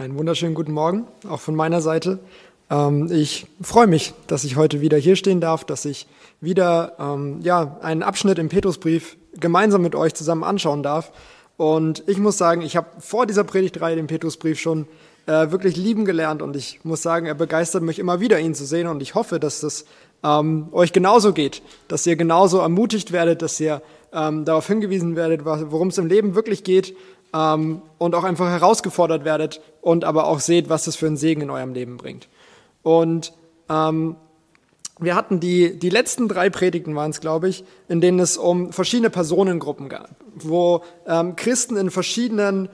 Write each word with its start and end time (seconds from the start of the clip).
Einen 0.00 0.16
wunderschönen 0.16 0.54
guten 0.54 0.72
Morgen, 0.72 1.06
auch 1.28 1.40
von 1.40 1.54
meiner 1.54 1.82
Seite. 1.82 2.20
Ähm, 2.70 3.12
ich 3.12 3.46
freue 3.60 3.86
mich, 3.86 4.14
dass 4.28 4.44
ich 4.44 4.56
heute 4.56 4.80
wieder 4.80 4.96
hier 4.96 5.14
stehen 5.14 5.42
darf, 5.42 5.66
dass 5.66 5.84
ich 5.84 6.06
wieder 6.40 6.94
ähm, 6.98 7.40
ja, 7.42 7.76
einen 7.82 8.02
Abschnitt 8.02 8.38
im 8.38 8.48
Petrusbrief 8.48 9.18
gemeinsam 9.34 9.82
mit 9.82 9.94
euch 9.94 10.14
zusammen 10.14 10.42
anschauen 10.42 10.82
darf. 10.82 11.12
Und 11.58 12.02
ich 12.06 12.16
muss 12.16 12.38
sagen, 12.38 12.62
ich 12.62 12.76
habe 12.76 12.86
vor 12.98 13.26
dieser 13.26 13.44
Predigtreihe 13.44 13.94
den 13.94 14.06
Petrusbrief 14.06 14.58
schon 14.58 14.86
äh, 15.26 15.50
wirklich 15.50 15.76
lieben 15.76 16.06
gelernt 16.06 16.40
und 16.40 16.56
ich 16.56 16.80
muss 16.82 17.02
sagen, 17.02 17.26
er 17.26 17.34
begeistert 17.34 17.82
mich 17.82 17.98
immer 17.98 18.20
wieder, 18.20 18.40
ihn 18.40 18.54
zu 18.54 18.64
sehen 18.64 18.86
und 18.86 19.02
ich 19.02 19.14
hoffe, 19.14 19.38
dass 19.38 19.60
das 19.60 19.84
ähm, 20.24 20.68
euch 20.72 20.94
genauso 20.94 21.34
geht, 21.34 21.60
dass 21.88 22.06
ihr 22.06 22.16
genauso 22.16 22.60
ermutigt 22.60 23.12
werdet, 23.12 23.42
dass 23.42 23.60
ihr 23.60 23.82
ähm, 24.14 24.46
darauf 24.46 24.66
hingewiesen 24.66 25.14
werdet, 25.14 25.44
worum 25.44 25.88
es 25.88 25.98
im 25.98 26.06
Leben 26.06 26.34
wirklich 26.34 26.64
geht 26.64 26.96
ähm, 27.34 27.82
und 27.98 28.14
auch 28.14 28.24
einfach 28.24 28.48
herausgefordert 28.48 29.24
werdet 29.24 29.60
und 29.80 30.04
aber 30.04 30.26
auch 30.26 30.40
seht, 30.40 30.68
was 30.68 30.84
das 30.84 30.96
für 30.96 31.06
einen 31.06 31.16
Segen 31.16 31.42
in 31.42 31.50
eurem 31.50 31.72
Leben 31.74 31.96
bringt. 31.96 32.28
Und 32.82 33.32
ähm, 33.68 34.16
wir 34.98 35.14
hatten 35.14 35.40
die, 35.40 35.78
die 35.78 35.90
letzten 35.90 36.28
drei 36.28 36.50
Predigten 36.50 36.94
waren 36.94 37.10
es, 37.10 37.20
glaube 37.20 37.48
ich, 37.48 37.64
in 37.88 38.00
denen 38.00 38.18
es 38.18 38.36
um 38.36 38.72
verschiedene 38.72 39.10
Personengruppen 39.10 39.88
gab, 39.88 40.10
wo 40.34 40.82
ähm, 41.06 41.36
Christen 41.36 41.76
in 41.76 41.90
verschiedenen 41.90 42.68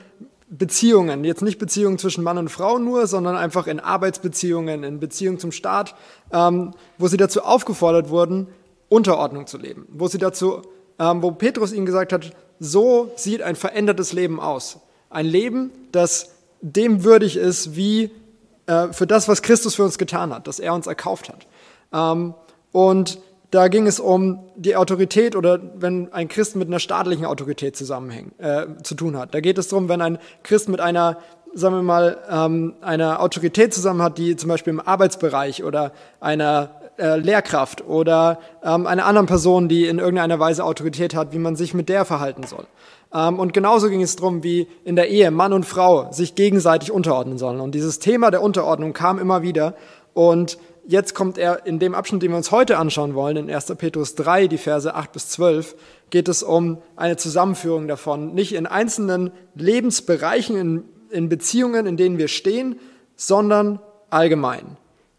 Beziehungen, 0.49 1.25
jetzt 1.25 1.43
nicht 1.43 1.59
Beziehungen 1.59 1.99
zwischen 1.99 2.23
Mann 2.23 2.39
und 2.39 2.51
Frau 2.51 2.79
nur, 2.79 3.07
sondern 3.07 3.37
einfach 3.37 3.67
in 3.67 3.81
Arbeitsbeziehungen, 3.81 4.85
in 4.85 5.01
Beziehungen 5.01 5.39
zum 5.39 5.53
Staat, 5.53 5.95
ähm, 6.33 6.73
wo 6.99 7.09
sie 7.09 7.17
dazu 7.17 7.43
aufgefordert 7.43 8.11
wurden, 8.11 8.49
Unterordnung 8.89 9.47
zu 9.47 9.59
leben, 9.59 9.87
wo 9.91 10.07
sie 10.07 10.19
dazu, 10.19 10.63
ähm, 10.99 11.23
wo 11.23 11.33
Petrus 11.33 11.73
ihnen 11.73 11.87
gesagt 11.87 12.13
hat, 12.13 12.33
so 12.59 13.13
sieht 13.17 13.43
ein 13.43 13.57
verändertes 13.57 14.13
Leben 14.13 14.41
aus. 14.41 14.79
Ein 15.11 15.27
Leben, 15.27 15.71
das 15.93 16.31
dem 16.61 17.05
würdig 17.05 17.37
ist, 17.37 17.77
wie 17.77 18.11
äh, 18.67 18.93
für 18.93 19.07
das, 19.07 19.29
was 19.29 19.43
Christus 19.43 19.75
für 19.75 19.85
uns 19.85 19.99
getan 19.99 20.35
hat, 20.35 20.47
das 20.47 20.59
er 20.59 20.75
uns 20.75 20.87
erkauft 20.87 21.29
hat. 21.29 21.47
Ähm, 21.93 22.35
und 22.73 23.19
da 23.51 23.69
ging 23.69 23.87
es 23.87 24.01
um 24.01 24.41
die 24.57 24.77
Autorität 24.77 25.37
oder 25.37 25.61
wenn 25.77 26.13
ein 26.13 26.29
Christ 26.29 26.57
mit 26.57 26.69
einer 26.69 26.81
staatlichen 26.81 27.25
Autorität 27.25 27.77
zusammenhängt, 27.77 28.39
äh, 28.39 28.67
zu 28.83 28.95
tun 28.95 29.17
hat. 29.17 29.35
Da 29.35 29.41
geht 29.41 29.57
es 29.59 29.69
darum, 29.69 29.89
wenn 29.89 30.03
ein 30.03 30.19
Christ 30.43 30.69
mit 30.69 30.81
einer, 30.81 31.19
sagen 31.55 31.77
wir 31.77 31.83
mal, 31.83 32.19
ähm, 32.29 32.75
einer 32.81 33.21
Autorität 33.21 33.73
zusammen 33.73 34.03
hat, 34.03 34.19
die 34.19 34.37
zum 34.37 34.49
Beispiel 34.49 34.73
im 34.73 34.81
Arbeitsbereich 34.81 35.63
oder 35.63 35.93
einer 36.21 36.71
äh, 36.99 37.17
Lehrkraft 37.17 37.87
oder 37.87 38.39
ähm, 38.63 38.87
einer 38.87 39.07
anderen 39.07 39.27
Person, 39.27 39.69
die 39.69 39.87
in 39.87 39.99
irgendeiner 39.99 40.39
Weise 40.39 40.65
Autorität 40.65 41.15
hat, 41.15 41.33
wie 41.33 41.39
man 41.39 41.57
sich 41.57 41.75
mit 41.75 41.89
der 41.89 42.05
verhalten 42.05 42.45
soll. 42.45 42.67
Ähm, 43.13 43.39
und 43.39 43.53
genauso 43.53 43.89
ging 43.89 44.03
es 44.03 44.17
darum, 44.17 44.43
wie 44.43 44.69
in 44.85 44.97
der 44.97 45.09
Ehe 45.09 45.31
Mann 45.31 45.53
und 45.53 45.65
Frau 45.65 46.11
sich 46.13 46.35
gegenseitig 46.35 46.91
unterordnen 46.91 47.39
sollen. 47.39 47.61
Und 47.61 47.75
dieses 47.75 47.99
Thema 47.99 48.31
der 48.31 48.43
Unterordnung 48.43 48.93
kam 48.93 49.19
immer 49.19 49.43
wieder. 49.43 49.75
Und 50.15 50.59
jetzt 50.87 51.15
kommt 51.15 51.39
er 51.39 51.67
in 51.67 51.79
dem 51.79 51.95
Abschnitt, 51.95 52.23
den 52.23 52.31
wir 52.31 52.37
uns 52.37 52.51
heute 52.51 52.79
anschauen 52.79 53.15
wollen, 53.15 53.37
in 53.37 53.51
1. 53.51 53.75
Petrus 53.77 54.15
3, 54.15 54.49
die 54.49 54.59
Verse 54.59 54.95
8 54.95 55.13
bis 55.13 55.29
12, 55.29 55.77
geht 56.11 56.29
es 56.29 56.43
um 56.43 56.79
eine 56.97 57.17
Zusammenführung 57.17 57.89
davon. 57.89 58.35
Nicht 58.35 58.55
in 58.55 58.67
einzelnen 58.67 59.31
Lebensbereichen, 59.55 60.57
in, 60.57 60.85
in 61.11 61.29
Beziehungen, 61.29 61.87
in 61.87 61.97
denen 61.97 62.19
wir 62.19 62.29
stehen, 62.29 62.79
sondern 63.17 63.81
allgemein. 64.11 64.77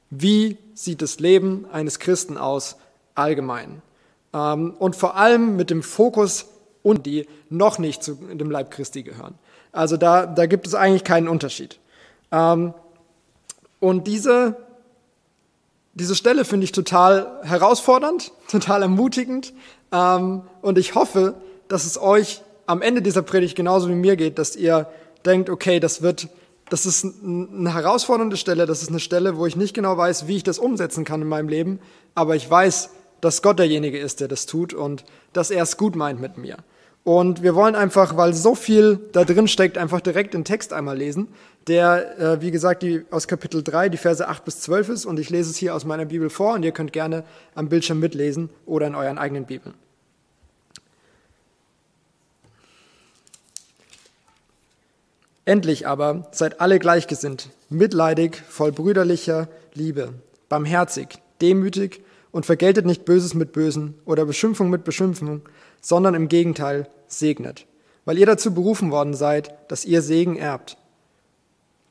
Wie 0.10 0.58
sieht 0.74 1.02
das 1.02 1.20
Leben 1.20 1.66
eines 1.72 2.00
Christen 2.00 2.38
aus 2.38 2.78
allgemein? 3.16 3.82
Ähm, 4.34 4.74
und 4.80 4.96
vor 4.96 5.16
allem 5.16 5.56
mit 5.56 5.70
dem 5.70 5.84
Fokus 5.84 6.46
und 6.84 7.06
die 7.06 7.28
noch 7.50 7.80
nicht 7.80 8.04
zu 8.04 8.16
dem 8.16 8.50
Leib 8.50 8.72
Christi 8.72 9.04
gehören. 9.04 9.36
Also 9.72 9.98
da, 9.98 10.26
da 10.26 10.46
gibt 10.46 10.68
es 10.68 10.74
eigentlich 10.74 11.04
keinen 11.04 11.28
Unterschied. 11.28 11.80
Ähm, 12.32 12.74
und 13.80 14.08
diese, 14.08 14.56
diese 15.94 16.16
Stelle 16.16 16.46
finde 16.46 16.64
ich 16.64 16.72
total 16.72 17.40
herausfordernd, 17.44 18.32
total 18.50 18.84
ermutigend. 18.84 19.54
Ähm, 19.92 20.44
und 20.62 20.78
ich 20.78 20.96
hoffe, 20.96 21.36
dass 21.68 21.86
es 21.86 22.00
euch 22.00 22.42
am 22.66 22.82
Ende 22.82 23.02
dieser 23.02 23.22
Predigt 23.22 23.56
genauso 23.56 23.90
wie 23.90 23.96
mir 23.96 24.16
geht, 24.16 24.40
dass 24.40 24.56
ihr 24.56 24.88
denkt, 25.26 25.50
okay, 25.50 25.80
das 25.80 26.02
wird, 26.02 26.28
das 26.70 26.86
ist 26.86 27.06
eine 27.06 27.74
herausfordernde 27.74 28.38
Stelle, 28.38 28.66
das 28.66 28.82
ist 28.82 28.90
eine 28.90 29.00
Stelle, 29.00 29.38
wo 29.38 29.46
ich 29.46 29.56
nicht 29.56 29.74
genau 29.74 29.98
weiß, 29.98 30.28
wie 30.28 30.38
ich 30.38 30.44
das 30.44 30.60
umsetzen 30.60 31.06
kann 31.06 31.22
in 31.22 31.28
meinem 31.28 31.50
Leben, 31.50 31.80
aber 32.16 32.36
ich 32.36 32.50
weiß, 32.50 32.90
dass 33.22 33.42
Gott 33.42 33.60
derjenige 33.60 33.98
ist, 33.98 34.20
der 34.20 34.28
das 34.28 34.46
tut 34.46 34.74
und 34.74 35.04
dass 35.34 35.50
er 35.50 35.64
es 35.64 35.78
gut 35.78 35.96
meint 35.96 36.20
mit 36.20 36.38
mir. 36.38 36.58
Und 37.08 37.42
wir 37.42 37.56
wollen 37.56 37.76
einfach, 37.76 38.18
weil 38.18 38.34
so 38.34 38.54
viel 38.54 39.00
da 39.14 39.24
drin 39.24 39.48
steckt, 39.48 39.78
einfach 39.78 40.02
direkt 40.02 40.34
den 40.34 40.44
Text 40.44 40.74
einmal 40.74 40.98
lesen, 40.98 41.30
der, 41.68 42.20
äh, 42.20 42.42
wie 42.42 42.52
gesagt, 42.52 42.84
die, 42.84 43.06
aus 43.12 43.30
Kapitel 43.30 43.64
3, 43.64 43.88
die 43.88 43.98
Verse 43.98 44.28
8 44.28 44.44
bis 44.44 44.60
12 44.60 44.90
ist. 44.90 45.06
Und 45.06 45.18
ich 45.18 45.30
lese 45.30 45.50
es 45.50 45.56
hier 45.56 45.74
aus 45.74 45.86
meiner 45.86 46.04
Bibel 46.04 46.30
vor 46.30 46.56
und 46.56 46.64
ihr 46.64 46.74
könnt 46.74 46.92
gerne 46.92 47.24
am 47.56 47.70
Bildschirm 47.70 48.02
mitlesen 48.02 48.50
oder 48.66 48.88
in 48.88 48.96
euren 48.96 49.18
eigenen 49.18 49.46
Bibeln. 49.46 49.74
Endlich 55.48 55.88
aber 55.88 56.28
seid 56.34 56.60
alle 56.60 56.78
gleichgesinnt, 56.78 57.52
mitleidig, 57.70 58.44
voll 58.50 58.74
brüderlicher 58.74 59.48
Liebe, 59.74 60.10
barmherzig, 60.50 61.20
demütig 61.40 62.02
und 62.32 62.46
vergeltet 62.46 62.86
nicht 62.86 63.06
Böses 63.06 63.34
mit 63.34 63.54
Bösen 63.54 63.94
oder 64.04 64.26
Beschimpfung 64.26 64.70
mit 64.70 64.84
Beschimpfung, 64.84 65.44
sondern 65.80 66.16
im 66.16 66.28
Gegenteil 66.28 66.90
segnet, 67.08 67.66
weil 68.04 68.18
ihr 68.18 68.26
dazu 68.26 68.54
berufen 68.54 68.92
worden 68.92 69.14
seid, 69.14 69.54
dass 69.72 69.86
ihr 69.86 70.02
Segen 70.02 70.36
erbt. 70.36 70.76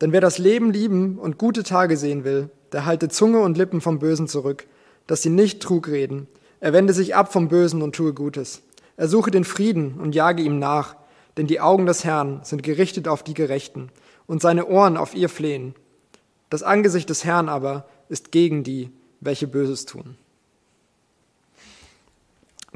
Denn 0.03 0.13
wer 0.13 0.21
das 0.21 0.37
Leben 0.37 0.71
lieben 0.71 1.19
und 1.19 1.39
gute 1.39 1.63
Tage 1.63 1.97
sehen 1.97 2.25
will, 2.25 2.51
der 2.73 2.85
halte 2.85 3.09
Zunge 3.09 3.41
und 3.41 3.57
Lippen 3.57 3.81
vom 3.81 3.99
Bösen 3.99 4.29
zurück, 4.29 4.67
dass 5.07 5.23
sie 5.23 5.31
nicht 5.31 5.63
Trug 5.63 5.89
reden. 5.89 6.29
Er 6.61 6.75
wende 6.75 6.93
sich 6.93 7.15
ab 7.15 7.33
vom 7.33 7.49
Bösen 7.49 7.81
und 7.81 7.97
tue 7.97 8.13
Gutes. 8.13 8.61
Er 8.99 9.09
suche 9.09 9.31
den 9.31 9.45
Frieden 9.45 9.95
und 9.95 10.15
jage 10.15 10.43
ihm 10.43 10.59
nach, 10.59 10.97
denn 11.37 11.47
die 11.47 11.61
Augen 11.61 11.87
des 11.87 12.05
Herrn 12.05 12.41
sind 12.43 12.63
gerichtet 12.63 13.09
auf 13.09 13.23
die 13.23 13.35
Gerechten 13.35 13.91
und 14.27 14.43
seine 14.43 14.67
Ohren 14.67 14.97
auf 14.97 15.15
ihr 15.15 15.29
Flehen. 15.29 15.75
Das 16.51 16.63
Angesicht 16.63 17.11
des 17.11 17.25
Herrn 17.25 17.49
aber 17.49 17.87
ist 18.09 18.33
gegen 18.33 18.63
die, 18.63 18.91
welche 19.21 19.47
Böses 19.47 19.85
tun. 19.85 20.17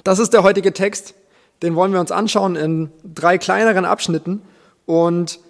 Das 0.05 0.19
ist 0.19 0.33
der 0.33 0.43
heutige 0.43 0.73
Text. 0.73 1.15
Den 1.63 1.75
wollen 1.77 1.93
wir 1.93 2.01
uns 2.01 2.11
anschauen 2.11 2.57
in 2.57 2.91
drei 3.05 3.39
kleineren 3.39 3.85
Abschnitten. 3.85 4.43
Und 4.87 5.41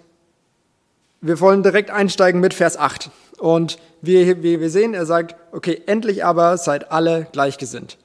wir 1.21 1.39
wollen 1.39 1.63
direkt 1.63 1.89
einsteigen 1.89 2.41
mit 2.41 2.53
Vers 2.53 2.77
8. 2.77 3.11
Und 3.37 3.79
wie, 4.01 4.43
wir 4.43 4.69
sehen, 4.69 4.93
er 4.93 5.05
sagt, 5.05 5.35
okay, 5.51 5.81
endlich 5.85 6.25
aber 6.25 6.57
seid 6.57 6.91
alle 6.91 7.27
gleichgesinnt. 7.31 7.97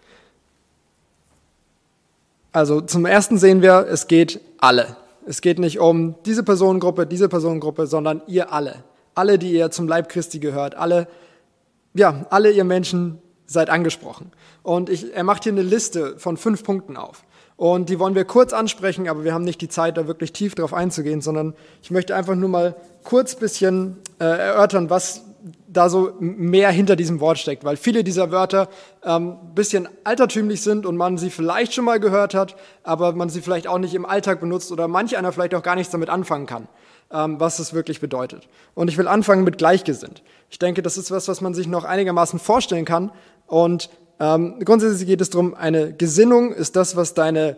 Also 2.52 2.80
zum 2.80 3.04
ersten 3.04 3.36
sehen 3.36 3.60
wir, 3.60 3.86
es 3.88 4.06
geht 4.06 4.40
alle. 4.58 4.96
Es 5.26 5.40
geht 5.40 5.58
nicht 5.58 5.80
um 5.80 6.14
diese 6.24 6.42
Personengruppe, 6.42 7.06
diese 7.06 7.28
Personengruppe, 7.28 7.86
sondern 7.86 8.22
ihr 8.26 8.52
alle. 8.52 8.84
Alle, 9.14 9.38
die 9.38 9.52
ihr 9.52 9.70
zum 9.70 9.88
Leib 9.88 10.08
Christi 10.08 10.38
gehört, 10.38 10.74
alle, 10.76 11.08
ja, 11.94 12.26
alle 12.30 12.50
ihr 12.50 12.64
Menschen 12.64 13.18
seid 13.46 13.70
angesprochen. 13.70 14.32
Und 14.62 14.90
ich, 14.90 15.14
er 15.14 15.24
macht 15.24 15.44
hier 15.44 15.52
eine 15.52 15.62
Liste 15.62 16.18
von 16.18 16.36
fünf 16.36 16.62
Punkten 16.64 16.96
auf. 16.96 17.24
Und 17.56 17.88
die 17.88 17.98
wollen 17.98 18.14
wir 18.14 18.24
kurz 18.24 18.52
ansprechen, 18.52 19.08
aber 19.08 19.24
wir 19.24 19.32
haben 19.32 19.44
nicht 19.44 19.60
die 19.62 19.68
Zeit, 19.68 19.96
da 19.96 20.06
wirklich 20.06 20.32
tief 20.32 20.54
drauf 20.54 20.74
einzugehen, 20.74 21.22
sondern 21.22 21.54
ich 21.82 21.90
möchte 21.90 22.14
einfach 22.14 22.34
nur 22.34 22.50
mal 22.50 22.76
kurz 23.02 23.34
bisschen 23.34 23.96
äh, 24.20 24.24
erörtern, 24.24 24.90
was 24.90 25.24
da 25.76 25.88
so 25.88 26.12
mehr 26.18 26.70
hinter 26.70 26.96
diesem 26.96 27.20
Wort 27.20 27.38
steckt, 27.38 27.64
weil 27.64 27.76
viele 27.76 28.04
dieser 28.04 28.30
Wörter 28.30 28.68
ähm, 29.04 29.36
bisschen 29.54 29.88
altertümlich 30.04 30.62
sind 30.62 30.86
und 30.86 30.96
man 30.96 31.18
sie 31.18 31.30
vielleicht 31.30 31.74
schon 31.74 31.84
mal 31.84 32.00
gehört 32.00 32.34
hat, 32.34 32.56
aber 32.82 33.12
man 33.12 33.28
sie 33.28 33.40
vielleicht 33.40 33.68
auch 33.68 33.78
nicht 33.78 33.94
im 33.94 34.06
Alltag 34.06 34.40
benutzt 34.40 34.72
oder 34.72 34.88
manch 34.88 35.16
einer 35.16 35.32
vielleicht 35.32 35.54
auch 35.54 35.62
gar 35.62 35.76
nichts 35.76 35.92
damit 35.92 36.08
anfangen 36.08 36.46
kann, 36.46 36.68
ähm, 37.10 37.38
was 37.38 37.58
es 37.58 37.74
wirklich 37.74 38.00
bedeutet. 38.00 38.48
Und 38.74 38.88
ich 38.88 38.98
will 38.98 39.08
anfangen 39.08 39.44
mit 39.44 39.58
gleichgesinnt. 39.58 40.22
Ich 40.50 40.58
denke, 40.58 40.82
das 40.82 40.96
ist 40.96 41.10
was, 41.10 41.28
was 41.28 41.40
man 41.40 41.54
sich 41.54 41.66
noch 41.66 41.84
einigermaßen 41.84 42.38
vorstellen 42.38 42.84
kann 42.84 43.12
und 43.46 43.90
ähm, 44.18 44.60
grundsätzlich 44.64 45.06
geht 45.06 45.20
es 45.20 45.30
darum, 45.30 45.54
eine 45.54 45.92
Gesinnung 45.92 46.52
ist 46.52 46.76
das, 46.76 46.96
was 46.96 47.14
deine 47.14 47.56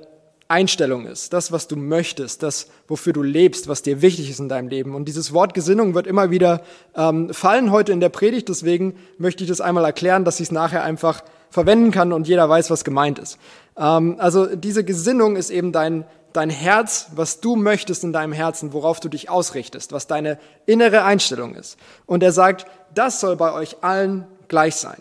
Einstellung 0.49 1.06
ist, 1.06 1.33
das, 1.33 1.53
was 1.53 1.69
du 1.69 1.77
möchtest, 1.77 2.43
das, 2.43 2.69
wofür 2.89 3.12
du 3.12 3.23
lebst, 3.23 3.69
was 3.69 3.83
dir 3.83 4.03
wichtig 4.03 4.31
ist 4.31 4.41
in 4.41 4.49
deinem 4.49 4.69
Leben. 4.69 4.95
Und 4.95 5.06
dieses 5.06 5.33
Wort 5.33 5.55
Gesinnung 5.55 5.95
wird 5.95 6.06
immer 6.06 6.31
wieder 6.31 6.62
ähm, 6.97 7.33
fallen 7.33 7.71
heute 7.71 7.93
in 7.93 8.00
der 8.00 8.09
Predigt, 8.09 8.49
deswegen 8.49 8.97
möchte 9.19 9.45
ich 9.45 9.50
das 9.50 9.61
einmal 9.61 9.85
erklären, 9.85 10.25
dass 10.25 10.41
ich 10.41 10.49
es 10.49 10.53
nachher 10.53 10.83
einfach 10.83 11.23
verwenden 11.50 11.91
kann 11.91 12.12
und 12.12 12.27
jeder 12.27 12.49
weiß, 12.49 12.71
was 12.71 12.85
gemeint 12.85 13.19
ist. 13.19 13.39
Ähm, 13.77 14.17
also 14.19 14.47
diese 14.47 14.85
Gesinnung 14.85 15.37
ist 15.37 15.50
eben 15.50 15.73
dein, 15.73 16.05
dein 16.33 16.50
Herz, 16.50 17.09
was 17.15 17.41
du 17.41 17.56
möchtest 17.56 18.05
in 18.05 18.12
deinem 18.12 18.33
Herzen, 18.33 18.73
worauf 18.73 19.00
du 19.00 19.09
dich 19.09 19.31
ausrichtest, 19.31 19.93
was 19.93 20.06
deine 20.06 20.39
innere 20.67 21.05
Einstellung 21.05 21.55
ist. 21.55 21.79
Und 22.06 22.23
er 22.23 22.33
sagt, 22.33 22.67
das 22.95 23.21
soll 23.21 23.37
bei 23.37 23.53
euch 23.53 23.83
allen 23.83 24.27
gleich 24.49 24.77
sein 24.77 25.00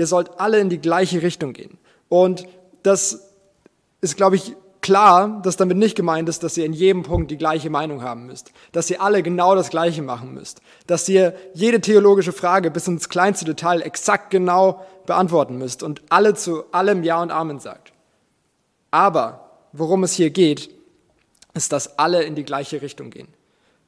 ihr 0.00 0.06
sollt 0.06 0.40
alle 0.40 0.58
in 0.58 0.70
die 0.70 0.80
gleiche 0.80 1.20
Richtung 1.20 1.52
gehen. 1.52 1.76
Und 2.08 2.46
das 2.82 3.20
ist, 4.00 4.16
glaube 4.16 4.36
ich, 4.36 4.56
klar, 4.80 5.40
dass 5.42 5.56
damit 5.56 5.76
nicht 5.76 5.96
gemeint 5.96 6.28
ist, 6.28 6.42
dass 6.42 6.56
ihr 6.56 6.64
in 6.64 6.72
jedem 6.72 7.02
Punkt 7.02 7.30
die 7.30 7.36
gleiche 7.36 7.70
Meinung 7.70 8.02
haben 8.02 8.26
müsst, 8.26 8.52
dass 8.72 8.90
ihr 8.90 9.02
alle 9.02 9.22
genau 9.22 9.54
das 9.54 9.70
Gleiche 9.70 10.02
machen 10.02 10.34
müsst, 10.34 10.60
dass 10.86 11.08
ihr 11.08 11.34
jede 11.54 11.80
theologische 11.80 12.32
Frage 12.32 12.70
bis 12.70 12.86
ins 12.86 13.08
kleinste 13.08 13.44
Detail 13.44 13.82
exakt 13.82 14.30
genau 14.30 14.84
beantworten 15.06 15.58
müsst 15.58 15.82
und 15.82 16.02
alle 16.08 16.34
zu 16.34 16.64
allem 16.72 17.02
Ja 17.02 17.22
und 17.22 17.30
Amen 17.30 17.60
sagt. 17.60 17.92
Aber 18.90 19.50
worum 19.72 20.04
es 20.04 20.14
hier 20.14 20.30
geht, 20.30 20.70
ist, 21.54 21.72
dass 21.72 21.98
alle 21.98 22.22
in 22.22 22.34
die 22.34 22.44
gleiche 22.44 22.82
Richtung 22.82 23.10
gehen. 23.10 23.28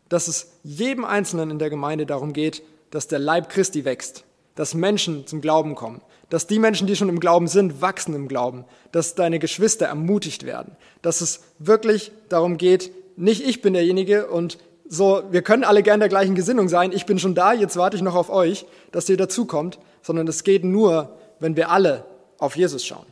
Dass 0.08 0.28
es 0.28 0.52
jedem 0.62 1.04
Einzelnen 1.04 1.50
in 1.50 1.58
der 1.58 1.70
Gemeinde 1.70 2.06
darum 2.06 2.32
geht, 2.32 2.62
dass 2.90 3.08
der 3.08 3.18
Leib 3.18 3.48
Christi 3.48 3.84
wächst, 3.84 4.24
dass 4.54 4.74
Menschen 4.74 5.26
zum 5.26 5.40
Glauben 5.40 5.74
kommen, 5.74 6.02
dass 6.32 6.46
die 6.46 6.58
Menschen, 6.58 6.86
die 6.86 6.96
schon 6.96 7.10
im 7.10 7.20
Glauben 7.20 7.46
sind, 7.46 7.82
wachsen 7.82 8.14
im 8.14 8.26
Glauben, 8.26 8.64
dass 8.90 9.14
deine 9.14 9.38
Geschwister 9.38 9.84
ermutigt 9.84 10.46
werden, 10.46 10.78
dass 11.02 11.20
es 11.20 11.42
wirklich 11.58 12.10
darum 12.30 12.56
geht, 12.56 12.90
nicht 13.18 13.46
ich 13.46 13.60
bin 13.60 13.74
derjenige 13.74 14.28
und 14.28 14.56
so, 14.88 15.24
wir 15.30 15.42
können 15.42 15.62
alle 15.62 15.82
gern 15.82 16.00
der 16.00 16.08
gleichen 16.08 16.34
Gesinnung 16.34 16.70
sein, 16.70 16.90
ich 16.92 17.04
bin 17.04 17.18
schon 17.18 17.34
da, 17.34 17.52
jetzt 17.52 17.76
warte 17.76 17.98
ich 17.98 18.02
noch 18.02 18.14
auf 18.14 18.30
euch, 18.30 18.64
dass 18.92 19.10
ihr 19.10 19.18
dazukommt, 19.18 19.78
sondern 20.00 20.26
es 20.26 20.42
geht 20.42 20.64
nur, 20.64 21.18
wenn 21.38 21.54
wir 21.54 21.70
alle 21.70 22.06
auf 22.38 22.56
Jesus 22.56 22.82
schauen. 22.82 23.04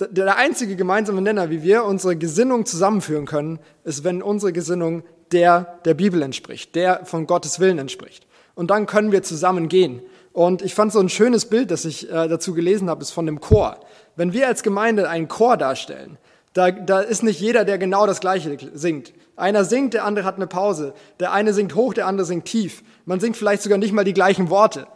Der 0.00 0.36
einzige 0.36 0.74
gemeinsame 0.74 1.22
Nenner, 1.22 1.50
wie 1.50 1.62
wir 1.62 1.84
unsere 1.84 2.16
Gesinnung 2.16 2.66
zusammenführen 2.66 3.26
können, 3.26 3.60
ist, 3.84 4.02
wenn 4.02 4.22
unsere 4.22 4.52
Gesinnung 4.52 5.04
der 5.30 5.78
der 5.84 5.94
Bibel 5.94 6.20
entspricht, 6.22 6.74
der 6.74 7.06
von 7.06 7.28
Gottes 7.28 7.60
Willen 7.60 7.78
entspricht. 7.78 8.26
Und 8.56 8.72
dann 8.72 8.86
können 8.86 9.12
wir 9.12 9.22
zusammen 9.22 9.68
gehen. 9.68 10.02
Und 10.32 10.62
ich 10.62 10.74
fand 10.74 10.92
so 10.92 11.00
ein 11.00 11.08
schönes 11.08 11.46
Bild, 11.46 11.70
das 11.70 11.84
ich 11.84 12.10
äh, 12.10 12.28
dazu 12.28 12.54
gelesen 12.54 12.88
habe, 12.88 13.02
ist 13.02 13.10
von 13.10 13.26
dem 13.26 13.40
Chor. 13.40 13.78
Wenn 14.16 14.32
wir 14.32 14.46
als 14.46 14.62
Gemeinde 14.62 15.08
einen 15.08 15.28
Chor 15.28 15.56
darstellen, 15.56 16.18
da, 16.54 16.70
da 16.70 17.00
ist 17.00 17.22
nicht 17.22 17.40
jeder, 17.40 17.64
der 17.64 17.78
genau 17.78 18.06
das 18.06 18.20
Gleiche 18.20 18.56
singt. 18.74 19.12
Einer 19.36 19.64
singt, 19.64 19.94
der 19.94 20.04
andere 20.04 20.24
hat 20.24 20.36
eine 20.36 20.46
Pause. 20.46 20.92
Der 21.18 21.32
eine 21.32 21.54
singt 21.54 21.74
hoch, 21.74 21.94
der 21.94 22.06
andere 22.06 22.26
singt 22.26 22.44
tief. 22.44 22.82
Man 23.06 23.20
singt 23.20 23.36
vielleicht 23.36 23.62
sogar 23.62 23.78
nicht 23.78 23.92
mal 23.92 24.04
die 24.04 24.12
gleichen 24.12 24.50
Worte. 24.50 24.86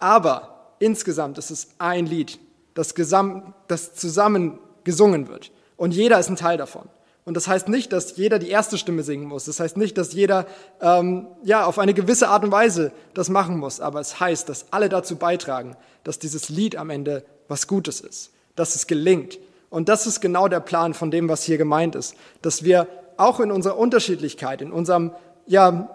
Aber 0.00 0.74
insgesamt 0.80 1.38
ist 1.38 1.50
es 1.50 1.68
ein 1.78 2.06
Lied, 2.06 2.38
das, 2.74 2.94
gesam, 2.94 3.54
das 3.68 3.94
zusammen 3.94 4.58
gesungen 4.82 5.28
wird. 5.28 5.52
Und 5.76 5.94
jeder 5.94 6.18
ist 6.18 6.28
ein 6.28 6.36
Teil 6.36 6.58
davon. 6.58 6.88
Und 7.24 7.34
das 7.34 7.48
heißt 7.48 7.68
nicht, 7.68 7.92
dass 7.92 8.16
jeder 8.16 8.38
die 8.38 8.50
erste 8.50 8.76
Stimme 8.76 9.02
singen 9.02 9.26
muss. 9.26 9.46
Das 9.46 9.58
heißt 9.58 9.78
nicht, 9.78 9.96
dass 9.96 10.12
jeder 10.12 10.46
ähm, 10.80 11.26
ja 11.42 11.64
auf 11.64 11.78
eine 11.78 11.94
gewisse 11.94 12.28
Art 12.28 12.44
und 12.44 12.52
Weise 12.52 12.92
das 13.14 13.30
machen 13.30 13.58
muss. 13.58 13.80
Aber 13.80 14.00
es 14.00 14.20
heißt, 14.20 14.48
dass 14.48 14.66
alle 14.72 14.90
dazu 14.90 15.16
beitragen, 15.16 15.76
dass 16.04 16.18
dieses 16.18 16.50
Lied 16.50 16.76
am 16.76 16.90
Ende 16.90 17.24
was 17.48 17.66
Gutes 17.66 18.00
ist, 18.00 18.30
dass 18.56 18.74
es 18.74 18.86
gelingt. 18.86 19.38
Und 19.70 19.88
das 19.88 20.06
ist 20.06 20.20
genau 20.20 20.48
der 20.48 20.60
Plan 20.60 20.92
von 20.92 21.10
dem, 21.10 21.28
was 21.28 21.42
hier 21.42 21.56
gemeint 21.56 21.94
ist, 21.94 22.14
dass 22.42 22.62
wir 22.62 22.86
auch 23.16 23.40
in 23.40 23.50
unserer 23.50 23.78
Unterschiedlichkeit, 23.78 24.60
in 24.60 24.70
unserem 24.70 25.12
ja 25.46 25.88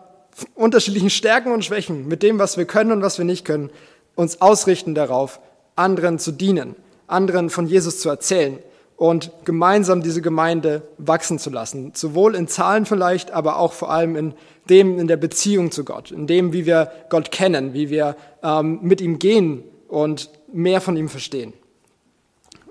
unterschiedlichen 0.56 1.10
Stärken 1.10 1.52
und 1.52 1.64
Schwächen, 1.64 2.08
mit 2.08 2.24
dem, 2.24 2.40
was 2.40 2.58
wir 2.58 2.66
können 2.66 2.92
und 2.92 3.02
was 3.02 3.18
wir 3.18 3.26
nicht 3.26 3.46
können, 3.46 3.70
uns 4.16 4.42
ausrichten 4.42 4.96
darauf, 4.96 5.40
anderen 5.76 6.18
zu 6.18 6.32
dienen, 6.32 6.76
anderen 7.08 7.50
von 7.50 7.68
Jesus 7.68 8.00
zu 8.00 8.10
erzählen 8.10 8.60
und 9.00 9.32
gemeinsam 9.46 10.04
diese 10.04 10.22
Gemeinde 10.22 10.82
wachsen 10.98 11.40
zu 11.40 11.50
lassen. 11.50 11.94
Sowohl 11.96 12.36
in 12.36 12.50
Zahlen 12.50 12.86
vielleicht, 12.86 13.32
aber 13.32 13.58
auch 13.58 13.72
vor 13.72 13.90
allem 13.90 14.18
in 14.18 14.34
dem, 14.70 15.00
in 15.00 15.08
der 15.08 15.16
Beziehung 15.16 15.72
zu 15.72 15.86
Gott, 15.86 16.12
in 16.12 16.28
dem, 16.28 16.52
wie 16.52 16.66
wir 16.66 16.92
Gott 17.08 17.32
kennen, 17.32 17.74
wie 17.74 17.90
wir 17.90 18.18
ähm, 18.44 18.80
mit 18.82 19.00
ihm 19.00 19.18
gehen 19.18 19.64
und 19.88 20.30
mehr 20.52 20.82
von 20.82 20.98
ihm 20.98 21.08
verstehen. 21.08 21.54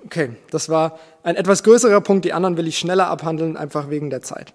Okay, 0.04 0.32
das 0.50 0.68
war 0.68 0.98
ein 1.22 1.34
etwas 1.34 1.62
größerer 1.62 2.02
Punkt. 2.02 2.26
Die 2.26 2.34
anderen 2.34 2.58
will 2.58 2.68
ich 2.68 2.78
schneller 2.78 3.08
abhandeln, 3.08 3.56
einfach 3.56 3.88
wegen 3.88 4.10
der 4.10 4.20
Zeit. 4.20 4.52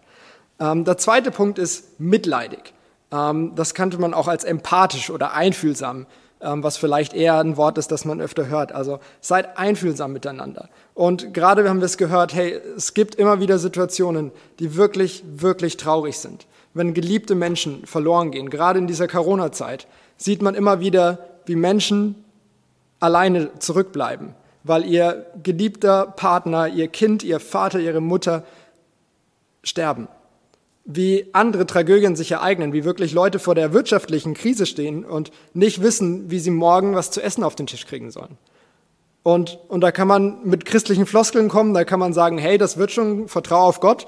Ähm, 0.60 0.86
der 0.86 1.00
zweite 1.00 1.32
Punkt 1.32 1.58
ist 1.58 2.00
mitleidig. 2.00 2.76
Ähm, 3.12 3.54
das 3.56 3.74
kannte 3.74 3.98
man 3.98 4.14
auch 4.14 4.28
als 4.28 4.44
empathisch 4.44 5.10
oder 5.10 5.34
einfühlsam 5.34 6.06
was 6.44 6.78
vielleicht 6.78 7.14
eher 7.14 7.40
ein 7.40 7.58
Wort 7.58 7.78
ist, 7.78 7.92
das 7.92 8.06
man 8.06 8.22
öfter 8.22 8.48
hört. 8.48 8.72
Also 8.72 9.00
seid 9.22 9.58
einfühlsam 9.58 10.14
miteinander. 10.14 10.70
Und 10.94 11.34
gerade 11.34 11.68
haben 11.68 11.80
wir 11.80 11.86
es 11.86 11.98
gehört, 11.98 12.34
hey, 12.34 12.60
es 12.76 12.94
gibt 12.94 13.16
immer 13.16 13.40
wieder 13.40 13.58
Situationen, 13.60 14.32
die 14.60 14.76
wirklich, 14.76 15.24
wirklich 15.26 15.78
traurig 15.78 16.18
sind. 16.18 16.46
Wenn 16.74 16.94
geliebte 16.94 17.36
Menschen 17.36 17.86
verloren 17.86 18.32
gehen, 18.32 18.50
gerade 18.50 18.80
in 18.80 18.88
dieser 18.88 19.08
Corona-Zeit, 19.08 19.88
sieht 20.18 20.42
man 20.42 20.56
immer 20.56 20.80
wieder, 20.80 21.20
wie 21.46 21.56
Menschen 21.56 22.24
alleine 23.00 23.50
zurückbleiben, 23.60 24.34
weil 24.64 24.86
ihr 24.86 25.26
geliebter 25.44 26.08
Partner, 26.08 26.68
ihr 26.68 26.88
Kind, 26.88 27.24
ihr 27.24 27.40
Vater, 27.40 27.80
ihre 27.80 28.02
Mutter 28.02 28.44
sterben 29.64 30.08
wie 30.86 31.30
andere 31.32 31.66
Tragödien 31.66 32.16
sich 32.16 32.32
ereignen, 32.32 32.74
wie 32.74 32.84
wirklich 32.84 33.14
Leute 33.14 33.40
vor 33.40 33.56
der 33.56 33.72
wirtschaftlichen 33.74 34.34
Krise 34.34 34.66
stehen 34.66 35.06
und 35.06 35.32
nicht 35.54 35.82
wissen, 35.82 36.30
wie 36.30 36.40
sie 36.40 36.52
morgen 36.52 36.96
was 36.96 37.12
zu 37.12 37.22
essen 37.22 37.44
auf 37.44 37.56
den 37.56 37.68
Tisch 37.68 37.86
kriegen 37.88 38.12
sollen. 38.12 38.38
Und, 39.24 39.60
und 39.70 39.82
da 39.82 39.92
kann 39.94 40.10
man 40.10 40.44
mit 40.44 40.66
christlichen 40.66 41.06
Floskeln 41.06 41.48
kommen, 41.48 41.74
da 41.74 41.86
kann 41.86 42.00
man 42.00 42.12
sagen, 42.12 42.38
hey, 42.38 42.58
das 42.58 42.78
wird 42.78 42.92
schon, 42.92 43.30
vertraue 43.30 43.64
auf 43.64 43.80
Gott, 43.80 44.08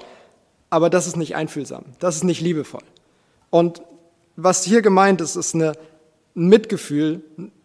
aber 0.68 0.90
das 0.90 1.06
ist 1.06 1.16
nicht 1.16 1.34
einfühlsam, 1.34 1.84
das 1.98 2.16
ist 2.16 2.24
nicht 2.24 2.42
liebevoll. 2.42 2.82
Und 3.48 3.80
was 4.36 4.62
hier 4.62 4.82
gemeint 4.82 5.22
ist, 5.22 5.36
ist 5.36 5.54
eine, 5.54 5.72
ein 6.34 6.48
Mitgefühl, 6.48 7.22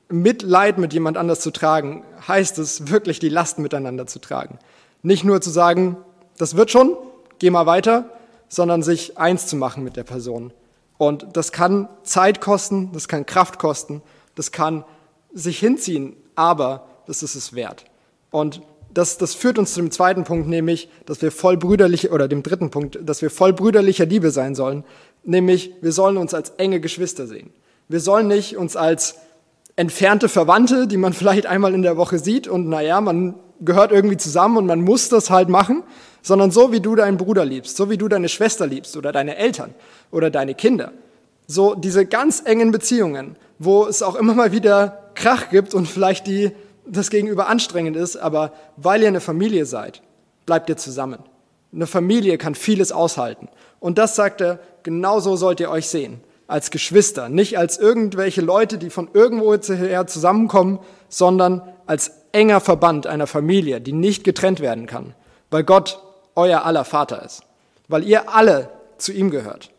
Mitleid 0.08 0.78
mit 0.78 0.94
jemand 0.94 1.18
anders 1.18 1.42
zu 1.42 1.52
tragen, 1.52 2.06
heißt 2.26 2.58
es, 2.60 2.90
wirklich 2.90 3.20
die 3.20 3.30
Lasten 3.30 3.62
miteinander 3.62 4.08
zu 4.08 4.20
tragen. 4.20 4.60
Nicht 5.04 5.26
nur 5.26 5.42
zu 5.42 5.50
sagen, 5.50 5.98
das 6.38 6.56
wird 6.56 6.72
schon, 6.72 6.96
geh 7.40 7.50
mal 7.50 7.66
weiter, 7.66 8.10
sondern 8.52 8.84
sich 8.84 9.18
eins 9.18 9.48
zu 9.48 9.56
machen 9.56 9.82
mit 9.82 9.96
der 9.96 10.04
Person. 10.04 10.52
Und 10.98 11.26
das 11.34 11.54
kann 11.54 11.88
Zeit 12.04 12.42
kosten, 12.42 12.92
das 12.92 13.08
kann 13.08 13.26
Kraft 13.26 13.60
kosten, 13.60 14.02
das 14.36 14.52
kann 14.52 14.84
sich 15.34 15.58
hinziehen, 15.58 16.18
aber 16.36 16.86
das 17.08 17.24
ist 17.24 17.36
es 17.36 17.54
wert. 17.54 17.86
Und 18.30 18.62
das, 18.94 19.18
das 19.18 19.36
führt 19.36 19.58
uns 19.58 19.74
zu 19.74 19.80
dem 19.80 19.90
zweiten 19.90 20.26
Punkt, 20.26 20.50
nämlich, 20.50 20.90
dass 21.06 21.22
wir 21.22 21.32
voll 21.32 21.56
brüderlich, 21.56 22.12
oder 22.12 22.28
dem 22.28 22.44
dritten 22.44 22.72
Punkt, 22.72 23.00
dass 23.02 23.22
wir 23.22 23.30
voll 23.30 23.54
brüderlicher 23.54 24.06
Liebe 24.06 24.32
sein 24.32 24.54
sollen, 24.54 24.84
nämlich, 25.24 25.72
wir 25.80 25.94
sollen 25.94 26.18
uns 26.18 26.34
als 26.34 26.50
enge 26.52 26.82
Geschwister 26.82 27.28
sehen. 27.28 27.52
Wir 27.88 28.02
sollen 28.02 28.28
nicht 28.28 28.58
uns 28.58 28.76
als 28.76 29.16
entfernte 29.78 30.28
Verwandte, 30.28 30.88
die 30.88 30.98
man 30.98 31.14
vielleicht 31.14 31.46
einmal 31.46 31.74
in 31.74 31.84
der 31.84 31.96
Woche 31.96 32.20
sieht 32.20 32.50
und 32.50 32.68
naja, 32.68 33.00
man 33.00 33.36
gehört 33.62 33.92
irgendwie 33.92 34.18
zusammen 34.18 34.58
und 34.58 34.66
man 34.66 34.82
muss 34.82 35.10
das 35.10 35.30
halt 35.30 35.50
machen, 35.50 35.84
sondern 36.22 36.52
so 36.52 36.72
wie 36.72 36.80
du 36.80 36.96
deinen 36.96 37.18
Bruder 37.18 37.46
liebst, 37.46 37.78
so 37.78 37.90
wie 37.90 37.98
du 37.98 38.08
deine 38.08 38.30
Schwester 38.30 38.68
liebst 38.68 38.98
oder 38.98 39.12
deine 39.12 39.38
Eltern 39.38 39.74
oder 40.12 40.30
deine 40.30 40.56
Kinder. 40.56 40.92
So 41.48 41.76
diese 41.76 42.06
ganz 42.06 42.42
engen 42.46 42.72
Beziehungen, 42.72 43.36
wo 43.60 43.86
es 43.86 44.04
auch 44.04 44.16
immer 44.16 44.34
mal 44.34 44.52
wieder 44.52 45.12
Krach 45.16 45.50
gibt 45.50 45.74
und 45.74 45.88
vielleicht 45.88 46.28
die, 46.28 46.52
das 46.86 47.10
Gegenüber 47.10 47.48
anstrengend 47.48 47.98
ist, 47.98 48.18
aber 48.18 48.54
weil 48.78 49.02
ihr 49.02 49.08
eine 49.08 49.22
Familie 49.22 49.66
seid, 49.66 50.02
bleibt 50.46 50.70
ihr 50.70 50.78
zusammen. 50.78 51.20
Eine 51.74 51.88
Familie 51.88 52.38
kann 52.38 52.56
vieles 52.56 52.92
aushalten. 52.92 53.48
Und 53.80 53.98
das 53.98 54.16
sagt 54.16 54.42
er, 54.42 54.60
genauso 54.84 55.36
sollt 55.36 55.60
ihr 55.60 55.70
euch 55.70 55.88
sehen. 55.88 56.22
Als 56.52 56.70
Geschwister, 56.70 57.30
nicht 57.30 57.58
als 57.58 57.78
irgendwelche 57.78 58.42
Leute, 58.42 58.78
die 58.78 58.90
von 58.90 59.08
irgendwo 59.14 59.56
her 59.56 60.06
zusammenkommen, 60.06 60.80
sondern 61.08 61.62
als 61.86 62.12
enger 62.34 62.60
Verband 62.60 63.08
einer 63.08 63.26
Familie, 63.26 63.80
die 63.80 63.94
nicht 63.94 64.26
getrennt 64.26 64.60
werden 64.60 64.86
kann, 64.86 65.14
weil 65.50 65.64
Gott 65.64 66.02
euer 66.36 66.66
aller 66.66 66.84
Vater 66.84 67.24
ist, 67.24 67.44
weil 67.88 68.04
ihr 68.04 68.34
alle 68.36 68.70
zu 68.98 69.14
ihm 69.14 69.32
gehört. 69.32 69.72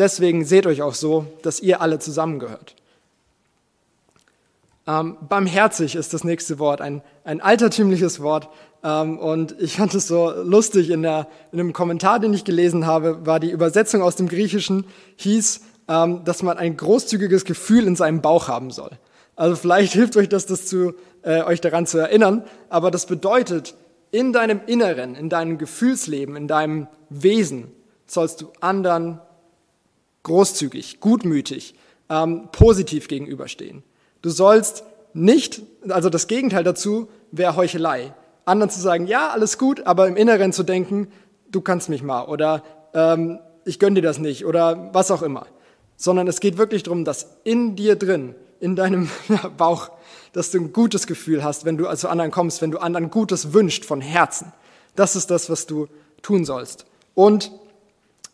Deswegen 0.00 0.44
seht 0.44 0.66
euch 0.66 0.82
auch 0.82 0.94
so, 0.94 1.26
dass 1.42 1.60
ihr 1.60 1.80
alle 1.80 2.00
zusammengehört. 2.00 2.74
Ähm, 4.88 5.16
barmherzig 5.28 5.94
ist 5.94 6.12
das 6.12 6.24
nächste 6.24 6.58
Wort, 6.58 6.80
ein, 6.80 7.02
ein 7.22 7.40
altertümliches 7.40 8.20
Wort. 8.20 8.48
Ähm, 8.82 9.18
und 9.18 9.54
ich 9.60 9.76
fand 9.76 9.94
es 9.94 10.08
so 10.08 10.32
lustig, 10.42 10.90
in, 10.90 11.02
der, 11.02 11.28
in 11.52 11.60
einem 11.60 11.72
Kommentar, 11.72 12.18
den 12.18 12.34
ich 12.34 12.44
gelesen 12.44 12.84
habe, 12.84 13.26
war 13.26 13.38
die 13.38 13.50
Übersetzung 13.50 14.02
aus 14.02 14.16
dem 14.16 14.28
Griechischen, 14.28 14.86
hieß, 15.16 15.60
ähm, 15.88 16.24
dass 16.24 16.42
man 16.42 16.58
ein 16.58 16.76
großzügiges 16.76 17.44
Gefühl 17.44 17.86
in 17.86 17.96
seinem 17.96 18.20
Bauch 18.20 18.48
haben 18.48 18.70
soll. 18.70 18.90
Also 19.36 19.56
vielleicht 19.56 19.92
hilft 19.94 20.16
euch 20.16 20.28
das, 20.28 20.46
das 20.46 20.66
zu, 20.66 20.94
äh, 21.22 21.42
euch 21.42 21.60
daran 21.60 21.86
zu 21.86 21.98
erinnern, 21.98 22.44
aber 22.68 22.90
das 22.90 23.06
bedeutet, 23.06 23.74
in 24.10 24.32
deinem 24.32 24.60
Inneren, 24.66 25.14
in 25.14 25.28
deinem 25.28 25.58
Gefühlsleben, 25.58 26.36
in 26.36 26.48
deinem 26.48 26.86
Wesen 27.10 27.72
sollst 28.06 28.40
du 28.40 28.52
anderen 28.60 29.20
großzügig, 30.22 31.00
gutmütig, 31.00 31.74
ähm, 32.08 32.48
positiv 32.52 33.08
gegenüberstehen. 33.08 33.82
Du 34.22 34.30
sollst 34.30 34.84
nicht, 35.12 35.62
also 35.88 36.08
das 36.08 36.26
Gegenteil 36.28 36.64
dazu 36.64 37.08
wäre 37.30 37.56
Heuchelei. 37.56 38.14
Anderen 38.44 38.70
zu 38.70 38.80
sagen, 38.80 39.06
ja, 39.06 39.28
alles 39.28 39.58
gut, 39.58 39.86
aber 39.86 40.06
im 40.06 40.16
Inneren 40.16 40.52
zu 40.52 40.62
denken, 40.62 41.08
du 41.50 41.60
kannst 41.60 41.88
mich 41.88 42.02
mal 42.02 42.24
oder 42.24 42.62
ähm, 42.94 43.40
ich 43.64 43.78
gönn 43.78 43.94
dir 43.94 44.02
das 44.02 44.18
nicht 44.18 44.46
oder 44.46 44.90
was 44.94 45.10
auch 45.10 45.22
immer. 45.22 45.46
Sondern 45.96 46.28
es 46.28 46.40
geht 46.40 46.58
wirklich 46.58 46.82
darum, 46.82 47.04
dass 47.04 47.36
in 47.44 47.76
dir 47.76 47.96
drin, 47.96 48.34
in 48.60 48.76
deinem 48.76 49.08
Bauch, 49.56 49.90
dass 50.32 50.50
du 50.50 50.58
ein 50.58 50.72
gutes 50.72 51.06
Gefühl 51.06 51.42
hast, 51.42 51.64
wenn 51.64 51.76
du 51.76 51.92
zu 51.94 52.08
anderen 52.08 52.30
kommst, 52.30 52.60
wenn 52.60 52.70
du 52.70 52.78
anderen 52.78 53.10
Gutes 53.10 53.52
wünscht 53.52 53.84
von 53.84 54.00
Herzen. 54.00 54.52
Das 54.94 55.16
ist 55.16 55.30
das, 55.30 55.48
was 55.48 55.66
du 55.66 55.88
tun 56.22 56.44
sollst. 56.44 56.86
Und 57.14 57.50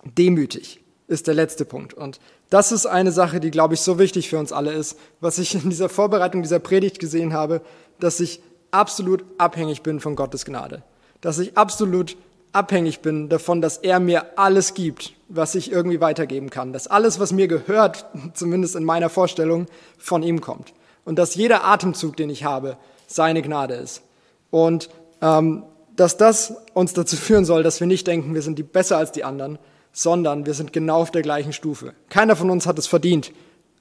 demütig 0.05 0.81
ist 1.07 1.27
der 1.27 1.35
letzte 1.35 1.65
Punkt. 1.65 1.95
Und 1.95 2.19
das 2.51 2.73
ist 2.73 2.87
eine 2.87 3.13
Sache, 3.13 3.41
die, 3.41 3.51
glaube 3.51 3.75
ich, 3.75 3.81
so 3.81 3.99
wichtig 3.99 4.29
für 4.29 4.39
uns 4.39 4.53
alle 4.53 4.73
ist, 4.73 4.99
was 5.21 5.39
ich 5.39 5.55
in 5.55 5.71
dieser 5.71 5.89
Vorbereitung 5.89 6.43
dieser 6.43 6.59
Predigt 6.59 6.99
gesehen 6.99 7.33
habe, 7.33 7.61
dass 8.01 8.21
ich 8.21 8.43
absolut 8.71 9.25
abhängig 9.39 9.83
bin 9.83 10.01
von 10.01 10.17
Gottes 10.17 10.45
Gnade. 10.45 10.83
Dass 11.21 11.39
ich 11.39 11.57
absolut 11.57 12.17
abhängig 12.53 13.01
bin 13.01 13.29
davon, 13.29 13.61
dass 13.61 13.79
er 13.79 14.01
mir 14.01 14.39
alles 14.39 14.75
gibt, 14.75 15.15
was 15.29 15.55
ich 15.55 15.73
irgendwie 15.73 16.01
weitergeben 16.01 16.51
kann. 16.51 16.73
Dass 16.73 16.87
alles, 16.87 17.19
was 17.19 17.33
mir 17.33 17.49
gehört, 17.49 18.07
zumindest 18.35 18.77
in 18.77 18.85
meiner 18.85 19.09
Vorstellung, 19.09 19.67
von 19.99 20.23
ihm 20.23 20.41
kommt. 20.41 20.73
Und 21.05 21.19
dass 21.19 21.35
jeder 21.35 21.65
Atemzug, 21.65 22.17
den 22.17 22.31
ich 22.31 22.45
habe, 22.45 22.77
seine 23.07 23.43
Gnade 23.43 23.75
ist. 23.75 24.03
Und 24.51 24.91
ähm, 25.21 25.65
dass 25.97 26.17
das 26.17 26.55
uns 26.75 26.95
dazu 26.95 27.17
führen 27.17 27.45
soll, 27.45 27.63
dass 27.63 27.81
wir 27.81 27.87
nicht 27.87 28.07
denken, 28.07 28.35
wir 28.35 28.43
sind 28.43 28.59
die 28.59 28.63
besser 28.63 28.97
als 28.97 29.13
die 29.13 29.25
anderen, 29.25 29.59
sondern 29.93 30.47
wir 30.47 30.55
sind 30.55 30.73
genau 30.73 31.01
auf 31.03 31.11
der 31.11 31.23
gleichen 31.23 31.53
Stufe. 31.53 31.95
Keiner 32.09 32.37
von 32.37 32.51
uns 32.51 32.67
hat 32.67 32.79
es 32.79 32.87
verdient, 32.87 33.33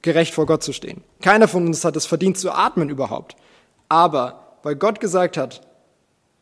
gerecht 0.02 0.34
vor 0.34 0.46
Gott 0.46 0.62
zu 0.62 0.72
stehen. 0.72 1.02
Keiner 1.22 1.48
von 1.48 1.66
uns 1.66 1.84
hat 1.84 1.96
es 1.96 2.06
verdient 2.06 2.36
zu 2.36 2.50
atmen 2.50 2.90
überhaupt. 2.90 3.36
Aber 3.88 4.56
weil 4.62 4.76
Gott 4.76 5.00
gesagt 5.00 5.36
hat, 5.36 5.62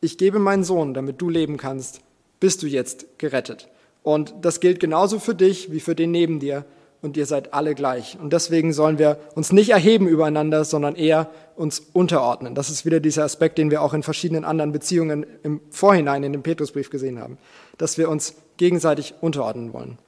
ich 0.01 0.19
gebe 0.19 0.39
meinen 0.39 0.65
Sohn, 0.65 0.95
damit 0.95 1.21
du 1.21 1.29
leben 1.29 1.57
kannst, 1.57 2.01
bist 2.41 2.63
du 2.63 2.67
jetzt 2.67 3.19
gerettet. 3.19 3.69
Und 4.03 4.35
das 4.41 4.61
gilt 4.61 4.81
genauso 4.81 5.19
für 5.19 5.35
dich 5.35 5.71
wie 5.71 5.81
für 5.81 5.95
den 5.95 6.11
neben 6.11 6.41
dir. 6.41 6.65
Und 7.03 7.17
ihr 7.17 7.25
seid 7.25 7.55
alle 7.55 7.75
gleich. 7.75 8.19
Und 8.21 8.35
deswegen 8.35 8.75
sollen 8.75 8.99
wir 8.99 9.19
uns 9.35 9.53
nicht 9.53 9.71
erheben 9.71 10.07
übereinander, 10.07 10.65
sondern 10.65 10.97
eher 10.97 11.31
uns 11.57 11.81
unterordnen. 11.95 12.55
Das 12.55 12.69
ist 12.69 12.85
wieder 12.85 13.01
dieser 13.01 13.25
Aspekt, 13.25 13.57
den 13.57 13.71
wir 13.71 13.81
auch 13.81 13.95
in 13.95 14.03
verschiedenen 14.03 14.45
anderen 14.45 14.73
Beziehungen 14.73 15.25
im 15.43 15.63
Vorhinein 15.71 16.25
in 16.25 16.33
dem 16.33 16.43
Petrusbrief 16.43 16.91
gesehen 16.91 17.19
haben, 17.19 17.39
dass 17.79 17.97
wir 17.97 18.11
uns 18.11 18.35
gegenseitig 18.59 19.15
unterordnen 19.23 19.73
wollen. 19.73 19.99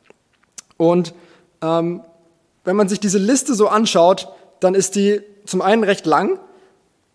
Und 0.76 1.14
ähm, 1.62 2.02
wenn 2.64 2.76
man 2.76 2.88
sich 2.88 3.00
diese 3.00 3.18
Liste 3.18 3.54
so 3.54 3.68
anschaut, 3.68 4.28
dann 4.60 4.74
ist 4.74 4.94
die 4.94 5.22
zum 5.46 5.62
einen 5.62 5.84
recht 5.84 6.04
lang 6.04 6.38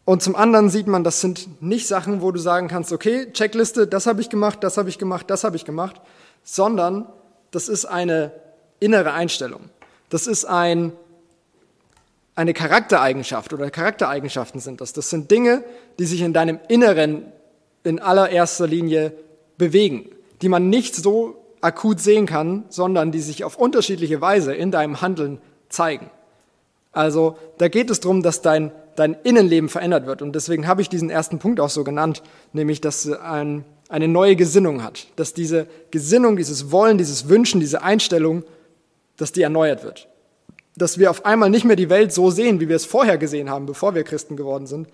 und 0.07 0.23
zum 0.23 0.37
anderen 0.37 0.69
sieht 0.69 0.87
man, 0.87 1.03
das 1.03 1.19
sind 1.19 1.61
nicht 1.61 1.85
Sachen, 1.85 2.21
wo 2.21 2.31
du 2.31 2.39
sagen 2.39 2.69
kannst, 2.69 2.93
okay, 2.93 3.29
Checkliste, 3.33 3.87
das 3.87 4.07
habe 4.07 4.21
ich 4.21 4.29
gemacht, 4.29 4.63
das 4.63 4.77
habe 4.77 4.87
ich 4.87 4.97
gemacht, 4.97 5.29
das 5.29 5.43
habe 5.43 5.57
ich 5.57 5.65
gemacht, 5.65 5.99
sondern 6.45 7.09
das 7.51 7.67
ist 7.67 7.83
eine 7.83 8.31
innere 8.79 9.11
Einstellung. 9.11 9.63
Das 10.07 10.25
ist 10.25 10.45
ein, 10.45 10.93
eine 12.35 12.53
Charaktereigenschaft 12.53 13.51
oder 13.51 13.69
Charaktereigenschaften 13.69 14.61
sind 14.61 14.79
das. 14.79 14.93
Das 14.93 15.09
sind 15.09 15.29
Dinge, 15.29 15.65
die 15.99 16.05
sich 16.05 16.21
in 16.21 16.31
deinem 16.31 16.61
Inneren 16.69 17.25
in 17.83 17.99
allererster 17.99 18.65
Linie 18.65 19.11
bewegen, 19.57 20.09
die 20.41 20.47
man 20.47 20.69
nicht 20.69 20.95
so 20.95 21.35
akut 21.59 21.99
sehen 21.99 22.27
kann, 22.27 22.63
sondern 22.69 23.11
die 23.11 23.19
sich 23.19 23.43
auf 23.43 23.57
unterschiedliche 23.57 24.21
Weise 24.21 24.55
in 24.55 24.71
deinem 24.71 25.01
Handeln 25.01 25.41
zeigen. 25.67 26.09
Also 26.93 27.37
da 27.57 27.67
geht 27.67 27.89
es 27.89 27.99
darum, 27.99 28.23
dass 28.23 28.41
dein 28.41 28.71
dein 28.97 29.15
Innenleben 29.23 29.69
verändert 29.69 30.07
wird. 30.07 30.21
Und 30.21 30.33
deswegen 30.33 30.67
habe 30.67 30.81
ich 30.81 30.89
diesen 30.89 31.09
ersten 31.09 31.37
Punkt 31.39 31.59
auch 31.59 31.69
so 31.69 31.83
genannt, 31.83 32.23
nämlich, 32.51 32.81
dass 32.81 33.09
ein, 33.09 33.63
eine 33.89 34.07
neue 34.07 34.35
Gesinnung 34.35 34.83
hat. 34.83 35.07
Dass 35.15 35.33
diese 35.33 35.67
Gesinnung, 35.91 36.35
dieses 36.35 36.71
Wollen, 36.71 36.97
dieses 36.97 37.29
Wünschen, 37.29 37.61
diese 37.61 37.83
Einstellung, 37.83 38.43
dass 39.15 39.31
die 39.31 39.43
erneuert 39.43 39.83
wird. 39.83 40.07
Dass 40.75 40.97
wir 40.97 41.11
auf 41.11 41.25
einmal 41.25 41.51
nicht 41.51 41.63
mehr 41.63 41.75
die 41.75 41.91
Welt 41.91 42.11
so 42.11 42.31
sehen, 42.31 42.59
wie 42.59 42.69
wir 42.69 42.75
es 42.75 42.85
vorher 42.85 43.19
gesehen 43.19 43.51
haben, 43.51 43.67
bevor 43.67 43.93
wir 43.93 44.03
Christen 44.03 44.35
geworden 44.35 44.65
sind, 44.65 44.87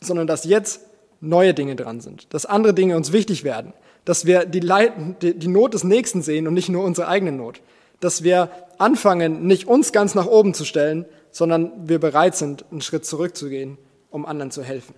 sondern 0.00 0.26
dass 0.26 0.44
jetzt 0.44 0.80
neue 1.20 1.52
Dinge 1.52 1.76
dran 1.76 2.00
sind, 2.00 2.32
dass 2.32 2.46
andere 2.46 2.72
Dinge 2.72 2.96
uns 2.96 3.12
wichtig 3.12 3.44
werden, 3.44 3.74
dass 4.06 4.24
wir 4.24 4.46
die, 4.46 4.60
Leid, 4.60 4.92
die 5.20 5.48
Not 5.48 5.74
des 5.74 5.84
Nächsten 5.84 6.22
sehen 6.22 6.48
und 6.48 6.54
nicht 6.54 6.70
nur 6.70 6.84
unsere 6.84 7.08
eigene 7.08 7.32
Not, 7.32 7.60
dass 8.00 8.22
wir 8.22 8.50
anfangen, 8.78 9.46
nicht 9.46 9.66
uns 9.66 9.92
ganz 9.92 10.14
nach 10.14 10.26
oben 10.26 10.54
zu 10.54 10.64
stellen, 10.64 11.04
sondern 11.36 11.86
wir 11.86 12.00
bereit 12.00 12.34
sind, 12.34 12.64
einen 12.70 12.80
Schritt 12.80 13.04
zurückzugehen, 13.04 13.76
um 14.08 14.24
anderen 14.24 14.50
zu 14.50 14.62
helfen. 14.62 14.94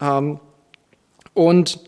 Ähm, 0.00 0.40
und 1.34 1.78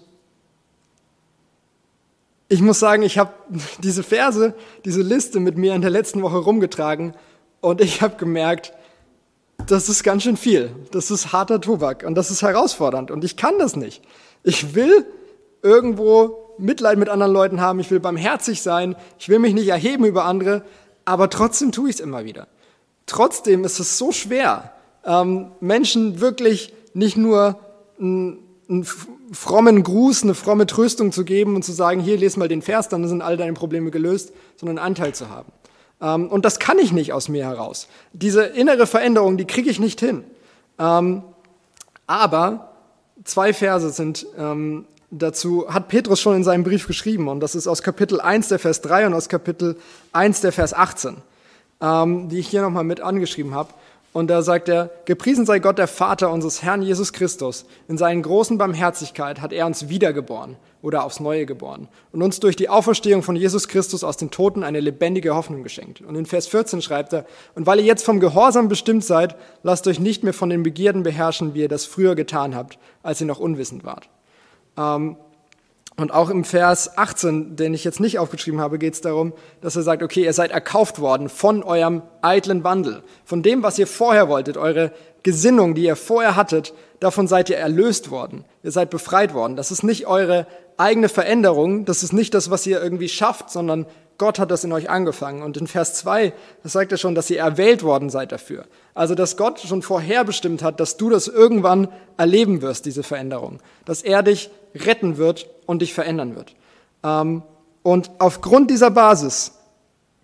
ich 2.51 2.61
muss 2.61 2.79
sagen, 2.79 3.03
ich 3.03 3.17
habe 3.17 3.33
diese 3.83 4.03
Verse, 4.03 4.53
diese 4.85 5.01
Liste 5.01 5.41
mit 5.41 5.57
mir 5.57 5.75
in 5.75 5.81
der 5.81 5.89
letzten 5.89 6.21
Woche 6.21 6.37
rumgetragen 6.37 7.15
und 7.63 7.81
ich 7.81 8.03
habe 8.03 8.17
gemerkt, 8.17 8.75
das 9.67 9.89
ist 9.89 10.05
ganz 10.05 10.25
schön 10.25 10.37
viel. 10.37 10.71
Das 10.91 11.11
ist 11.11 11.33
harter 11.33 11.59
Tobak 11.59 12.05
und 12.05 12.17
das 12.17 12.31
ist 12.31 12.43
herausfordernd 12.43 13.11
und 13.11 13.25
ich 13.25 13.39
kann 13.39 13.59
das 13.59 13.77
nicht. 13.77 14.03
Ich 14.43 14.75
will 14.75 15.07
irgendwo 15.63 16.55
Mitleid 16.59 16.99
mit 16.99 17.09
anderen 17.09 17.33
Leuten 17.33 17.63
haben, 17.63 17.81
ich 17.81 17.91
will 17.91 18.01
barmherzig 18.01 18.61
sein, 18.61 18.95
ich 19.19 19.31
will 19.31 19.39
mich 19.39 19.55
nicht 19.55 19.69
erheben 19.69 20.05
über 20.05 20.27
andere, 20.27 20.65
aber 21.07 21.31
trotzdem 21.31 21.73
tue 21.73 21.89
ich 21.89 21.95
es 21.95 22.01
immer 22.01 22.27
wieder. 22.27 22.47
Trotzdem 23.07 23.65
ist 23.65 23.81
es 23.81 23.99
so 23.99 24.13
schwer, 24.13 24.73
ähm, 25.05 25.53
Menschen 25.61 26.21
wirklich 26.21 26.73
nicht 26.95 27.17
nur 27.17 27.59
einen, 27.99 28.39
einen 28.69 28.87
frommen 29.33 29.83
Gruß, 29.83 30.23
eine 30.23 30.35
fromme 30.35 30.67
Tröstung 30.67 31.13
zu 31.13 31.25
geben 31.25 31.55
und 31.55 31.65
zu 31.65 31.73
sagen, 31.73 32.01
hier, 32.01 32.17
lese 32.17 32.39
mal 32.39 32.49
den 32.49 32.63
Vers, 32.63 32.89
dann 32.89 33.07
sind 33.07 33.23
all 33.23 33.37
deine 33.37 33.53
Probleme 33.53 33.91
gelöst, 33.91 34.33
sondern 34.57 34.79
einen 34.79 34.87
Anteil 34.87 35.15
zu 35.15 35.29
haben. 35.29 35.53
Ähm, 36.01 36.29
und 36.29 36.45
das 36.45 36.59
kann 36.59 36.79
ich 36.79 36.93
nicht 36.93 37.13
aus 37.13 37.29
mir 37.29 37.45
heraus. 37.45 37.89
Diese 38.13 38.45
innere 38.45 38.87
Veränderung, 38.87 39.37
die 39.37 39.47
kriege 39.47 39.69
ich 39.69 39.81
nicht 39.81 40.01
hin. 40.01 40.25
Ähm, 40.79 41.23
aber 42.07 42.73
zwei 43.25 43.53
Verse 43.53 43.91
sind 43.91 44.27
ähm, 44.39 44.87
dazu, 45.11 45.67
hat 45.69 45.89
Petrus 45.89 46.21
schon 46.21 46.37
in 46.37 46.45
seinem 46.45 46.65
Brief 46.65 46.87
geschrieben, 46.87 47.29
und 47.29 47.41
das 47.41 47.55
ist 47.55 47.67
aus 47.67 47.83
Kapitel 47.83 48.21
1 48.21 48.49
der 48.49 48.59
Vers 48.59 48.81
3 48.81 49.07
und 49.07 49.15
aus 49.15 49.29
Kapitel 49.29 49.77
1 50.13 50.41
der 50.41 50.53
Vers 50.53 50.75
18 50.75 51.17
ähm, 51.81 52.29
die 52.29 52.39
ich 52.39 52.49
hier 52.49 52.63
nochmal 52.63 52.85
mit 52.85 53.01
angeschrieben 53.01 53.55
habe. 53.55 53.71
Und 54.15 54.29
da 54.29 54.43
sagt 54.43 54.69
er, 54.69 54.91
gepriesen 55.07 55.45
sei 55.45 55.59
Gott, 55.59 55.77
der 55.77 55.89
Vater 55.89 56.31
unseres 56.31 56.63
Herrn 56.63 56.83
Jesus 56.83 57.13
Christus. 57.13 57.67
In 57.89 57.99
seinen 57.99 58.23
großen 58.23 58.59
Barmherzigkeit 58.59 59.41
hat 59.41 59.53
er 59.53 59.67
uns 59.67 59.89
wiedergeboren 59.89 60.57
oder 60.83 61.03
aufs 61.03 61.19
Neue 61.19 61.47
geboren 61.47 61.89
und 62.13 62.23
uns 62.23 62.39
durch 62.39 62.55
die 62.55 62.69
Auferstehung 62.69 63.25
von 63.25 63.35
Jesus 63.35 63.67
Christus 63.67 64.05
aus 64.05 64.17
den 64.17 64.31
Toten 64.31 64.63
eine 64.63 64.79
lebendige 64.79 65.35
Hoffnung 65.35 65.65
geschenkt. 65.65 66.01
Und 66.01 66.15
in 66.15 66.27
Vers 66.27 66.47
14 66.47 66.81
schreibt 66.81 67.13
er, 67.13 67.27
und 67.57 67.67
weil 67.67 67.81
ihr 67.81 67.87
jetzt 67.87 68.05
vom 68.05 68.21
Gehorsam 68.21 68.69
bestimmt 68.69 69.05
seid, 69.05 69.35
lasst 69.65 69.89
euch 69.89 69.99
nicht 69.99 70.23
mehr 70.23 70.35
von 70.35 70.49
den 70.49 70.63
Begierden 70.63 71.03
beherrschen, 71.03 71.55
wie 71.55 71.63
ihr 71.63 71.69
das 71.69 71.85
früher 71.85 72.15
getan 72.15 72.55
habt, 72.55 72.79
als 73.03 73.21
ihr 73.21 73.27
noch 73.27 73.41
unwissend 73.41 73.83
wart. 73.83 74.09
Ähm, 74.77 75.17
und 75.97 76.13
auch 76.13 76.29
im 76.29 76.45
Vers 76.45 76.99
18, 76.99 77.55
den 77.55 77.73
ich 77.73 77.85
jetzt 77.85 78.01
nicht 78.01 78.19
aufgeschrieben 78.19 78.61
habe, 78.61 78.79
geht 78.79 78.95
es 78.95 79.01
darum, 79.01 79.33
dass 79.61 79.77
er 79.77 79.83
sagt, 79.83 80.03
okay, 80.03 80.25
ihr 80.25 80.33
seid 80.33 80.51
erkauft 80.51 80.99
worden 80.99 81.29
von 81.29 81.63
eurem 81.63 82.03
eitlen 82.21 82.65
Wandel, 82.65 83.03
von 83.25 83.43
dem, 83.43 83.63
was 83.63 83.79
ihr 83.79 83.87
vorher 83.87 84.29
wolltet, 84.29 84.57
eure 84.57 84.91
Gesinnung, 85.23 85.75
die 85.75 85.85
ihr 85.85 85.97
vorher 85.97 86.35
hattet, 86.35 86.75
davon 86.99 87.29
seid 87.29 87.49
ihr 87.49 87.59
erlöst 87.59 88.11
worden. 88.11 88.45
Ihr 88.63 88.73
seid 88.73 88.91
befreit 88.91 89.35
worden. 89.35 89.57
Das 89.57 89.71
ist 89.71 89.85
nicht 89.85 90.07
eure 90.07 90.47
eigene 90.77 91.09
Veränderung, 91.09 91.85
das 91.85 92.03
ist 92.03 92.13
nicht 92.13 92.35
das, 92.35 92.51
was 92.51 92.67
ihr 92.67 92.83
irgendwie 92.83 93.09
schafft, 93.09 93.51
sondern 93.51 93.87
Gott 94.19 94.39
hat 94.39 94.51
das 94.51 94.65
in 94.65 94.73
euch 94.73 94.89
angefangen. 94.89 95.43
Und 95.43 95.57
in 95.57 95.67
Vers 95.67 95.95
2, 95.95 96.33
das 96.63 96.73
sagt 96.73 96.93
er 96.93 96.99
schon, 96.99 97.15
dass 97.15 97.31
ihr 97.31 97.39
erwählt 97.39 97.83
worden 97.83 98.11
seid 98.11 98.33
dafür. 98.33 98.65
Also, 98.95 99.15
dass 99.15 99.37
Gott 99.37 99.61
schon 99.61 99.83
vorherbestimmt 99.83 100.63
hat, 100.63 100.79
dass 100.79 100.97
du 100.97 101.11
das 101.11 101.27
irgendwann 101.27 101.89
erleben 102.17 102.63
wirst, 102.63 102.87
diese 102.87 103.03
Veränderung. 103.03 103.59
Dass 103.85 104.03
er 104.03 104.23
dich 104.23 104.51
retten 104.75 105.17
wird 105.17 105.49
und 105.67 105.83
dich 105.83 105.95
verändern 105.95 106.37
wird. 106.37 106.55
Ähm, 107.03 107.43
und 107.83 108.11
aufgrund 108.19 108.71
dieser 108.71 108.91
Basis 108.91 109.53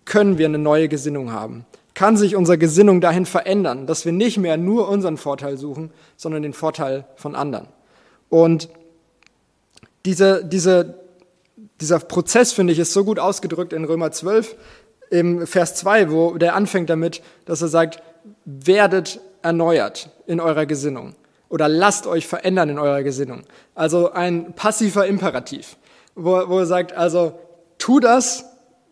können 0.05 0.37
wir 0.37 0.47
eine 0.47 0.57
neue 0.57 0.87
Gesinnung 0.87 1.31
haben. 1.31 1.65
Kann 1.93 2.17
sich 2.17 2.35
unsere 2.35 2.57
Gesinnung 2.57 3.01
dahin 3.01 3.25
verändern, 3.25 3.85
dass 3.85 4.05
wir 4.05 4.13
nicht 4.13 4.37
mehr 4.37 4.57
nur 4.57 4.87
unseren 4.87 5.17
Vorteil 5.17 5.57
suchen, 5.57 5.91
sondern 6.15 6.41
den 6.41 6.53
Vorteil 6.53 7.05
von 7.15 7.35
anderen. 7.35 7.67
Und 8.29 8.69
diese, 10.05 10.43
diese, 10.43 11.00
dieser 11.81 11.99
Prozess, 11.99 12.53
finde 12.53 12.73
ich, 12.73 12.79
ist 12.79 12.93
so 12.93 13.03
gut 13.03 13.19
ausgedrückt 13.19 13.73
in 13.73 13.83
Römer 13.83 14.11
12 14.11 14.55
im 15.09 15.45
Vers 15.45 15.75
2, 15.75 16.11
wo 16.11 16.37
der 16.37 16.55
anfängt 16.55 16.89
damit, 16.89 17.21
dass 17.45 17.61
er 17.61 17.67
sagt, 17.67 18.01
werdet 18.45 19.19
erneuert 19.41 20.09
in 20.27 20.39
eurer 20.39 20.65
Gesinnung 20.65 21.15
oder 21.49 21.67
lasst 21.67 22.07
euch 22.07 22.27
verändern 22.27 22.69
in 22.69 22.79
eurer 22.79 23.03
Gesinnung. 23.03 23.43
Also 23.75 24.11
ein 24.11 24.53
passiver 24.53 25.05
Imperativ, 25.05 25.77
wo, 26.15 26.47
wo 26.47 26.59
er 26.59 26.65
sagt, 26.65 26.93
also 26.93 27.33
tu 27.77 27.99
das, 27.99 28.45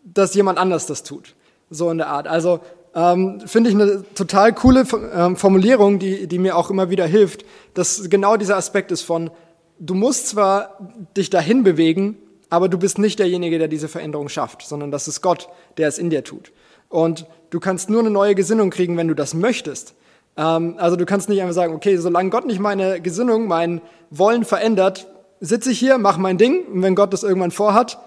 dass 0.04 0.34
jemand 0.34 0.58
anders 0.58 0.86
das 0.86 1.02
tut. 1.02 1.34
So 1.70 1.90
in 1.90 1.98
der 1.98 2.08
Art. 2.08 2.26
Also 2.26 2.60
ähm, 2.94 3.40
finde 3.46 3.70
ich 3.70 3.76
eine 3.76 4.04
total 4.14 4.52
coole 4.52 4.84
ähm, 5.14 5.36
Formulierung, 5.36 5.98
die, 5.98 6.26
die 6.26 6.38
mir 6.38 6.56
auch 6.56 6.70
immer 6.70 6.90
wieder 6.90 7.06
hilft, 7.06 7.44
dass 7.74 8.10
genau 8.10 8.36
dieser 8.36 8.56
Aspekt 8.56 8.90
ist 8.90 9.02
von, 9.02 9.30
du 9.78 9.94
musst 9.94 10.28
zwar 10.28 10.78
dich 11.16 11.30
dahin 11.30 11.62
bewegen, 11.62 12.18
aber 12.50 12.68
du 12.68 12.78
bist 12.78 12.98
nicht 12.98 13.18
derjenige, 13.18 13.58
der 13.58 13.68
diese 13.68 13.88
Veränderung 13.88 14.28
schafft, 14.28 14.62
sondern 14.62 14.90
das 14.90 15.08
ist 15.08 15.22
Gott, 15.22 15.48
der 15.78 15.88
es 15.88 15.98
in 15.98 16.10
dir 16.10 16.24
tut. 16.24 16.52
Und 16.88 17.26
du 17.50 17.60
kannst 17.60 17.88
nur 17.88 18.00
eine 18.00 18.10
neue 18.10 18.34
Gesinnung 18.34 18.70
kriegen, 18.70 18.96
wenn 18.96 19.08
du 19.08 19.14
das 19.14 19.32
möchtest. 19.32 19.94
Ähm, 20.36 20.74
also 20.78 20.96
du 20.96 21.06
kannst 21.06 21.28
nicht 21.28 21.40
einfach 21.40 21.54
sagen, 21.54 21.74
okay, 21.74 21.96
solange 21.96 22.30
Gott 22.30 22.46
nicht 22.46 22.58
meine 22.58 23.00
Gesinnung, 23.00 23.46
mein 23.46 23.80
Wollen 24.10 24.44
verändert, 24.44 25.06
sitze 25.40 25.70
ich 25.70 25.78
hier, 25.78 25.96
mache 25.98 26.20
mein 26.20 26.36
Ding 26.36 26.66
und 26.66 26.82
wenn 26.82 26.94
Gott 26.94 27.12
das 27.12 27.22
irgendwann 27.22 27.52
vorhat, 27.52 27.98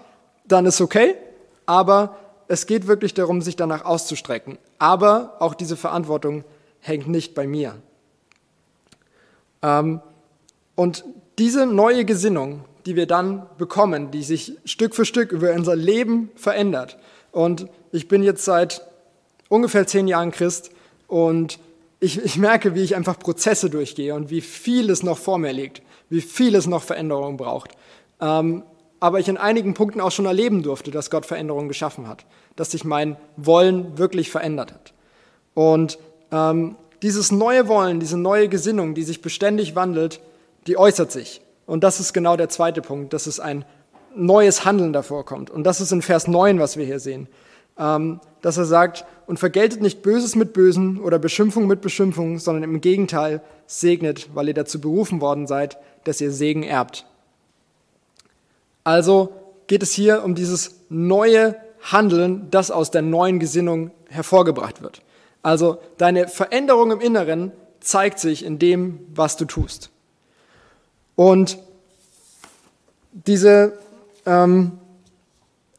dann 0.46 0.66
ist 0.66 0.80
okay. 0.80 1.16
Aber 1.66 2.16
es 2.46 2.66
geht 2.66 2.86
wirklich 2.86 3.14
darum, 3.14 3.40
sich 3.40 3.56
danach 3.56 3.84
auszustrecken. 3.84 4.58
Aber 4.78 5.36
auch 5.40 5.54
diese 5.54 5.76
Verantwortung 5.76 6.44
hängt 6.80 7.08
nicht 7.08 7.34
bei 7.34 7.46
mir. 7.46 7.76
Ähm, 9.62 10.00
und 10.74 11.04
diese 11.38 11.66
neue 11.66 12.04
Gesinnung, 12.04 12.64
die 12.86 12.96
wir 12.96 13.06
dann 13.06 13.46
bekommen, 13.58 14.10
die 14.10 14.22
sich 14.22 14.58
Stück 14.64 14.94
für 14.94 15.04
Stück 15.04 15.32
über 15.32 15.52
unser 15.52 15.76
Leben 15.76 16.30
verändert. 16.36 16.98
Und 17.32 17.66
ich 17.92 18.08
bin 18.08 18.22
jetzt 18.22 18.44
seit 18.44 18.82
ungefähr 19.48 19.86
zehn 19.86 20.08
Jahren 20.08 20.30
Christ 20.30 20.70
und 21.06 21.58
ich, 22.00 22.22
ich 22.22 22.36
merke, 22.36 22.74
wie 22.74 22.82
ich 22.82 22.96
einfach 22.96 23.18
Prozesse 23.18 23.70
durchgehe 23.70 24.14
und 24.14 24.30
wie 24.30 24.40
viel 24.40 24.90
es 24.90 25.02
noch 25.02 25.18
vor 25.18 25.38
mir 25.38 25.52
liegt, 25.52 25.82
wie 26.10 26.20
viel 26.20 26.54
es 26.54 26.66
noch 26.66 26.82
Veränderung 26.82 27.36
braucht. 27.36 27.70
Ähm, 28.20 28.62
aber 29.00 29.20
ich 29.20 29.28
in 29.28 29.36
einigen 29.36 29.74
Punkten 29.74 30.00
auch 30.00 30.12
schon 30.12 30.26
erleben 30.26 30.62
durfte, 30.62 30.90
dass 30.90 31.10
Gott 31.10 31.26
Veränderungen 31.26 31.68
geschaffen 31.68 32.08
hat, 32.08 32.24
dass 32.56 32.70
sich 32.70 32.84
mein 32.84 33.16
Wollen 33.36 33.98
wirklich 33.98 34.30
verändert 34.30 34.72
hat. 34.72 34.94
Und 35.54 35.98
ähm, 36.30 36.76
dieses 37.02 37.30
neue 37.30 37.68
Wollen, 37.68 38.00
diese 38.00 38.16
neue 38.16 38.48
Gesinnung, 38.48 38.94
die 38.94 39.02
sich 39.02 39.20
beständig 39.20 39.74
wandelt, 39.74 40.20
die 40.66 40.78
äußert 40.78 41.12
sich. 41.12 41.42
Und 41.66 41.84
das 41.84 42.00
ist 42.00 42.12
genau 42.12 42.36
der 42.36 42.48
zweite 42.48 42.82
Punkt, 42.82 43.12
dass 43.12 43.26
es 43.26 43.40
ein 43.40 43.64
neues 44.14 44.64
Handeln 44.64 44.92
davor 44.92 45.24
kommt. 45.24 45.50
Und 45.50 45.64
das 45.64 45.80
ist 45.80 45.92
in 45.92 46.02
Vers 46.02 46.28
9, 46.28 46.58
was 46.58 46.76
wir 46.76 46.84
hier 46.84 47.00
sehen. 47.00 47.28
Ähm, 47.78 48.20
dass 48.42 48.56
er 48.56 48.66
sagt, 48.66 49.04
und 49.26 49.38
vergeltet 49.38 49.80
nicht 49.80 50.02
Böses 50.02 50.36
mit 50.36 50.52
Bösen 50.52 51.00
oder 51.00 51.18
Beschimpfung 51.18 51.66
mit 51.66 51.80
Beschimpfung, 51.80 52.38
sondern 52.38 52.62
im 52.62 52.80
Gegenteil 52.80 53.40
segnet, 53.66 54.28
weil 54.34 54.48
ihr 54.48 54.54
dazu 54.54 54.80
berufen 54.80 55.20
worden 55.20 55.46
seid, 55.46 55.78
dass 56.04 56.20
ihr 56.20 56.30
Segen 56.30 56.62
erbt. 56.62 57.06
Also 58.84 59.32
geht 59.66 59.82
es 59.82 59.92
hier 59.92 60.22
um 60.22 60.34
dieses 60.34 60.82
neue 60.90 61.56
Handeln, 61.80 62.48
das 62.50 62.70
aus 62.70 62.90
der 62.90 63.02
neuen 63.02 63.38
Gesinnung 63.38 63.90
hervorgebracht 64.08 64.82
wird. 64.82 65.02
Also 65.42 65.78
deine 65.98 66.28
Veränderung 66.28 66.90
im 66.90 67.00
Inneren 67.00 67.52
zeigt 67.80 68.18
sich 68.18 68.44
in 68.44 68.58
dem, 68.58 69.00
was 69.14 69.36
du 69.36 69.44
tust. 69.44 69.90
Und 71.16 71.58
diese, 73.12 73.78
ähm, 74.26 74.72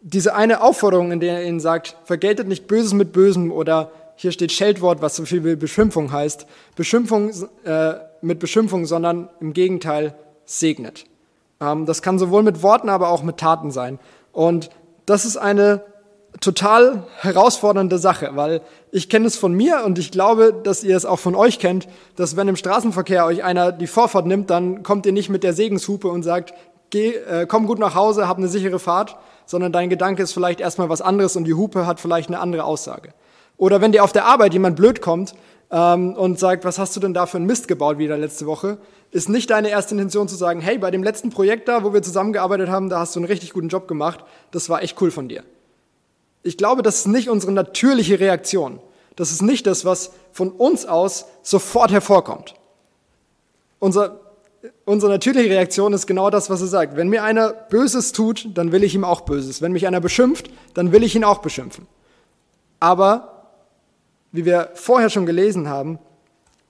diese 0.01 0.35
eine 0.35 0.61
Aufforderung, 0.61 1.11
in 1.11 1.19
der 1.19 1.39
er 1.39 1.45
ihnen 1.45 1.59
sagt, 1.59 1.97
vergeltet 2.05 2.47
nicht 2.47 2.67
Böses 2.67 2.93
mit 2.93 3.11
Bösem 3.11 3.51
oder 3.51 3.91
hier 4.15 4.31
steht 4.31 4.51
Scheldwort, 4.51 5.01
was 5.01 5.15
so 5.15 5.25
viel 5.25 5.43
wie 5.43 5.55
Beschimpfung 5.55 6.11
heißt, 6.11 6.45
Beschimpfung 6.75 7.31
äh, 7.65 7.95
mit 8.21 8.39
Beschimpfung, 8.39 8.85
sondern 8.85 9.29
im 9.41 9.53
Gegenteil 9.53 10.15
segnet. 10.45 11.05
Ähm, 11.59 11.85
das 11.85 12.01
kann 12.01 12.17
sowohl 12.17 12.43
mit 12.43 12.63
Worten, 12.63 12.89
aber 12.89 13.09
auch 13.09 13.23
mit 13.23 13.37
Taten 13.37 13.71
sein. 13.71 13.99
Und 14.31 14.69
das 15.05 15.25
ist 15.25 15.37
eine 15.37 15.83
total 16.41 17.03
herausfordernde 17.17 17.97
Sache, 17.97 18.31
weil 18.33 18.61
ich 18.91 19.09
kenne 19.09 19.27
es 19.27 19.37
von 19.37 19.53
mir 19.53 19.83
und 19.85 19.99
ich 19.99 20.11
glaube, 20.11 20.53
dass 20.53 20.83
ihr 20.83 20.95
es 20.95 21.05
auch 21.05 21.19
von 21.19 21.35
euch 21.35 21.59
kennt, 21.59 21.87
dass 22.15 22.35
wenn 22.35 22.47
im 22.47 22.55
Straßenverkehr 22.55 23.25
euch 23.25 23.43
einer 23.43 23.71
die 23.71 23.87
Vorfahrt 23.87 24.25
nimmt, 24.25 24.49
dann 24.49 24.83
kommt 24.83 25.05
ihr 25.05 25.11
nicht 25.11 25.29
mit 25.29 25.43
der 25.43 25.53
Segenshupe 25.53 26.07
und 26.07 26.23
sagt, 26.23 26.53
geh, 26.89 27.13
äh, 27.13 27.45
komm 27.47 27.67
gut 27.67 27.79
nach 27.79 27.95
Hause, 27.95 28.27
hab 28.27 28.37
eine 28.37 28.47
sichere 28.47 28.79
Fahrt, 28.79 29.17
sondern 29.45 29.71
dein 29.71 29.89
Gedanke 29.89 30.23
ist 30.23 30.33
vielleicht 30.33 30.59
erstmal 30.59 30.89
was 30.89 31.01
anderes 31.01 31.35
und 31.35 31.45
die 31.45 31.53
Hupe 31.53 31.85
hat 31.85 31.99
vielleicht 31.99 32.29
eine 32.29 32.39
andere 32.39 32.63
Aussage. 32.63 33.09
Oder 33.57 33.81
wenn 33.81 33.91
dir 33.91 34.03
auf 34.03 34.11
der 34.11 34.25
Arbeit 34.25 34.53
jemand 34.53 34.75
blöd 34.75 35.01
kommt 35.01 35.33
ähm, 35.71 36.13
und 36.13 36.39
sagt, 36.39 36.65
was 36.65 36.77
hast 36.77 36.95
du 36.95 36.99
denn 36.99 37.13
da 37.13 37.25
für 37.25 37.37
einen 37.37 37.45
Mist 37.45 37.67
gebaut 37.67 37.97
wieder 37.97 38.17
letzte 38.17 38.45
Woche, 38.45 38.77
ist 39.11 39.29
nicht 39.29 39.49
deine 39.49 39.69
erste 39.69 39.93
Intention 39.93 40.27
zu 40.27 40.35
sagen, 40.35 40.59
hey, 40.59 40.77
bei 40.77 40.91
dem 40.91 41.03
letzten 41.03 41.29
Projekt 41.29 41.67
da, 41.67 41.83
wo 41.83 41.93
wir 41.93 42.01
zusammengearbeitet 42.01 42.69
haben, 42.69 42.89
da 42.89 42.99
hast 42.99 43.15
du 43.15 43.19
einen 43.19 43.27
richtig 43.27 43.53
guten 43.53 43.69
Job 43.69 43.87
gemacht, 43.87 44.25
das 44.51 44.69
war 44.69 44.83
echt 44.83 44.99
cool 45.01 45.11
von 45.11 45.29
dir. 45.29 45.43
Ich 46.45 46.57
glaube, 46.57 46.83
das 46.83 46.97
ist 46.97 47.07
nicht 47.07 47.27
unsere 47.27 47.51
natürliche 47.51 48.19
Reaktion. 48.19 48.79
Das 49.15 49.31
ist 49.31 49.41
nicht 49.41 49.65
das, 49.65 49.83
was 49.83 50.11
von 50.31 50.51
uns 50.51 50.85
aus 50.85 51.25
sofort 51.41 51.91
hervorkommt. 51.91 52.53
Unser, 53.79 54.19
unsere 54.85 55.11
natürliche 55.11 55.49
Reaktion 55.49 55.91
ist 55.93 56.05
genau 56.05 56.29
das, 56.29 56.51
was 56.51 56.61
er 56.61 56.67
sagt. 56.67 56.97
Wenn 56.97 57.09
mir 57.09 57.23
einer 57.23 57.51
Böses 57.51 58.11
tut, 58.11 58.47
dann 58.53 58.71
will 58.71 58.83
ich 58.83 58.93
ihm 58.93 59.03
auch 59.03 59.21
Böses. 59.21 59.63
Wenn 59.63 59.71
mich 59.71 59.87
einer 59.87 59.99
beschimpft, 59.99 60.51
dann 60.75 60.91
will 60.91 61.03
ich 61.03 61.15
ihn 61.15 61.23
auch 61.23 61.39
beschimpfen. 61.39 61.87
Aber, 62.79 63.49
wie 64.31 64.45
wir 64.45 64.69
vorher 64.75 65.09
schon 65.09 65.25
gelesen 65.25 65.67
haben, 65.67 65.97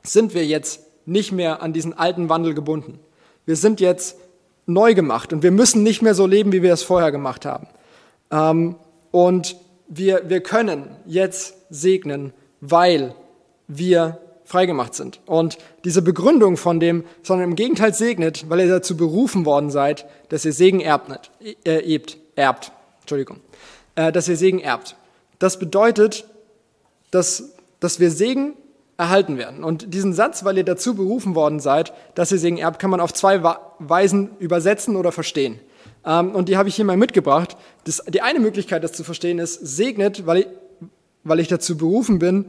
sind 0.04 0.34
wir 0.34 0.46
jetzt 0.46 0.80
nicht 1.06 1.34
mehr 1.34 1.62
an 1.62 1.74
diesen 1.74 1.92
alten 1.98 2.30
Wandel 2.30 2.54
gebunden. 2.54 2.98
Wir 3.46 3.58
sind 3.58 3.82
jetzt 3.82 4.16
neu 4.68 4.94
gemacht 4.94 5.34
und 5.34 5.44
wir 5.44 5.52
müssen 5.52 5.84
nicht 5.84 6.02
mehr 6.02 6.16
so 6.16 6.26
leben, 6.28 6.54
wie 6.54 6.62
wir 6.62 6.72
es 6.72 6.82
vorher 6.82 7.12
gemacht 7.12 7.46
haben. 7.46 7.68
Ähm, 8.32 8.78
und 9.12 9.58
wir, 9.88 10.30
wir 10.30 10.42
können 10.42 10.96
jetzt 11.06 11.56
segnen, 11.70 12.34
weil 12.62 13.16
wir 13.68 14.20
freigemacht 14.46 14.94
sind. 14.94 15.20
Und 15.26 15.58
diese 15.84 16.02
Begründung 16.02 16.58
von 16.58 16.80
dem, 16.80 17.04
sondern 17.24 17.50
im 17.50 17.56
Gegenteil 17.56 17.94
segnet, 17.94 18.50
weil 18.50 18.62
ihr 18.62 18.70
dazu 18.70 18.96
berufen 18.96 19.46
worden 19.46 19.70
seid, 19.70 20.06
dass 20.30 20.46
ihr 20.46 20.54
Segen 20.54 20.80
erbt, 20.80 21.32
äh, 21.66 21.94
erbt, 21.94 22.18
erbt, 22.36 22.72
Entschuldigung, 23.02 23.40
äh, 23.96 24.12
dass 24.12 24.28
ihr 24.28 24.38
Segen 24.38 24.60
erbt. 24.60 24.96
Das 25.40 25.60
bedeutet, 25.60 26.26
dass, 27.12 27.56
dass 27.80 28.00
wir 28.00 28.12
Segen 28.12 28.54
erhalten 28.98 29.38
werden. 29.38 29.64
Und 29.64 29.94
diesen 29.94 30.14
Satz, 30.14 30.46
weil 30.46 30.58
ihr 30.58 30.64
dazu 30.64 30.96
berufen 30.96 31.36
worden 31.36 31.60
seid, 31.60 31.94
dass 32.14 32.32
ihr 32.32 32.38
Segen 32.38 32.58
erbt, 32.58 32.80
kann 32.80 32.92
man 32.92 33.02
auf 33.02 33.14
zwei 33.14 33.44
Weisen 33.80 34.38
übersetzen 34.40 34.96
oder 34.96 35.12
verstehen. 35.12 35.60
Ähm, 36.06 36.36
und 36.36 36.50
die 36.50 36.58
habe 36.58 36.70
ich 36.70 36.76
hier 36.76 36.86
mal 36.86 36.98
mitgebracht. 36.98 37.58
Das, 37.84 38.04
die 38.08 38.22
eine 38.22 38.40
Möglichkeit, 38.40 38.84
das 38.84 38.94
zu 38.94 39.04
verstehen, 39.04 39.40
ist, 39.40 39.56
segnet, 39.56 40.26
weil 40.26 40.40
ich, 40.40 40.48
weil 41.24 41.40
ich 41.40 41.48
dazu 41.48 41.78
berufen 41.78 42.20
bin, 42.20 42.46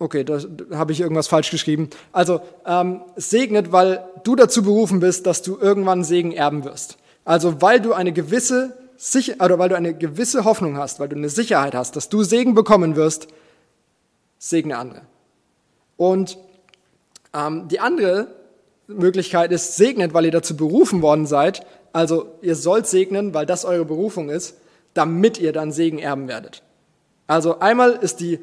Okay, 0.00 0.24
da 0.24 0.40
habe 0.72 0.92
ich 0.92 1.00
irgendwas 1.00 1.28
falsch 1.28 1.50
geschrieben. 1.50 1.88
Also 2.12 2.40
ähm, 2.66 3.02
segnet, 3.14 3.70
weil 3.70 4.04
du 4.24 4.34
dazu 4.34 4.62
berufen 4.62 4.98
bist, 5.00 5.24
dass 5.24 5.40
du 5.42 5.56
irgendwann 5.56 6.02
Segen 6.02 6.32
erben 6.32 6.64
wirst. 6.64 6.98
Also 7.24 7.62
weil 7.62 7.80
du 7.80 7.92
eine 7.92 8.12
gewisse 8.12 8.76
Sicher 8.96 9.36
oder 9.42 9.58
weil 9.58 9.68
du 9.68 9.76
eine 9.76 9.94
gewisse 9.94 10.44
Hoffnung 10.44 10.76
hast, 10.76 10.98
weil 10.98 11.08
du 11.08 11.16
eine 11.16 11.28
Sicherheit 11.28 11.74
hast, 11.74 11.94
dass 11.96 12.08
du 12.08 12.22
Segen 12.22 12.54
bekommen 12.54 12.96
wirst, 12.96 13.28
segne 14.38 14.76
andere. 14.76 15.02
Und 15.96 16.38
ähm, 17.32 17.68
die 17.68 17.80
andere 17.80 18.28
Möglichkeit 18.86 19.52
ist, 19.52 19.76
segnet, 19.76 20.14
weil 20.14 20.26
ihr 20.26 20.30
dazu 20.30 20.56
berufen 20.56 21.02
worden 21.02 21.26
seid. 21.26 21.66
Also 21.92 22.26
ihr 22.42 22.56
sollt 22.56 22.86
segnen, 22.86 23.34
weil 23.34 23.46
das 23.46 23.64
eure 23.64 23.84
Berufung 23.84 24.28
ist, 24.28 24.56
damit 24.94 25.38
ihr 25.38 25.52
dann 25.52 25.72
Segen 25.72 25.98
erben 25.98 26.28
werdet. 26.28 26.62
Also 27.26 27.60
einmal 27.60 27.92
ist 27.92 28.20
die, 28.20 28.40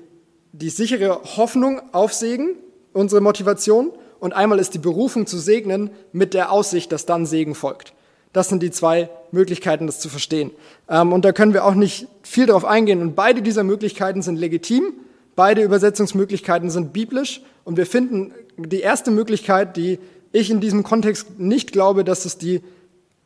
die 0.52 0.70
sichere 0.70 1.22
Hoffnung 1.38 1.82
auf 1.92 2.14
Segen 2.14 2.56
unsere 2.94 3.22
Motivation 3.22 3.92
und 4.20 4.34
einmal 4.34 4.60
ist 4.60 4.74
die 4.74 4.80
Berufung 4.80 5.26
zu 5.26 5.38
segnen 5.38 5.90
mit 6.12 6.34
der 6.34 6.52
Aussicht, 6.52 6.92
dass 6.92 7.06
dann 7.06 7.26
Segen 7.26 7.56
folgt. 7.56 7.94
Das 8.34 8.50
sind 8.50 8.64
die 8.64 8.72
zwei 8.72 9.10
Möglichkeiten, 9.32 9.88
das 9.88 10.00
zu 10.00 10.10
verstehen. 10.10 10.52
Ähm, 10.90 11.12
und 11.12 11.26
da 11.26 11.32
können 11.32 11.54
wir 11.54 11.66
auch 11.66 11.76
nicht 11.76 12.08
viel 12.24 12.46
darauf 12.46 12.64
eingehen. 12.64 13.02
Und 13.02 13.16
beide 13.16 13.42
dieser 13.42 13.64
Möglichkeiten 13.64 14.22
sind 14.22 14.38
legitim. 14.38 14.94
Beide 15.36 15.64
Übersetzungsmöglichkeiten 15.64 16.70
sind 16.70 16.94
biblisch. 16.94 17.42
Und 17.64 17.78
wir 17.78 17.86
finden 17.86 18.34
die 18.58 18.80
erste 18.80 19.12
Möglichkeit, 19.12 19.76
die 19.76 20.00
ich 20.32 20.50
in 20.50 20.62
diesem 20.62 20.84
Kontext 20.84 21.40
nicht 21.40 21.72
glaube, 21.72 22.04
dass 22.04 22.26
es 22.26 22.38
die 22.38 22.62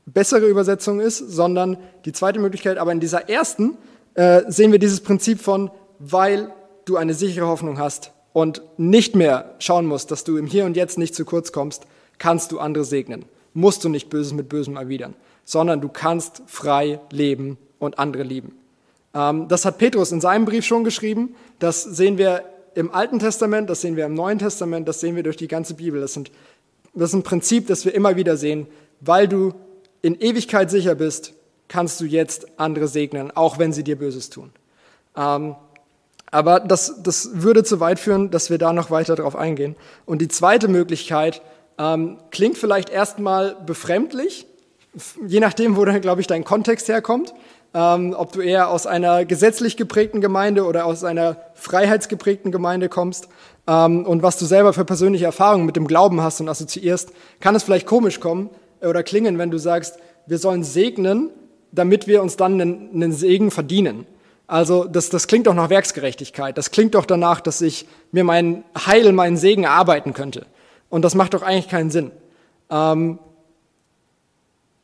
bessere 0.05 0.47
Übersetzung 0.47 0.99
ist, 0.99 1.17
sondern 1.17 1.77
die 2.05 2.11
zweite 2.11 2.39
Möglichkeit. 2.39 2.77
Aber 2.77 2.91
in 2.91 2.99
dieser 2.99 3.29
ersten 3.29 3.77
äh, 4.13 4.43
sehen 4.47 4.71
wir 4.71 4.79
dieses 4.79 5.01
Prinzip 5.01 5.39
von, 5.39 5.71
weil 5.99 6.51
du 6.85 6.97
eine 6.97 7.13
sichere 7.13 7.47
Hoffnung 7.47 7.79
hast 7.79 8.11
und 8.33 8.61
nicht 8.77 9.15
mehr 9.15 9.55
schauen 9.59 9.85
musst, 9.85 10.11
dass 10.11 10.23
du 10.23 10.37
im 10.37 10.45
Hier 10.45 10.65
und 10.65 10.75
Jetzt 10.75 10.97
nicht 10.97 11.15
zu 11.15 11.25
kurz 11.25 11.51
kommst, 11.51 11.85
kannst 12.17 12.51
du 12.51 12.59
andere 12.59 12.85
segnen. 12.85 13.25
Musst 13.53 13.83
du 13.83 13.89
nicht 13.89 14.09
Böses 14.09 14.33
mit 14.33 14.49
Bösem 14.49 14.75
erwidern, 14.75 15.15
sondern 15.45 15.81
du 15.81 15.89
kannst 15.89 16.41
frei 16.45 16.99
leben 17.11 17.57
und 17.79 17.97
andere 17.97 18.23
lieben. 18.23 18.53
Ähm, 19.13 19.47
das 19.47 19.65
hat 19.65 19.77
Petrus 19.77 20.11
in 20.11 20.21
seinem 20.21 20.45
Brief 20.45 20.65
schon 20.65 20.83
geschrieben. 20.83 21.35
Das 21.59 21.83
sehen 21.83 22.17
wir 22.17 22.43
im 22.75 22.93
Alten 22.93 23.19
Testament, 23.19 23.69
das 23.69 23.81
sehen 23.81 23.95
wir 23.95 24.05
im 24.05 24.13
Neuen 24.13 24.37
Testament, 24.37 24.87
das 24.87 24.99
sehen 24.99 25.15
wir 25.15 25.23
durch 25.23 25.37
die 25.37 25.47
ganze 25.47 25.75
Bibel. 25.75 26.01
Das, 26.01 26.13
sind, 26.13 26.29
das 26.95 27.09
ist 27.09 27.15
ein 27.15 27.23
Prinzip, 27.23 27.67
das 27.67 27.85
wir 27.85 27.93
immer 27.93 28.15
wieder 28.15 28.37
sehen. 28.37 28.67
Weil 29.01 29.27
du 29.27 29.53
in 30.01 30.19
Ewigkeit 30.19 30.71
sicher 30.71 30.95
bist, 30.95 31.33
kannst 31.67 31.99
du 31.99 32.05
jetzt 32.05 32.47
andere 32.57 32.87
segnen, 32.87 33.31
auch 33.35 33.59
wenn 33.59 33.73
sie 33.73 33.83
dir 33.83 33.97
Böses 33.97 34.29
tun. 34.29 34.51
Ähm, 35.15 35.55
aber 36.31 36.59
das, 36.59 37.01
das 37.01 37.29
würde 37.33 37.63
zu 37.63 37.79
weit 37.79 37.99
führen, 37.99 38.31
dass 38.31 38.49
wir 38.49 38.57
da 38.57 38.73
noch 38.73 38.91
weiter 38.91 39.15
drauf 39.15 39.35
eingehen. 39.35 39.75
Und 40.05 40.19
die 40.19 40.27
zweite 40.27 40.67
Möglichkeit 40.67 41.41
ähm, 41.77 42.17
klingt 42.31 42.57
vielleicht 42.57 42.89
erstmal 42.89 43.55
befremdlich, 43.65 44.45
je 45.25 45.39
nachdem, 45.39 45.75
wo 45.75 45.85
dann, 45.85 46.01
glaube 46.01 46.21
ich, 46.21 46.27
dein 46.27 46.43
Kontext 46.43 46.87
herkommt 46.87 47.33
ähm, 47.75 48.15
ob 48.17 48.31
du 48.31 48.39
eher 48.39 48.69
aus 48.69 48.87
einer 48.87 49.25
gesetzlich 49.25 49.75
geprägten 49.75 50.21
Gemeinde 50.21 50.63
oder 50.63 50.85
aus 50.85 51.03
einer 51.03 51.35
freiheitsgeprägten 51.55 52.53
Gemeinde 52.53 52.87
kommst 52.87 53.27
und 53.65 54.21
was 54.21 54.37
du 54.37 54.45
selber 54.45 54.73
für 54.73 54.85
persönliche 54.85 55.25
Erfahrungen 55.25 55.65
mit 55.65 55.75
dem 55.75 55.87
Glauben 55.87 56.21
hast 56.21 56.39
und 56.39 56.49
assoziierst, 56.49 57.11
kann 57.39 57.55
es 57.55 57.63
vielleicht 57.63 57.87
komisch 57.87 58.19
kommen, 58.19 58.49
oder 58.81 59.03
klingen, 59.03 59.37
wenn 59.37 59.51
du 59.51 59.57
sagst, 59.57 59.97
wir 60.27 60.37
sollen 60.37 60.63
segnen, 60.63 61.29
damit 61.71 62.07
wir 62.07 62.21
uns 62.21 62.37
dann 62.37 62.59
einen, 62.61 62.89
einen 62.93 63.11
Segen 63.11 63.51
verdienen. 63.51 64.05
Also 64.47 64.85
das, 64.85 65.09
das 65.09 65.27
klingt 65.27 65.47
doch 65.47 65.53
nach 65.53 65.69
Werksgerechtigkeit. 65.69 66.57
Das 66.57 66.71
klingt 66.71 66.95
doch 66.95 67.05
danach, 67.05 67.41
dass 67.41 67.61
ich 67.61 67.87
mir 68.11 68.23
mein 68.23 68.63
Heil, 68.85 69.11
meinen 69.11 69.37
Segen 69.37 69.63
erarbeiten 69.63 70.13
könnte. 70.13 70.45
Und 70.89 71.03
das 71.03 71.15
macht 71.15 71.33
doch 71.33 71.41
eigentlich 71.41 71.67
keinen 71.67 71.89
Sinn. 71.89 72.11
Ähm, 72.69 73.19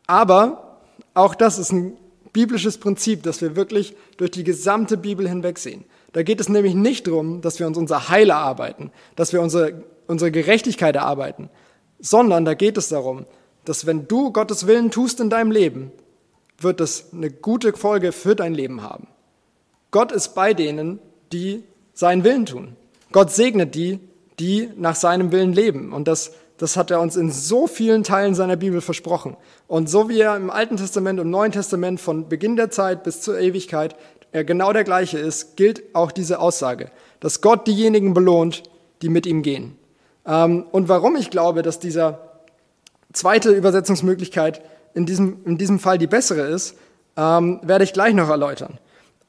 aber 0.08 0.80
auch 1.14 1.36
das 1.36 1.60
ist 1.60 1.72
ein 1.72 1.98
biblisches 2.34 2.78
Prinzip, 2.78 3.24
das 3.24 3.42
wir 3.42 3.56
wirklich 3.56 3.96
durch 4.18 4.32
die 4.32 4.44
gesamte 4.44 4.98
Bibel 4.98 5.28
hinweg 5.28 5.60
sehen. 5.60 5.86
Da 6.14 6.24
geht 6.24 6.42
es 6.42 6.50
nämlich 6.50 6.76
nicht 6.76 7.08
darum, 7.08 7.42
dass 7.42 7.60
wir 7.60 7.68
uns 7.68 7.78
unser 7.78 8.10
Heil 8.10 8.30
erarbeiten, 8.30 8.92
dass 9.16 9.34
wir 9.34 9.42
unsere, 9.42 9.84
unsere 10.08 10.32
Gerechtigkeit 10.32 10.96
erarbeiten, 10.96 11.50
sondern 12.00 12.46
da 12.46 12.54
geht 12.54 12.78
es 12.78 12.90
darum, 12.90 13.26
dass 13.66 13.86
wenn 13.86 14.08
du 14.08 14.32
Gottes 14.32 14.68
Willen 14.68 14.92
tust 14.92 15.20
in 15.20 15.30
deinem 15.30 15.52
Leben, 15.52 15.92
wird 16.60 16.80
das 16.80 17.14
eine 17.14 17.32
gute 17.32 17.74
Folge 17.74 18.12
für 18.12 18.36
dein 18.36 18.54
Leben 18.54 18.82
haben. 18.84 19.08
Gott 19.92 20.12
ist 20.12 20.36
bei 20.36 20.54
denen, 20.54 21.00
die 21.32 21.64
seinen 21.94 22.24
Willen 22.24 22.46
tun. 22.46 22.76
Gott 23.12 23.32
segnet 23.32 23.76
die, 23.76 24.00
die 24.40 24.70
nach 24.78 24.96
seinem 24.96 25.32
Willen 25.32 25.54
leben. 25.54 25.94
Und 25.94 26.08
das, 26.08 26.32
das 26.58 26.78
hat 26.78 26.92
er 26.92 27.02
uns 27.02 27.16
in 27.16 27.32
so 27.32 27.68
vielen 27.68 28.04
Teilen 28.04 28.36
seiner 28.36 28.56
Bibel 28.56 28.82
versprochen. 28.82 29.38
Und 29.68 29.90
so 29.90 30.10
wie 30.10 30.20
er 30.20 30.36
im 30.36 30.50
Alten 30.50 30.78
Testament 30.78 31.20
und 31.20 31.30
Neuen 31.30 31.52
Testament 31.52 32.00
von 32.00 32.30
Beginn 32.30 32.56
der 32.56 32.72
Zeit 32.72 33.04
bis 33.04 33.22
zur 33.22 33.40
Ewigkeit 33.40 33.96
er 34.32 34.44
genau 34.44 34.74
der 34.74 34.84
gleiche 34.84 35.20
ist, 35.20 35.58
gilt 35.58 35.84
auch 35.94 36.12
diese 36.12 36.40
Aussage, 36.40 36.90
dass 37.20 37.42
Gott 37.42 37.68
diejenigen 37.68 38.14
belohnt, 38.14 38.64
die 39.02 39.10
mit 39.10 39.26
ihm 39.26 39.42
gehen. 39.42 39.78
Ähm, 40.26 40.66
und 40.72 40.90
warum 40.90 41.16
ich 41.16 41.30
glaube, 41.30 41.62
dass 41.62 41.80
dieser 41.80 42.32
zweite 43.14 43.52
Übersetzungsmöglichkeit 43.52 44.62
in 44.94 45.06
diesem, 45.06 45.40
in 45.46 45.58
diesem 45.58 45.80
Fall 45.80 45.98
die 45.98 46.08
bessere 46.08 46.42
ist, 46.42 46.78
ähm, 47.18 47.60
werde 47.64 47.84
ich 47.84 47.94
gleich 47.94 48.14
noch 48.14 48.30
erläutern. 48.30 48.78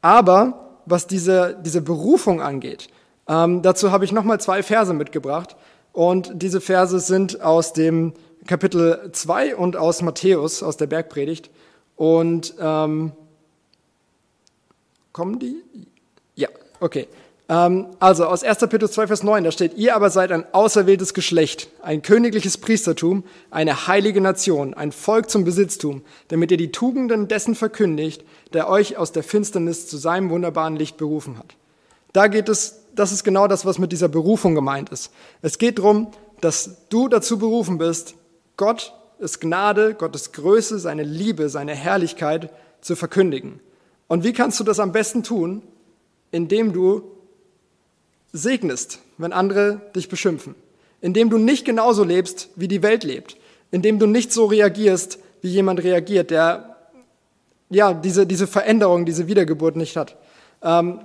Aber 0.01 0.79
was 0.87 1.07
diese, 1.07 1.57
diese 1.65 1.81
Berufung 1.81 2.41
angeht, 2.41 2.88
ähm, 3.29 3.62
dazu 3.62 3.93
habe 3.93 4.05
ich 4.05 4.12
nochmal 4.12 4.41
zwei 4.41 4.62
Verse 4.62 4.93
mitgebracht. 4.93 5.57
Und 5.93 6.31
diese 6.35 6.61
Verse 6.61 6.99
sind 7.01 7.43
aus 7.43 7.73
dem 7.73 8.15
Kapitel 8.47 9.11
2 9.12 9.57
und 9.57 9.77
aus 9.77 10.03
Matthäus, 10.03 10.62
aus 10.62 10.77
der 10.77 10.87
Bergpredigt. 10.87 11.51
Und 11.97 12.55
ähm, 12.61 13.12
kommen 15.12 15.38
die? 15.38 15.62
Ja, 16.35 16.48
okay. 16.81 17.09
Ähm, 17.48 17.88
also 17.98 18.25
aus 18.25 18.42
1. 18.42 18.59
Petrus 18.61 18.92
2, 18.92 19.09
Vers 19.09 19.22
9, 19.22 19.44
da 19.44 19.53
steht, 19.53 19.75
ihr 19.77 19.94
aber 19.94 20.11
seid 20.11 20.33
ein 20.33 20.44
auserwähltes 20.53 21.12
Geschlecht, 21.12 21.68
ein 21.83 22.03
königliches 22.03 22.57
Priestertum, 22.57 23.25
eine 23.51 23.87
heilige 23.87 24.20
Nation, 24.20 24.75
ein 24.75 24.92
Volk 24.92 25.29
zum 25.29 25.44
Besitztum, 25.44 26.03
damit 26.29 26.51
ihr 26.51 26.57
die 26.57 26.72
Tugenden 26.72 27.29
dessen 27.29 27.55
verkündigt, 27.55 28.25
der 28.53 28.68
euch 28.68 28.96
aus 28.96 29.12
der 29.12 29.22
Finsternis 29.22 29.87
zu 29.87 29.96
seinem 29.96 30.31
wunderbaren 30.31 30.77
Licht 30.77 30.96
berufen 30.96 31.38
hat. 31.38 31.57
Da 32.12 32.29
geht 32.29 32.48
es, 32.48 32.81
das 32.94 33.12
ist 33.12 33.25
genau 33.25 33.48
das, 33.48 33.66
was 33.66 33.79
mit 33.79 33.92
dieser 33.92 34.09
Berufung 34.09 34.55
gemeint 34.55 34.90
ist. 34.90 35.12
Es 35.40 35.59
geht 35.59 35.79
darum, 35.79 36.12
dass 36.40 36.88
du 36.88 37.09
dazu 37.09 37.38
berufen 37.38 37.79
bist, 37.79 38.14
Gott 38.57 38.92
ist 39.18 39.40
Gnade, 39.40 39.94
Gottes 39.94 40.33
Größe, 40.33 40.79
seine 40.79 41.05
Liebe, 41.05 41.48
seine 41.48 41.75
Herrlichkeit 41.75 42.51
zu 42.81 42.96
verkündigen. 42.96 43.61
Und 44.12 44.25
wie 44.25 44.35
kannst 44.35 44.61
du 44.61 44.64
das 44.64 44.79
am 44.79 44.92
besten 44.92 45.22
tun? 45.22 45.62
Indem 46.33 46.75
du 46.75 47.01
segnest, 48.31 48.98
wenn 49.16 49.33
andere 49.33 49.81
dich 49.96 50.11
beschimpfen, 50.11 50.55
indem 51.01 51.31
du 51.31 51.38
nicht 51.38 51.64
genauso 51.64 52.05
lebst, 52.05 52.51
wie 52.55 52.68
die 52.68 52.83
Welt 52.83 53.05
lebt, 53.05 53.38
indem 53.70 53.98
du 53.98 54.05
nicht 54.07 54.31
so 54.31 54.44
reagierst, 54.44 55.18
wie 55.40 55.48
jemand 55.48 55.83
reagiert, 55.83 56.31
der 56.31 56.77
ja 57.70 57.94
diese, 57.94 58.27
diese 58.27 58.46
Veränderung, 58.46 59.07
diese 59.07 59.29
Wiedergeburt 59.29 59.77
nicht 59.77 59.96
hat. 59.96 60.18
Ähm, 60.62 61.01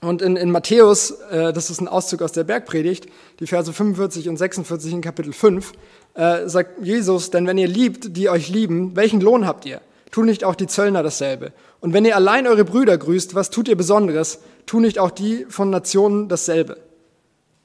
und 0.00 0.22
in, 0.22 0.36
in 0.36 0.50
Matthäus, 0.50 1.10
äh, 1.30 1.52
das 1.52 1.68
ist 1.68 1.82
ein 1.82 1.88
Auszug 1.88 2.22
aus 2.22 2.32
der 2.32 2.44
Bergpredigt, 2.44 3.08
die 3.40 3.46
Verse 3.46 3.70
45 3.70 4.26
und 4.26 4.38
46 4.38 4.94
in 4.94 5.02
Kapitel 5.02 5.34
5, 5.34 5.72
äh, 6.14 6.48
sagt 6.48 6.82
Jesus, 6.82 7.28
denn 7.30 7.46
wenn 7.46 7.58
ihr 7.58 7.68
liebt, 7.68 8.16
die 8.16 8.30
euch 8.30 8.48
lieben, 8.48 8.96
welchen 8.96 9.20
Lohn 9.20 9.46
habt 9.46 9.66
ihr? 9.66 9.82
Tun 10.10 10.26
nicht 10.26 10.44
auch 10.44 10.54
die 10.54 10.66
Zöllner 10.66 11.02
dasselbe? 11.02 11.52
Und 11.80 11.92
wenn 11.92 12.04
ihr 12.04 12.16
allein 12.16 12.46
eure 12.46 12.64
Brüder 12.64 12.96
grüßt, 12.96 13.34
was 13.34 13.50
tut 13.50 13.68
ihr 13.68 13.76
Besonderes? 13.76 14.40
Tun 14.66 14.82
nicht 14.82 14.98
auch 14.98 15.10
die 15.10 15.46
von 15.48 15.70
Nationen 15.70 16.28
dasselbe? 16.28 16.78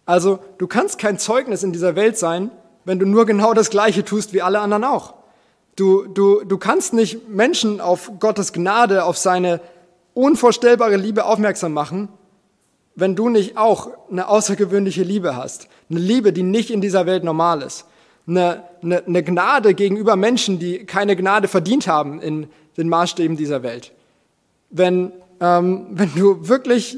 Also, 0.05 0.39
du 0.57 0.67
kannst 0.67 0.99
kein 0.99 1.17
Zeugnis 1.17 1.63
in 1.63 1.71
dieser 1.71 1.95
Welt 1.95 2.17
sein, 2.17 2.51
wenn 2.83 2.99
du 2.99 3.05
nur 3.05 3.25
genau 3.25 3.53
das 3.53 3.69
Gleiche 3.69 4.03
tust 4.03 4.33
wie 4.33 4.41
alle 4.41 4.59
anderen 4.59 4.83
auch. 4.83 5.13
Du, 5.75 6.05
du, 6.05 6.43
du 6.43 6.57
kannst 6.57 6.93
nicht 6.93 7.29
Menschen 7.29 7.79
auf 7.79 8.11
Gottes 8.19 8.51
Gnade, 8.51 9.05
auf 9.05 9.17
seine 9.17 9.61
unvorstellbare 10.13 10.97
Liebe 10.97 11.25
aufmerksam 11.25 11.73
machen, 11.73 12.09
wenn 12.95 13.15
du 13.15 13.29
nicht 13.29 13.57
auch 13.57 13.89
eine 14.11 14.27
außergewöhnliche 14.27 15.03
Liebe 15.03 15.35
hast. 15.35 15.67
Eine 15.89 15.99
Liebe, 15.99 16.33
die 16.33 16.43
nicht 16.43 16.69
in 16.69 16.81
dieser 16.81 17.05
Welt 17.05 17.23
normal 17.23 17.61
ist 17.61 17.85
eine, 18.27 18.63
eine, 18.81 19.05
eine 19.05 19.23
Gnade 19.23 19.73
gegenüber 19.73 20.15
Menschen, 20.15 20.59
die 20.59 20.85
keine 20.85 21.15
Gnade 21.15 21.47
verdient 21.47 21.87
haben 21.87 22.21
in 22.21 22.47
den 22.77 22.89
Maßstäben 22.89 23.37
dieser 23.37 23.63
Welt. 23.63 23.91
Wenn, 24.69 25.11
ähm, 25.39 25.87
wenn 25.91 26.13
du 26.15 26.47
wirklich 26.47 26.97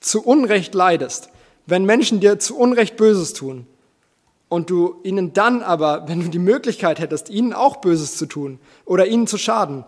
zu 0.00 0.22
Unrecht 0.22 0.74
leidest, 0.74 1.30
wenn 1.66 1.84
Menschen 1.84 2.20
dir 2.20 2.38
zu 2.38 2.56
Unrecht 2.56 2.96
Böses 2.96 3.34
tun 3.34 3.66
und 4.48 4.68
du 4.68 4.96
ihnen 5.04 5.32
dann 5.32 5.62
aber, 5.62 6.08
wenn 6.08 6.20
du 6.20 6.28
die 6.28 6.38
Möglichkeit 6.38 6.98
hättest, 6.98 7.30
ihnen 7.30 7.52
auch 7.52 7.76
Böses 7.76 8.16
zu 8.16 8.26
tun 8.26 8.58
oder 8.84 9.06
ihnen 9.06 9.26
zu 9.26 9.38
schaden, 9.38 9.84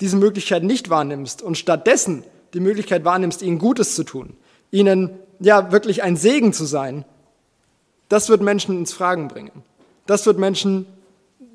diese 0.00 0.16
Möglichkeit 0.16 0.64
nicht 0.64 0.88
wahrnimmst 0.88 1.42
und 1.42 1.58
stattdessen 1.58 2.24
die 2.54 2.60
Möglichkeit 2.60 3.04
wahrnimmst, 3.04 3.42
ihnen 3.42 3.58
Gutes 3.58 3.94
zu 3.94 4.02
tun, 4.02 4.36
ihnen 4.70 5.10
ja 5.38 5.72
wirklich 5.72 6.02
ein 6.02 6.16
Segen 6.16 6.52
zu 6.52 6.64
sein, 6.64 7.04
das 8.08 8.28
wird 8.28 8.42
Menschen 8.42 8.76
ins 8.76 8.92
Fragen 8.92 9.28
bringen. 9.28 9.52
Das 10.10 10.26
wird 10.26 10.38
Menschen, 10.38 10.86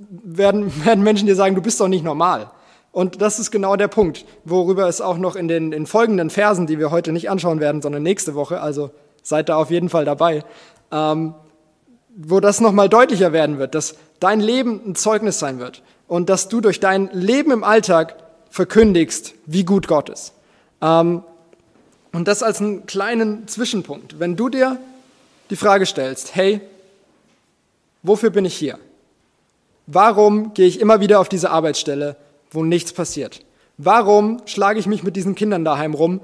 werden, 0.07 0.71
werden 0.85 1.03
Menschen 1.03 1.27
dir 1.27 1.35
sagen, 1.35 1.55
du 1.55 1.61
bist 1.61 1.81
doch 1.81 1.89
nicht 1.89 2.05
normal. 2.05 2.49
Und 2.93 3.21
das 3.21 3.37
ist 3.37 3.51
genau 3.51 3.75
der 3.75 3.89
Punkt, 3.89 4.23
worüber 4.45 4.87
es 4.87 5.01
auch 5.01 5.17
noch 5.17 5.35
in 5.35 5.49
den 5.49 5.73
in 5.73 5.85
folgenden 5.85 6.29
Versen, 6.29 6.65
die 6.65 6.79
wir 6.79 6.89
heute 6.89 7.11
nicht 7.11 7.29
anschauen 7.29 7.59
werden, 7.59 7.81
sondern 7.81 8.01
nächste 8.01 8.33
Woche, 8.33 8.61
also 8.61 8.91
seid 9.21 9.49
da 9.49 9.57
auf 9.57 9.71
jeden 9.71 9.89
Fall 9.89 10.05
dabei, 10.05 10.45
ähm, 10.93 11.35
wo 12.15 12.39
das 12.39 12.61
nochmal 12.61 12.87
deutlicher 12.87 13.33
werden 13.33 13.57
wird, 13.57 13.75
dass 13.75 13.95
dein 14.21 14.39
Leben 14.39 14.79
ein 14.85 14.95
Zeugnis 14.95 15.37
sein 15.37 15.59
wird 15.59 15.83
und 16.07 16.29
dass 16.29 16.47
du 16.47 16.61
durch 16.61 16.79
dein 16.79 17.09
Leben 17.11 17.51
im 17.51 17.65
Alltag 17.65 18.15
verkündigst, 18.49 19.33
wie 19.45 19.65
gut 19.65 19.89
Gott 19.89 20.07
ist. 20.07 20.31
Ähm, 20.81 21.23
und 22.13 22.29
das 22.29 22.41
als 22.41 22.61
einen 22.61 22.85
kleinen 22.85 23.49
Zwischenpunkt. 23.49 24.17
Wenn 24.17 24.37
du 24.37 24.47
dir 24.47 24.79
die 25.49 25.57
Frage 25.57 25.85
stellst, 25.85 26.33
hey, 26.35 26.61
Wofür 28.07 28.29
bin 28.29 28.45
ich 28.45 28.55
hier? 28.55 28.77
Warum 29.87 30.53
gehe 30.53 30.67
ich 30.67 30.79
immer 30.79 30.99
wieder 30.99 31.19
auf 31.19 31.27
diese 31.27 31.49
Arbeitsstelle, 31.49 32.17
wo 32.51 32.63
nichts 32.63 32.93
passiert? 32.93 33.43
Warum 33.77 34.41
schlage 34.45 34.79
ich 34.79 34.85
mich 34.85 35.01
mit 35.01 35.15
diesen 35.15 35.33
Kindern 35.33 35.65
daheim 35.65 35.95
rum, 35.95 36.21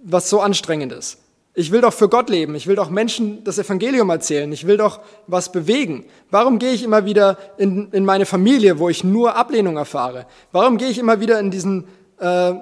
was 0.00 0.30
so 0.30 0.40
anstrengend 0.40 0.92
ist? 0.92 1.18
Ich 1.54 1.72
will 1.72 1.80
doch 1.80 1.92
für 1.92 2.08
Gott 2.08 2.30
leben. 2.30 2.54
Ich 2.54 2.68
will 2.68 2.76
doch 2.76 2.88
Menschen 2.88 3.42
das 3.42 3.58
Evangelium 3.58 4.10
erzählen. 4.10 4.52
Ich 4.52 4.64
will 4.64 4.76
doch 4.76 5.00
was 5.26 5.50
bewegen. 5.50 6.04
Warum 6.30 6.60
gehe 6.60 6.70
ich 6.70 6.84
immer 6.84 7.04
wieder 7.04 7.36
in, 7.56 7.90
in 7.90 8.04
meine 8.04 8.24
Familie, 8.24 8.78
wo 8.78 8.88
ich 8.88 9.02
nur 9.02 9.34
Ablehnung 9.34 9.76
erfahre? 9.76 10.24
Warum 10.52 10.78
gehe 10.78 10.88
ich 10.88 10.98
immer 10.98 11.18
wieder 11.18 11.40
in 11.40 11.50
diesen, 11.50 11.88
äh, 12.20 12.52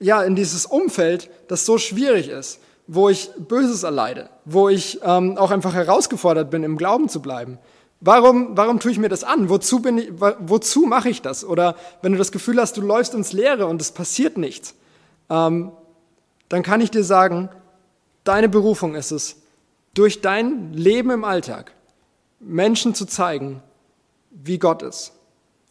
ja, 0.00 0.22
in 0.22 0.36
dieses 0.36 0.66
Umfeld, 0.66 1.30
das 1.48 1.64
so 1.64 1.78
schwierig 1.78 2.28
ist, 2.28 2.60
wo 2.86 3.08
ich 3.08 3.30
Böses 3.38 3.84
erleide, 3.84 4.28
wo 4.44 4.68
ich 4.68 5.00
ähm, 5.02 5.38
auch 5.38 5.50
einfach 5.50 5.72
herausgefordert 5.72 6.50
bin, 6.50 6.62
im 6.62 6.76
Glauben 6.76 7.08
zu 7.08 7.22
bleiben? 7.22 7.58
Warum, 8.00 8.56
warum 8.56 8.78
tue 8.78 8.92
ich 8.92 8.98
mir 8.98 9.08
das 9.08 9.24
an? 9.24 9.48
Wozu, 9.48 9.80
bin 9.80 9.98
ich, 9.98 10.12
wozu 10.18 10.82
mache 10.82 11.08
ich 11.08 11.22
das? 11.22 11.44
Oder 11.44 11.76
wenn 12.02 12.12
du 12.12 12.18
das 12.18 12.30
Gefühl 12.30 12.60
hast, 12.60 12.76
du 12.76 12.82
läufst 12.82 13.14
ins 13.14 13.32
Leere 13.32 13.66
und 13.66 13.80
es 13.80 13.90
passiert 13.90 14.36
nichts, 14.36 14.74
ähm, 15.30 15.72
dann 16.48 16.62
kann 16.62 16.80
ich 16.80 16.90
dir 16.90 17.04
sagen, 17.04 17.48
deine 18.24 18.48
Berufung 18.48 18.94
ist 18.94 19.10
es, 19.10 19.36
durch 19.94 20.20
dein 20.20 20.72
Leben 20.74 21.10
im 21.10 21.24
Alltag 21.24 21.72
Menschen 22.38 22.94
zu 22.94 23.06
zeigen, 23.06 23.62
wie 24.30 24.58
Gott 24.58 24.82
ist. 24.82 25.12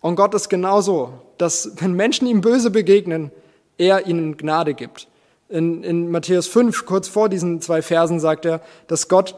Und 0.02 0.16
Gott 0.16 0.34
ist 0.34 0.50
genauso, 0.50 1.14
dass 1.38 1.72
wenn 1.78 1.94
Menschen 1.94 2.28
ihm 2.28 2.42
böse 2.42 2.72
begegnen, 2.72 3.32
er 3.78 4.08
ihnen 4.08 4.38
Gnade 4.38 4.74
gibt. 4.74 5.08
In, 5.48 5.84
in 5.84 6.10
Matthäus 6.10 6.48
5, 6.48 6.86
kurz 6.86 7.08
vor 7.08 7.30
diesen 7.30 7.62
zwei 7.62 7.82
Versen, 7.82 8.20
sagt 8.20 8.46
er, 8.46 8.62
dass 8.88 9.08
Gott 9.08 9.36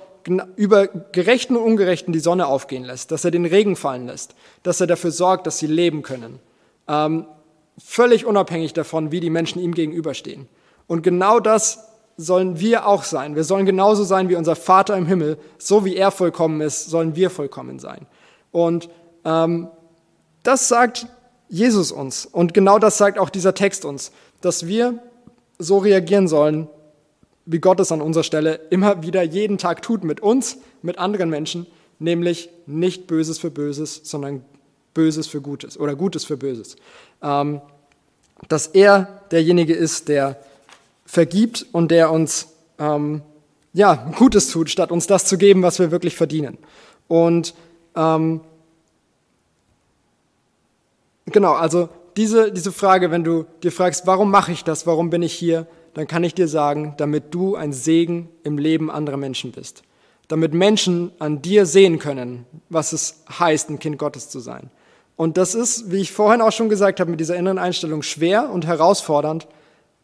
über 0.56 0.88
Gerechten 0.88 1.56
und 1.56 1.63
Ungerechten 1.63 2.13
die 2.13 2.20
Sonne 2.20 2.48
aufgehen 2.48 2.84
lässt, 2.84 3.12
dass 3.12 3.26
er 3.26 3.32
den 3.32 3.46
Regen 3.46 3.76
fallen 3.76 4.08
lässt, 4.08 4.36
dass 4.63 4.82
er 4.82 4.88
dafür 4.88 5.12
sorgt, 5.12 5.48
dass 5.48 5.60
sie 5.60 5.68
leben 5.68 6.02
können. 6.02 6.40
Ähm, 6.88 7.26
völlig 7.78 8.26
unabhängig 8.26 8.74
davon, 8.74 9.12
wie 9.12 9.20
die 9.20 9.30
Menschen 9.30 9.62
ihm 9.62 9.74
gegenüberstehen. 9.74 10.48
Und 10.88 11.04
genau 11.04 11.40
das 11.40 11.88
sollen 12.18 12.60
wir 12.60 12.88
auch 12.88 13.04
sein. 13.04 13.36
Wir 13.36 13.44
sollen 13.44 13.66
genauso 13.66 14.04
sein 14.04 14.30
wie 14.30 14.36
unser 14.36 14.56
Vater 14.56 14.98
im 14.98 15.06
Himmel. 15.06 15.38
So 15.60 15.86
wie 15.86 15.96
er 15.96 16.12
vollkommen 16.12 16.62
ist, 16.62 16.86
sollen 16.86 17.16
wir 17.16 17.30
vollkommen 17.30 17.80
sein. 17.80 18.08
Und 18.52 18.90
ähm, 19.24 19.70
das 20.44 20.68
sagt 20.68 21.08
Jesus 21.50 21.92
uns 21.92 22.26
und 22.26 22.54
genau 22.54 22.80
das 22.80 22.98
sagt 22.98 23.20
auch 23.20 23.30
dieser 23.30 23.54
Text 23.54 23.86
uns, 23.86 24.12
dass 24.42 24.68
wir 24.68 25.00
so 25.60 25.78
reagieren 25.78 26.28
sollen, 26.28 26.68
wie 27.48 27.60
Gott 27.60 27.80
es 27.80 27.92
an 27.92 28.02
unserer 28.02 28.26
Stelle 28.26 28.60
immer 28.70 29.02
wieder 29.04 29.24
jeden 29.24 29.58
Tag 29.58 29.82
tut 29.82 30.04
mit 30.04 30.20
uns, 30.20 30.58
mit 30.82 31.00
anderen 31.00 31.30
Menschen, 31.30 31.66
nämlich 31.98 32.50
nicht 32.66 33.08
Böses 33.08 33.40
für 33.40 33.50
Böses, 33.50 34.02
sondern 34.04 34.44
Böses 34.94 35.28
für 35.28 35.42
Gutes 35.42 35.80
oder 35.80 35.96
Gutes 35.96 36.26
für 36.26 36.38
Böses. 36.38 36.76
Ähm, 37.24 37.62
dass 38.50 38.68
er 38.68 39.22
derjenige 39.32 39.74
ist, 39.74 40.10
der 40.10 40.40
vergibt 41.06 41.66
und 41.72 41.90
der 41.90 42.12
uns 42.12 42.50
ähm, 42.80 43.22
ja, 43.74 44.12
Gutes 44.18 44.50
tut, 44.50 44.70
statt 44.70 44.92
uns 44.92 45.08
das 45.08 45.26
zu 45.26 45.38
geben, 45.38 45.64
was 45.64 45.80
wir 45.80 45.90
wirklich 45.90 46.16
verdienen. 46.18 46.58
Und 47.08 47.54
ähm, 47.96 48.42
genau, 51.28 51.54
also 51.54 51.88
diese, 52.18 52.52
diese 52.52 52.74
Frage, 52.74 53.10
wenn 53.10 53.24
du 53.24 53.46
dir 53.64 53.72
fragst, 53.72 54.06
warum 54.06 54.32
mache 54.32 54.52
ich 54.52 54.66
das, 54.66 54.86
warum 54.86 55.10
bin 55.10 55.22
ich 55.22 55.34
hier, 55.34 55.66
dann 55.98 56.06
kann 56.06 56.24
ich 56.24 56.36
dir 56.36 56.48
sagen, 56.48 56.94
damit 56.98 57.34
du 57.34 57.56
ein 57.56 57.74
Segen 57.74 58.30
im 58.44 58.60
Leben 58.60 58.92
anderer 58.92 59.18
Menschen 59.18 59.52
bist. 59.52 59.82
Damit 60.28 60.54
Menschen 60.54 61.12
an 61.18 61.42
dir 61.42 61.66
sehen 61.66 61.98
können, 61.98 62.46
was 62.70 62.94
es 62.94 63.24
heißt, 63.40 63.72
ein 63.72 63.80
Kind 63.80 63.98
Gottes 63.98 64.30
zu 64.30 64.40
sein. 64.40 64.70
Und 65.16 65.38
das 65.38 65.56
ist, 65.56 65.92
wie 65.92 65.98
ich 65.98 66.12
vorhin 66.12 66.42
auch 66.42 66.52
schon 66.52 66.70
gesagt 66.70 67.00
habe, 67.00 67.10
mit 67.10 67.20
dieser 67.20 67.36
inneren 67.36 67.58
Einstellung 67.58 68.04
schwer 68.04 68.52
und 68.52 68.68
herausfordernd, 68.68 69.48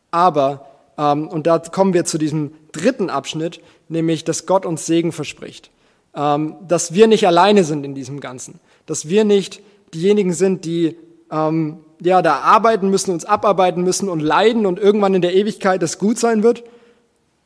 aber, 0.09 0.65
ähm, 0.97 1.27
und 1.27 1.45
da 1.45 1.59
kommen 1.59 1.93
wir 1.93 2.05
zu 2.05 2.17
diesem 2.17 2.55
dritten 2.71 3.11
Abschnitt, 3.11 3.61
nämlich, 3.87 4.23
dass 4.23 4.47
Gott 4.47 4.65
uns 4.65 4.87
Segen 4.87 5.11
verspricht. 5.11 5.69
Ähm, 6.15 6.55
dass 6.67 6.95
wir 6.95 7.05
nicht 7.05 7.27
alleine 7.27 7.63
sind 7.63 7.85
in 7.85 7.93
diesem 7.93 8.19
Ganzen. 8.19 8.59
Dass 8.87 9.09
wir 9.09 9.25
nicht 9.25 9.61
diejenigen 9.93 10.33
sind, 10.33 10.65
die 10.65 10.97
ähm, 11.29 11.81
ja, 12.03 12.21
da 12.21 12.39
arbeiten 12.39 12.89
müssen, 12.89 13.11
uns 13.11 13.25
abarbeiten 13.25 13.83
müssen 13.83 14.09
und 14.09 14.19
leiden 14.19 14.65
und 14.65 14.79
irgendwann 14.79 15.13
in 15.13 15.21
der 15.21 15.33
Ewigkeit 15.33 15.81
das 15.81 15.99
gut 15.99 16.19
sein 16.19 16.43
wird, 16.43 16.63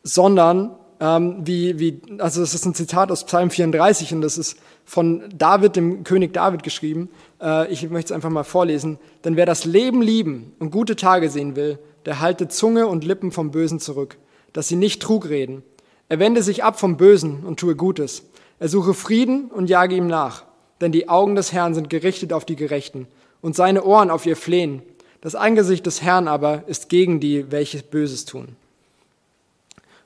sondern 0.03 0.75
ähm, 0.99 1.41
wie, 1.45 1.79
wie, 1.79 2.01
also 2.17 2.41
das 2.41 2.55
ist 2.55 2.65
ein 2.65 2.73
Zitat 2.73 3.11
aus 3.11 3.23
Psalm 3.25 3.51
34 3.51 4.13
und 4.13 4.21
das 4.21 4.37
ist 4.37 4.57
von 4.83 5.23
David, 5.35 5.75
dem 5.75 6.03
König 6.03 6.33
David 6.33 6.63
geschrieben. 6.63 7.09
Äh, 7.41 7.71
ich 7.71 7.87
möchte 7.89 8.13
es 8.13 8.15
einfach 8.15 8.31
mal 8.31 8.43
vorlesen. 8.43 8.97
Denn 9.23 9.35
wer 9.35 9.45
das 9.45 9.65
Leben 9.65 10.01
lieben 10.01 10.53
und 10.59 10.71
gute 10.71 10.95
Tage 10.95 11.29
sehen 11.29 11.55
will, 11.55 11.77
der 12.05 12.19
halte 12.19 12.47
Zunge 12.47 12.87
und 12.87 13.03
Lippen 13.03 13.31
vom 13.31 13.51
Bösen 13.51 13.79
zurück, 13.79 14.17
dass 14.53 14.67
sie 14.67 14.75
nicht 14.75 15.01
Trug 15.01 15.29
reden. 15.29 15.61
Er 16.09 16.19
wende 16.19 16.41
sich 16.41 16.63
ab 16.63 16.79
vom 16.79 16.97
Bösen 16.97 17.43
und 17.43 17.59
tue 17.59 17.75
Gutes. 17.75 18.23
Er 18.59 18.69
suche 18.69 18.95
Frieden 18.95 19.51
und 19.51 19.69
jage 19.69 19.95
ihm 19.95 20.07
nach. 20.07 20.45
Denn 20.81 20.91
die 20.91 21.09
Augen 21.09 21.35
des 21.35 21.51
Herrn 21.53 21.75
sind 21.75 21.89
gerichtet 21.89 22.33
auf 22.33 22.45
die 22.45 22.55
Gerechten 22.55 23.07
und 23.47 23.55
seine 23.55 23.85
Ohren 23.85 24.11
auf 24.11 24.25
ihr 24.25 24.35
Flehen. 24.35 24.81
Das 25.21 25.33
Angesicht 25.33 25.85
des 25.85 26.01
Herrn 26.01 26.27
aber 26.27 26.63
ist 26.67 26.89
gegen 26.89 27.21
die, 27.21 27.49
welche 27.49 27.81
Böses 27.81 28.25
tun. 28.25 28.49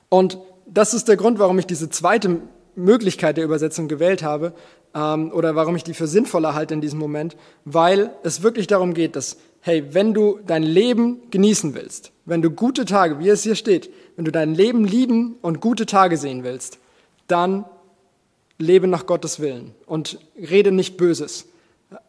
Und 0.08 0.38
das 0.64 0.94
ist 0.94 1.08
der 1.08 1.16
Grund, 1.16 1.40
warum 1.40 1.58
ich 1.58 1.66
diese 1.66 1.90
zweite 1.90 2.40
Möglichkeit 2.76 3.38
der 3.38 3.44
Übersetzung 3.44 3.88
gewählt 3.88 4.22
habe 4.22 4.52
ähm, 4.94 5.32
oder 5.32 5.56
warum 5.56 5.74
ich 5.74 5.82
die 5.82 5.92
für 5.92 6.06
sinnvoller 6.06 6.54
halte 6.54 6.74
in 6.74 6.80
diesem 6.80 7.00
Moment, 7.00 7.36
weil 7.64 8.10
es 8.22 8.44
wirklich 8.44 8.68
darum 8.68 8.94
geht, 8.94 9.16
dass, 9.16 9.38
hey, 9.60 9.86
wenn 9.90 10.14
du 10.14 10.38
dein 10.46 10.62
Leben 10.62 11.22
genießen 11.32 11.74
willst, 11.74 12.12
wenn 12.24 12.42
du 12.42 12.50
gute 12.52 12.84
Tage, 12.84 13.18
wie 13.18 13.28
es 13.28 13.42
hier 13.42 13.56
steht, 13.56 13.90
wenn 14.14 14.24
du 14.24 14.30
dein 14.30 14.54
Leben 14.54 14.84
lieben 14.84 15.34
und 15.42 15.60
gute 15.60 15.86
Tage 15.86 16.16
sehen 16.16 16.44
willst, 16.44 16.78
dann 17.26 17.64
lebe 18.58 18.86
nach 18.86 19.06
Gottes 19.06 19.40
Willen 19.40 19.74
und 19.86 20.20
rede 20.36 20.70
nicht 20.70 20.96
Böses, 20.96 21.46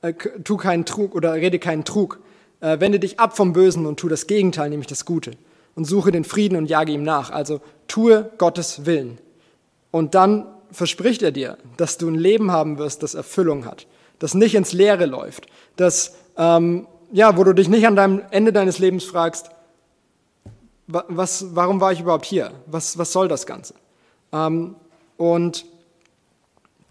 äh, 0.01 0.13
tu 0.13 0.57
keinen 0.57 0.85
Trug 0.85 1.15
oder 1.15 1.33
rede 1.33 1.59
keinen 1.59 1.85
Trug, 1.85 2.19
äh, 2.61 2.79
wende 2.79 2.99
dich 2.99 3.19
ab 3.19 3.35
vom 3.35 3.53
Bösen 3.53 3.85
und 3.85 3.99
tu 3.99 4.07
das 4.07 4.27
Gegenteil, 4.27 4.69
nämlich 4.69 4.87
das 4.87 5.05
Gute 5.05 5.31
und 5.75 5.85
suche 5.85 6.11
den 6.11 6.23
Frieden 6.23 6.57
und 6.57 6.69
jage 6.69 6.91
ihm 6.91 7.03
nach. 7.03 7.31
Also 7.31 7.61
tue 7.87 8.31
Gottes 8.37 8.85
Willen. 8.85 9.19
Und 9.91 10.15
dann 10.15 10.47
verspricht 10.71 11.21
er 11.21 11.31
dir, 11.31 11.57
dass 11.77 11.97
du 11.97 12.09
ein 12.09 12.15
Leben 12.15 12.51
haben 12.51 12.77
wirst, 12.77 13.03
das 13.03 13.13
Erfüllung 13.13 13.65
hat, 13.65 13.87
das 14.19 14.33
nicht 14.33 14.55
ins 14.55 14.73
Leere 14.73 15.05
läuft, 15.05 15.47
das, 15.75 16.15
ähm, 16.37 16.87
ja, 17.11 17.37
wo 17.37 17.43
du 17.43 17.53
dich 17.53 17.69
nicht 17.69 17.85
an 17.85 17.95
deinem 17.95 18.21
Ende 18.31 18.51
deines 18.51 18.79
Lebens 18.79 19.03
fragst, 19.03 19.49
was, 20.87 21.55
warum 21.55 21.79
war 21.79 21.93
ich 21.93 22.01
überhaupt 22.01 22.25
hier? 22.25 22.51
Was, 22.65 22.97
was 22.97 23.13
soll 23.13 23.27
das 23.27 23.45
Ganze? 23.45 23.73
Ähm, 24.33 24.75
und 25.17 25.65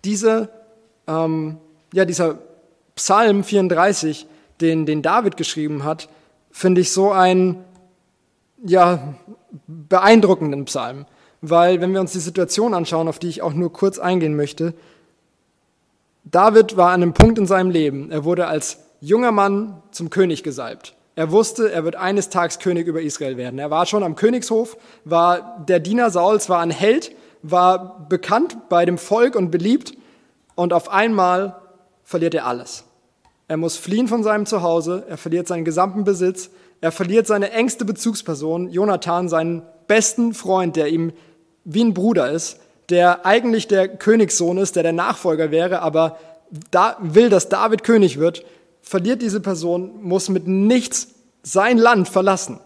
diese, 0.05 0.49
ähm, 1.07 1.59
ja, 1.93 2.05
dieser 2.05 2.39
Psalm 2.97 3.45
34, 3.45 4.27
den, 4.61 4.87
den 4.87 5.03
David 5.03 5.37
geschrieben 5.37 5.85
hat, 5.85 6.09
finde 6.51 6.81
ich 6.81 6.93
so 6.93 7.11
einen 7.11 7.65
ja, 8.65 9.15
beeindruckenden 9.67 10.65
Psalm. 10.67 11.07
Weil 11.41 11.81
wenn 11.81 11.93
wir 11.93 12.01
uns 12.01 12.13
die 12.13 12.21
Situation 12.21 12.73
anschauen, 12.73 13.09
auf 13.09 13.19
die 13.19 13.29
ich 13.29 13.43
auch 13.43 13.53
nur 13.53 13.73
kurz 13.73 13.99
eingehen 13.99 14.37
möchte, 14.37 14.75
David 16.25 16.77
war 16.77 16.91
an 16.91 17.03
einem 17.03 17.15
Punkt 17.15 17.39
in 17.39 17.47
seinem 17.47 17.71
Leben. 17.71 18.13
Er 18.13 18.25
wurde 18.25 18.47
als 18.47 18.79
junger 19.01 19.33
Mann 19.33 19.83
zum 19.91 20.09
König 20.09 20.45
gesalbt. 20.45 20.95
Er 21.17 21.31
wusste, 21.33 21.71
er 21.71 21.85
wird 21.85 21.97
eines 21.97 22.31
Tages 22.31 22.59
König 22.59 22.87
über 22.87 23.03
Israel 23.03 23.37
werden. 23.37 23.59
Er 23.59 23.71
war 23.71 23.87
schon 23.87 24.03
am 24.03 24.15
Königshof, 24.15 24.79
war 25.05 25.65
der 25.69 25.81
Diener 25.81 26.11
Sauls, 26.11 26.49
war 26.49 26.61
ein 26.61 26.71
Held, 26.71 27.13
war 27.43 28.07
bekannt 28.09 28.69
bei 28.69 28.87
dem 28.87 28.97
Volk 28.97 29.35
und 29.35 29.51
beliebt. 29.51 29.95
Und 30.55 30.73
auf 30.73 30.91
einmal 30.91 31.62
verliert 32.13 32.35
er 32.35 32.47
alles. 32.47 32.85
Er 33.49 33.57
muss 33.57 33.77
fliehen 33.77 34.07
von 34.07 34.23
seinem 34.23 34.47
Zuhause, 34.47 35.05
er 35.09 35.17
verliert 35.17 35.49
seinen 35.49 35.65
gesamten 35.65 36.05
Besitz, 36.05 36.51
er 36.81 36.93
verliert 36.93 37.27
seine 37.27 37.51
engste 37.51 37.85
Bezugsperson, 37.85 38.71
Jonathan, 38.71 39.29
seinen 39.29 39.63
besten 39.89 40.35
Freund, 40.35 40.77
der 40.77 40.89
ihm 40.89 41.13
wie 41.65 41.83
ein 41.83 41.95
Bruder 41.95 42.31
ist, 42.31 42.61
der 42.91 43.25
eigentlich 43.27 43.67
der 43.67 43.89
Königssohn 43.89 44.59
ist, 44.59 44.77
der 44.77 44.83
der 44.83 44.93
Nachfolger 44.93 45.51
wäre, 45.51 45.81
aber 45.81 46.19
da 46.71 46.97
will, 47.01 47.31
dass 47.31 47.49
David 47.49 47.83
König 47.83 48.19
wird, 48.19 48.45
verliert 48.83 49.23
diese 49.23 49.41
Person, 49.41 50.03
muss 50.03 50.29
mit 50.29 50.47
nichts 50.47 51.09
sein 51.43 51.79
Land 51.79 52.09
verlassen 52.09 52.61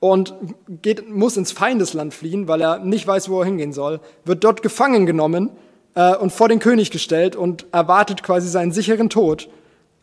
und 0.00 0.34
geht, 0.82 1.08
muss 1.08 1.36
ins 1.36 1.52
Feindesland 1.52 2.14
fliehen, 2.14 2.48
weil 2.48 2.60
er 2.60 2.78
nicht 2.80 3.06
weiß, 3.06 3.28
wo 3.28 3.40
er 3.40 3.46
hingehen 3.46 3.72
soll, 3.72 4.00
wird 4.24 4.42
dort 4.44 4.62
gefangen 4.62 5.06
genommen 5.06 5.50
äh, 5.96 6.14
und 6.14 6.30
vor 6.30 6.48
den 6.48 6.60
König 6.60 6.92
gestellt 6.92 7.34
und 7.34 7.66
erwartet 7.72 8.22
quasi 8.22 8.48
seinen 8.48 8.70
sicheren 8.70 9.10
Tod. 9.10 9.48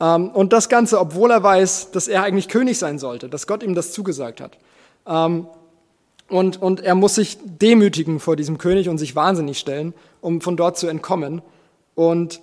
Ähm, 0.01 0.29
und 0.31 0.51
das 0.51 0.67
Ganze, 0.67 0.99
obwohl 0.99 1.31
er 1.31 1.41
weiß, 1.41 1.91
dass 1.91 2.09
er 2.09 2.23
eigentlich 2.23 2.49
König 2.49 2.77
sein 2.77 2.99
sollte, 2.99 3.29
dass 3.29 3.47
Gott 3.47 3.63
ihm 3.63 3.75
das 3.75 3.93
zugesagt 3.93 4.41
hat. 4.41 4.57
Ähm, 5.07 5.47
und, 6.27 6.61
und 6.61 6.81
er 6.81 6.95
muss 6.95 7.15
sich 7.15 7.37
demütigen 7.43 8.19
vor 8.19 8.35
diesem 8.35 8.57
König 8.57 8.89
und 8.89 8.97
sich 8.97 9.15
wahnsinnig 9.15 9.59
stellen, 9.59 9.93
um 10.19 10.41
von 10.41 10.57
dort 10.57 10.77
zu 10.77 10.87
entkommen. 10.87 11.41
Und 11.95 12.41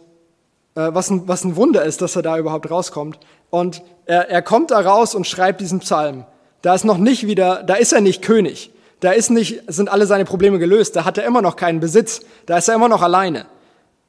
äh, 0.77 0.91
was, 0.93 1.11
ein, 1.11 1.27
was 1.27 1.45
ein 1.45 1.57
Wunder 1.57 1.85
ist, 1.85 2.01
dass 2.01 2.15
er 2.15 2.23
da 2.23 2.39
überhaupt 2.39 2.71
rauskommt. 2.71 3.19
Und 3.51 3.83
er, 4.07 4.31
er 4.31 4.43
kommt 4.43 4.71
da 4.71 4.81
raus 4.81 5.15
und 5.15 5.27
schreibt 5.27 5.61
diesen 5.61 5.81
Psalm. 5.81 6.25
Da 6.63 6.75
ist 6.75 6.85
noch 6.85 6.99
nicht 6.99 7.27
wieder, 7.27 7.65
da 7.65 7.75
ist 7.75 7.93
er 7.93 8.01
nicht 8.01 8.23
König. 8.23 8.71
Da 9.01 9.13
ist 9.13 9.31
nicht, 9.31 9.63
sind 9.67 9.89
alle 9.91 10.07
seine 10.07 10.25
Probleme 10.25 10.59
gelöst. 10.59 10.95
Da 10.95 11.05
hat 11.05 11.19
er 11.19 11.25
immer 11.25 11.43
noch 11.43 11.57
keinen 11.57 11.81
Besitz. 11.81 12.21
Da 12.47 12.59
ist 12.59 12.69
er 12.69 12.75
immer 12.75 12.89
noch 12.89 13.03
alleine. 13.03 13.47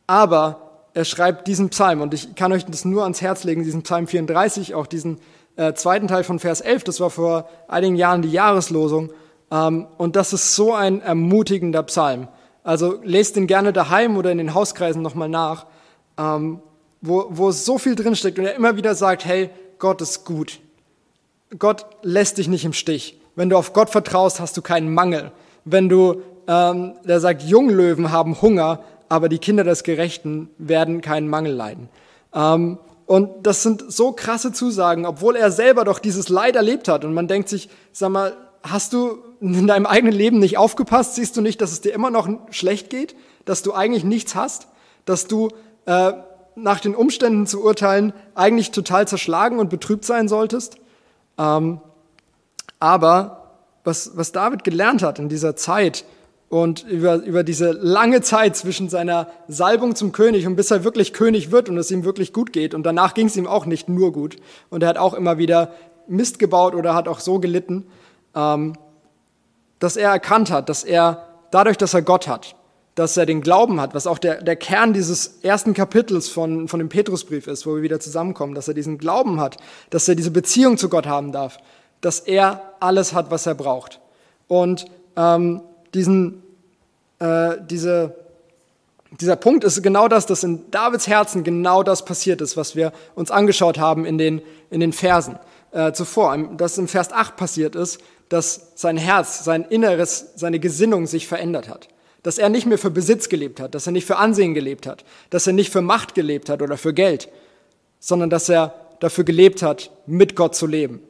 Aber 0.05 0.87
er 0.93 1.05
schreibt 1.05 1.47
diesen 1.47 1.69
Psalm 1.69 2.01
und 2.01 2.13
ich 2.13 2.35
kann 2.35 2.51
euch 2.51 2.65
das 2.65 2.83
nur 2.83 3.03
ans 3.03 3.21
Herz 3.21 3.45
legen, 3.45 3.63
diesen 3.63 3.83
Psalm 3.83 4.07
34, 4.07 4.75
auch 4.75 4.87
diesen 4.87 5.19
äh, 5.55 5.73
zweiten 5.73 6.07
Teil 6.07 6.25
von 6.25 6.39
Vers 6.39 6.59
11. 6.59 6.83
Das 6.83 6.99
war 6.99 7.09
vor 7.09 7.49
einigen 7.69 7.95
Jahren 7.95 8.21
die 8.21 8.31
Jahreslosung. 8.31 9.11
Ähm, 9.49 9.87
und 9.97 10.17
das 10.17 10.33
ist 10.33 10.55
so 10.55 10.73
ein 10.73 11.01
ermutigender 11.01 11.83
Psalm. 11.83 12.27
Also 12.63 12.99
lest 13.03 13.37
ihn 13.37 13.47
gerne 13.47 13.71
daheim 13.71 14.17
oder 14.17 14.31
in 14.31 14.37
den 14.37 14.53
Hauskreisen 14.53 15.01
nochmal 15.01 15.29
nach, 15.29 15.65
ähm, 16.17 16.59
wo, 17.01 17.27
wo 17.29 17.51
so 17.51 17.77
viel 17.77 17.95
drinsteckt 17.95 18.37
und 18.37 18.45
er 18.45 18.55
immer 18.55 18.75
wieder 18.75 18.93
sagt, 18.93 19.25
hey, 19.25 19.49
Gott 19.79 20.01
ist 20.01 20.25
gut. 20.25 20.59
Gott 21.57 21.85
lässt 22.01 22.37
dich 22.37 22.47
nicht 22.47 22.65
im 22.65 22.73
Stich. 22.73 23.20
Wenn 23.35 23.49
du 23.49 23.57
auf 23.57 23.73
Gott 23.73 23.89
vertraust, 23.89 24.39
hast 24.39 24.57
du 24.57 24.61
keinen 24.61 24.93
Mangel. 24.93 25.31
Wenn 25.65 25.89
du, 25.89 26.21
ähm, 26.47 26.93
der 27.03 27.19
sagt, 27.19 27.43
Junglöwen 27.43 28.11
haben 28.11 28.41
Hunger, 28.41 28.81
aber 29.09 29.29
die 29.29 29.39
Kinder 29.39 29.63
des 29.63 29.83
Gerechten 29.83 30.49
werden 30.57 31.01
keinen 31.01 31.27
Mangel 31.27 31.53
leiden. 31.53 31.89
Ähm, 32.33 32.77
und 33.05 33.45
das 33.45 33.61
sind 33.61 33.83
so 33.91 34.13
krasse 34.13 34.53
Zusagen, 34.53 35.05
obwohl 35.05 35.35
er 35.35 35.51
selber 35.51 35.83
doch 35.83 35.99
dieses 35.99 36.29
Leid 36.29 36.55
erlebt 36.55 36.87
hat. 36.87 37.03
Und 37.03 37.13
man 37.13 37.27
denkt 37.27 37.49
sich, 37.49 37.67
sag 37.91 38.09
mal, 38.09 38.33
hast 38.63 38.93
du 38.93 39.17
in 39.41 39.67
deinem 39.67 39.85
eigenen 39.85 40.13
Leben 40.13 40.39
nicht 40.39 40.57
aufgepasst? 40.57 41.15
Siehst 41.15 41.35
du 41.35 41.41
nicht, 41.41 41.59
dass 41.61 41.73
es 41.73 41.81
dir 41.81 41.93
immer 41.93 42.09
noch 42.09 42.29
schlecht 42.51 42.89
geht? 42.89 43.15
Dass 43.43 43.63
du 43.63 43.73
eigentlich 43.73 44.03
nichts 44.03 44.35
hast? 44.35 44.67
Dass 45.03 45.27
du 45.27 45.49
äh, 45.85 46.13
nach 46.55 46.79
den 46.79 46.95
Umständen 46.95 47.47
zu 47.47 47.63
urteilen 47.63 48.13
eigentlich 48.35 48.71
total 48.71 49.07
zerschlagen 49.07 49.59
und 49.59 49.69
betrübt 49.69 50.05
sein 50.05 50.27
solltest? 50.27 50.77
Ähm, 51.37 51.81
aber 52.81 53.53
was, 53.85 54.11
was 54.15 54.33
David 54.33 54.65
gelernt 54.65 55.03
hat 55.03 55.19
in 55.19 55.29
dieser 55.29 55.55
Zeit, 55.55 56.03
und 56.51 56.83
über, 56.83 57.15
über 57.15 57.45
diese 57.45 57.71
lange 57.71 58.19
Zeit 58.19 58.57
zwischen 58.57 58.89
seiner 58.89 59.27
Salbung 59.47 59.95
zum 59.95 60.11
König 60.11 60.45
und 60.45 60.57
bis 60.57 60.69
er 60.69 60.83
wirklich 60.83 61.13
König 61.13 61.49
wird 61.49 61.69
und 61.69 61.77
es 61.77 61.89
ihm 61.91 62.03
wirklich 62.03 62.33
gut 62.33 62.51
geht. 62.51 62.73
Und 62.73 62.83
danach 62.83 63.13
ging 63.13 63.27
es 63.27 63.37
ihm 63.37 63.47
auch 63.47 63.65
nicht 63.65 63.87
nur 63.87 64.11
gut. 64.11 64.35
Und 64.69 64.83
er 64.83 64.89
hat 64.89 64.97
auch 64.97 65.13
immer 65.13 65.37
wieder 65.37 65.73
Mist 66.09 66.39
gebaut 66.39 66.75
oder 66.75 66.93
hat 66.93 67.07
auch 67.07 67.21
so 67.21 67.39
gelitten, 67.39 67.85
ähm, 68.35 68.73
dass 69.79 69.95
er 69.95 70.11
erkannt 70.11 70.51
hat, 70.51 70.67
dass 70.67 70.83
er 70.83 71.25
dadurch, 71.51 71.77
dass 71.77 71.93
er 71.93 72.01
Gott 72.01 72.27
hat, 72.27 72.57
dass 72.95 73.15
er 73.15 73.25
den 73.25 73.39
Glauben 73.39 73.79
hat, 73.79 73.95
was 73.95 74.05
auch 74.05 74.17
der, 74.17 74.43
der 74.43 74.57
Kern 74.57 74.91
dieses 74.91 75.39
ersten 75.43 75.73
Kapitels 75.73 76.27
von, 76.27 76.67
von 76.67 76.79
dem 76.79 76.89
Petrusbrief 76.89 77.47
ist, 77.47 77.65
wo 77.65 77.75
wir 77.75 77.81
wieder 77.81 78.01
zusammenkommen, 78.01 78.55
dass 78.55 78.67
er 78.67 78.73
diesen 78.73 78.97
Glauben 78.97 79.39
hat, 79.39 79.55
dass 79.89 80.05
er 80.09 80.15
diese 80.15 80.31
Beziehung 80.31 80.77
zu 80.77 80.89
Gott 80.89 81.07
haben 81.07 81.31
darf, 81.31 81.59
dass 82.01 82.19
er 82.19 82.73
alles 82.79 83.13
hat, 83.13 83.31
was 83.31 83.45
er 83.45 83.55
braucht. 83.55 83.99
Und 84.47 84.85
ähm, 85.15 85.61
diesen, 85.93 86.43
äh, 87.19 87.57
diese, 87.69 88.15
dieser 89.19 89.35
Punkt 89.35 89.63
ist 89.63 89.81
genau 89.81 90.07
das, 90.07 90.25
dass 90.25 90.43
in 90.43 90.69
Davids 90.71 91.07
Herzen 91.07 91.43
genau 91.43 91.83
das 91.83 92.05
passiert 92.05 92.41
ist, 92.41 92.57
was 92.57 92.75
wir 92.75 92.91
uns 93.15 93.31
angeschaut 93.31 93.77
haben 93.79 94.05
in 94.05 94.17
den, 94.17 94.41
in 94.69 94.79
den 94.79 94.93
Versen 94.93 95.37
äh, 95.71 95.91
zuvor. 95.93 96.37
Dass 96.57 96.77
im 96.77 96.87
Vers 96.87 97.11
8 97.11 97.35
passiert 97.35 97.75
ist, 97.75 97.99
dass 98.29 98.71
sein 98.75 98.97
Herz, 98.97 99.43
sein 99.43 99.63
Inneres, 99.63 100.31
seine 100.35 100.59
Gesinnung 100.59 101.05
sich 101.05 101.27
verändert 101.27 101.67
hat. 101.67 101.89
Dass 102.23 102.37
er 102.37 102.49
nicht 102.49 102.65
mehr 102.65 102.77
für 102.77 102.91
Besitz 102.91 103.29
gelebt 103.29 103.59
hat, 103.59 103.75
dass 103.75 103.87
er 103.87 103.91
nicht 103.91 104.05
für 104.05 104.17
Ansehen 104.17 104.53
gelebt 104.53 104.87
hat, 104.87 105.03
dass 105.31 105.47
er 105.47 105.53
nicht 105.53 105.71
für 105.71 105.81
Macht 105.81 106.15
gelebt 106.15 106.49
hat 106.49 106.61
oder 106.61 106.77
für 106.77 106.93
Geld, 106.93 107.29
sondern 107.99 108.29
dass 108.29 108.47
er 108.47 108.73
dafür 108.99 109.23
gelebt 109.23 109.63
hat, 109.63 109.91
mit 110.05 110.35
Gott 110.35 110.55
zu 110.55 110.67
leben. 110.67 111.01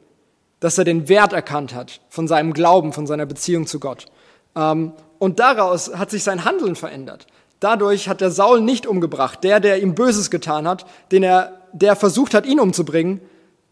Dass 0.62 0.78
er 0.78 0.84
den 0.84 1.08
Wert 1.08 1.32
erkannt 1.32 1.74
hat 1.74 2.00
von 2.08 2.28
seinem 2.28 2.54
Glauben, 2.54 2.92
von 2.92 3.06
seiner 3.06 3.26
Beziehung 3.26 3.66
zu 3.66 3.80
Gott. 3.80 4.06
Ähm, 4.54 4.92
und 5.18 5.40
daraus 5.40 5.94
hat 5.94 6.10
sich 6.10 6.22
sein 6.22 6.44
Handeln 6.44 6.76
verändert. 6.76 7.26
Dadurch 7.60 8.08
hat 8.08 8.22
er 8.22 8.30
Saul 8.30 8.60
nicht 8.60 8.86
umgebracht. 8.86 9.44
Der, 9.44 9.60
der 9.60 9.82
ihm 9.82 9.94
Böses 9.94 10.30
getan 10.30 10.66
hat, 10.66 10.86
den 11.10 11.24
er, 11.24 11.60
der 11.72 11.96
versucht 11.96 12.32
hat, 12.32 12.46
ihn 12.46 12.60
umzubringen, 12.60 13.20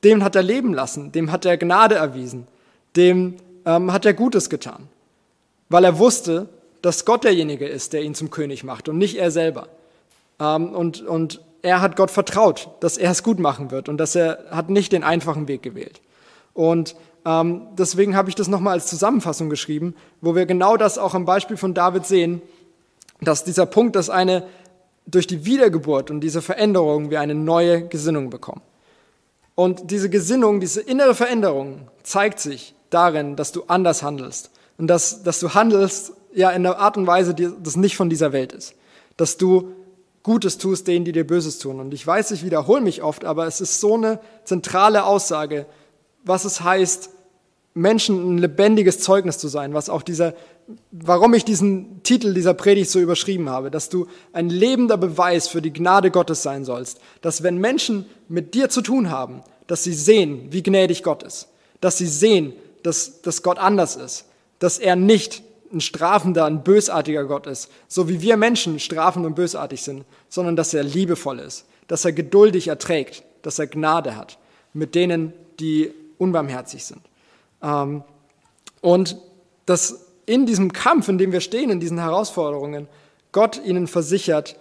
dem 0.04 0.24
hat 0.24 0.36
er 0.36 0.42
leben 0.42 0.74
lassen, 0.74 1.12
dem 1.12 1.30
hat 1.30 1.44
er 1.44 1.56
Gnade 1.56 1.94
erwiesen, 1.94 2.46
dem 2.96 3.36
ähm, 3.66 3.92
hat 3.92 4.04
er 4.04 4.14
Gutes 4.14 4.50
getan. 4.50 4.88
Weil 5.68 5.84
er 5.84 5.98
wusste, 5.98 6.48
dass 6.82 7.04
Gott 7.04 7.24
derjenige 7.24 7.68
ist, 7.68 7.92
der 7.92 8.02
ihn 8.02 8.14
zum 8.14 8.30
König 8.30 8.64
macht 8.64 8.88
und 8.88 8.98
nicht 8.98 9.16
er 9.16 9.30
selber. 9.30 9.68
Ähm, 10.40 10.72
und, 10.74 11.02
und 11.02 11.40
er 11.62 11.80
hat 11.80 11.96
Gott 11.96 12.10
vertraut, 12.10 12.68
dass 12.80 12.96
er 12.96 13.10
es 13.10 13.22
gut 13.22 13.38
machen 13.38 13.70
wird 13.70 13.88
und 13.88 13.98
dass 13.98 14.14
er 14.14 14.44
hat 14.50 14.70
nicht 14.70 14.92
den 14.92 15.04
einfachen 15.04 15.48
Weg 15.48 15.62
gewählt. 15.62 16.00
Und 16.60 16.94
ähm, 17.24 17.68
deswegen 17.78 18.14
habe 18.14 18.28
ich 18.28 18.34
das 18.34 18.46
nochmal 18.46 18.74
als 18.74 18.86
Zusammenfassung 18.86 19.48
geschrieben, 19.48 19.94
wo 20.20 20.34
wir 20.34 20.44
genau 20.44 20.76
das 20.76 20.98
auch 20.98 21.14
am 21.14 21.24
Beispiel 21.24 21.56
von 21.56 21.72
David 21.72 22.04
sehen, 22.04 22.42
dass 23.22 23.44
dieser 23.44 23.64
Punkt, 23.64 23.96
dass 23.96 24.10
eine 24.10 24.44
durch 25.06 25.26
die 25.26 25.46
Wiedergeburt 25.46 26.10
und 26.10 26.20
diese 26.20 26.42
Veränderung 26.42 27.08
wir 27.08 27.22
eine 27.22 27.34
neue 27.34 27.88
Gesinnung 27.88 28.28
bekommen. 28.28 28.60
Und 29.54 29.90
diese 29.90 30.10
Gesinnung, 30.10 30.60
diese 30.60 30.82
innere 30.82 31.14
Veränderung 31.14 31.88
zeigt 32.02 32.40
sich 32.40 32.74
darin, 32.90 33.36
dass 33.36 33.52
du 33.52 33.64
anders 33.66 34.02
handelst 34.02 34.50
und 34.76 34.86
dass, 34.86 35.22
dass 35.22 35.40
du 35.40 35.54
handelst 35.54 36.12
ja 36.34 36.50
in 36.50 36.66
einer 36.66 36.78
Art 36.78 36.98
und 36.98 37.06
Weise, 37.06 37.32
die 37.32 37.48
das 37.62 37.76
nicht 37.76 37.96
von 37.96 38.10
dieser 38.10 38.34
Welt 38.34 38.52
ist. 38.52 38.74
Dass 39.16 39.38
du 39.38 39.72
Gutes 40.22 40.58
tust 40.58 40.88
denen, 40.88 41.06
die 41.06 41.12
dir 41.12 41.26
Böses 41.26 41.58
tun. 41.58 41.80
Und 41.80 41.94
ich 41.94 42.06
weiß, 42.06 42.32
ich 42.32 42.44
wiederhole 42.44 42.82
mich 42.82 43.02
oft, 43.02 43.24
aber 43.24 43.46
es 43.46 43.62
ist 43.62 43.80
so 43.80 43.94
eine 43.94 44.20
zentrale 44.44 45.04
Aussage, 45.04 45.64
was 46.24 46.44
es 46.44 46.60
heißt, 46.60 47.10
Menschen 47.74 48.34
ein 48.34 48.38
lebendiges 48.38 49.00
Zeugnis 49.00 49.38
zu 49.38 49.48
sein, 49.48 49.74
was 49.74 49.88
auch 49.88 50.02
dieser, 50.02 50.34
warum 50.90 51.34
ich 51.34 51.44
diesen 51.44 52.02
Titel 52.02 52.34
dieser 52.34 52.54
Predigt 52.54 52.90
so 52.90 52.98
überschrieben 52.98 53.48
habe, 53.48 53.70
dass 53.70 53.88
du 53.88 54.06
ein 54.32 54.50
lebender 54.50 54.96
Beweis 54.96 55.48
für 55.48 55.62
die 55.62 55.72
Gnade 55.72 56.10
Gottes 56.10 56.42
sein 56.42 56.64
sollst, 56.64 57.00
dass 57.20 57.42
wenn 57.42 57.58
Menschen 57.58 58.06
mit 58.28 58.54
dir 58.54 58.68
zu 58.68 58.82
tun 58.82 59.10
haben, 59.10 59.42
dass 59.66 59.84
sie 59.84 59.94
sehen, 59.94 60.48
wie 60.50 60.62
gnädig 60.62 61.02
Gott 61.04 61.22
ist, 61.22 61.48
dass 61.80 61.96
sie 61.96 62.08
sehen, 62.08 62.52
dass, 62.82 63.22
dass 63.22 63.42
Gott 63.42 63.58
anders 63.58 63.96
ist, 63.96 64.26
dass 64.58 64.78
er 64.78 64.96
nicht 64.96 65.42
ein 65.72 65.80
strafender, 65.80 66.46
ein 66.46 66.64
bösartiger 66.64 67.24
Gott 67.24 67.46
ist, 67.46 67.70
so 67.86 68.08
wie 68.08 68.20
wir 68.20 68.36
Menschen 68.36 68.80
strafend 68.80 69.24
und 69.24 69.36
bösartig 69.36 69.82
sind, 69.82 70.04
sondern 70.28 70.56
dass 70.56 70.74
er 70.74 70.82
liebevoll 70.82 71.38
ist, 71.38 71.66
dass 71.86 72.04
er 72.04 72.12
geduldig 72.12 72.66
erträgt, 72.66 73.22
dass 73.42 73.60
er 73.60 73.68
Gnade 73.68 74.16
hat 74.16 74.38
mit 74.72 74.94
denen, 74.94 75.32
die 75.60 75.92
unbarmherzig 76.20 76.84
sind. 76.84 77.00
Ähm, 77.62 78.04
und 78.80 79.16
dass 79.66 80.06
in 80.26 80.46
diesem 80.46 80.72
Kampf, 80.72 81.08
in 81.08 81.18
dem 81.18 81.32
wir 81.32 81.40
stehen, 81.40 81.70
in 81.70 81.80
diesen 81.80 81.98
Herausforderungen, 81.98 82.86
Gott 83.32 83.60
ihnen 83.64 83.86
versichert, 83.86 84.56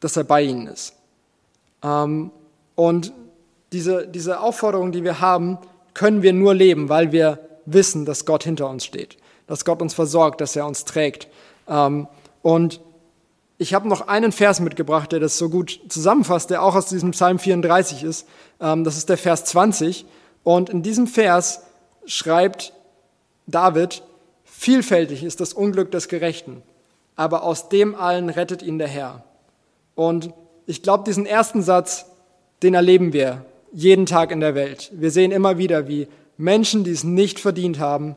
dass 0.00 0.16
er 0.16 0.24
bei 0.24 0.42
ihnen 0.42 0.66
ist. 0.66 0.94
Ähm, 1.82 2.30
und 2.74 3.12
diese, 3.72 4.06
diese 4.06 4.40
Aufforderung, 4.40 4.92
die 4.92 5.04
wir 5.04 5.20
haben, 5.20 5.58
können 5.94 6.22
wir 6.22 6.32
nur 6.32 6.54
leben, 6.54 6.88
weil 6.88 7.12
wir 7.12 7.38
wissen, 7.66 8.04
dass 8.04 8.24
Gott 8.24 8.44
hinter 8.44 8.68
uns 8.68 8.84
steht, 8.84 9.16
dass 9.46 9.64
Gott 9.64 9.80
uns 9.80 9.94
versorgt, 9.94 10.40
dass 10.40 10.56
er 10.56 10.66
uns 10.66 10.84
trägt. 10.84 11.28
Ähm, 11.68 12.06
und 12.42 12.80
ich 13.58 13.74
habe 13.74 13.88
noch 13.88 14.08
einen 14.08 14.32
Vers 14.32 14.58
mitgebracht, 14.60 15.12
der 15.12 15.20
das 15.20 15.38
so 15.38 15.48
gut 15.48 15.80
zusammenfasst, 15.88 16.50
der 16.50 16.62
auch 16.62 16.74
aus 16.74 16.86
diesem 16.86 17.12
Psalm 17.12 17.38
34 17.38 18.02
ist. 18.02 18.26
Das 18.58 18.96
ist 18.96 19.08
der 19.08 19.16
Vers 19.16 19.44
20. 19.44 20.04
Und 20.44 20.70
in 20.70 20.82
diesem 20.82 21.06
Vers 21.06 21.62
schreibt 22.06 22.72
David, 23.46 24.02
vielfältig 24.44 25.22
ist 25.22 25.40
das 25.40 25.52
Unglück 25.52 25.90
des 25.90 26.08
Gerechten, 26.08 26.62
aber 27.16 27.42
aus 27.44 27.68
dem 27.68 27.94
allen 27.94 28.28
rettet 28.30 28.62
ihn 28.62 28.78
der 28.78 28.88
Herr. 28.88 29.24
Und 29.94 30.32
ich 30.66 30.82
glaube, 30.82 31.04
diesen 31.04 31.26
ersten 31.26 31.62
Satz, 31.62 32.06
den 32.62 32.74
erleben 32.74 33.12
wir 33.12 33.44
jeden 33.72 34.06
Tag 34.06 34.30
in 34.30 34.40
der 34.40 34.54
Welt. 34.54 34.90
Wir 34.94 35.10
sehen 35.10 35.32
immer 35.32 35.58
wieder, 35.58 35.88
wie 35.88 36.08
Menschen, 36.36 36.84
die 36.84 36.90
es 36.90 37.04
nicht 37.04 37.40
verdient 37.40 37.78
haben, 37.78 38.16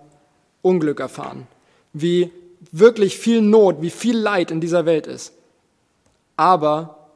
Unglück 0.62 1.00
erfahren. 1.00 1.48
Wie 1.94 2.32
wirklich 2.72 3.18
viel 3.18 3.42
Not, 3.42 3.82
wie 3.82 3.90
viel 3.90 4.18
Leid 4.18 4.52
in 4.52 4.62
dieser 4.62 4.86
Welt 4.86 5.08
ist. 5.08 5.34
Aber 6.36 7.08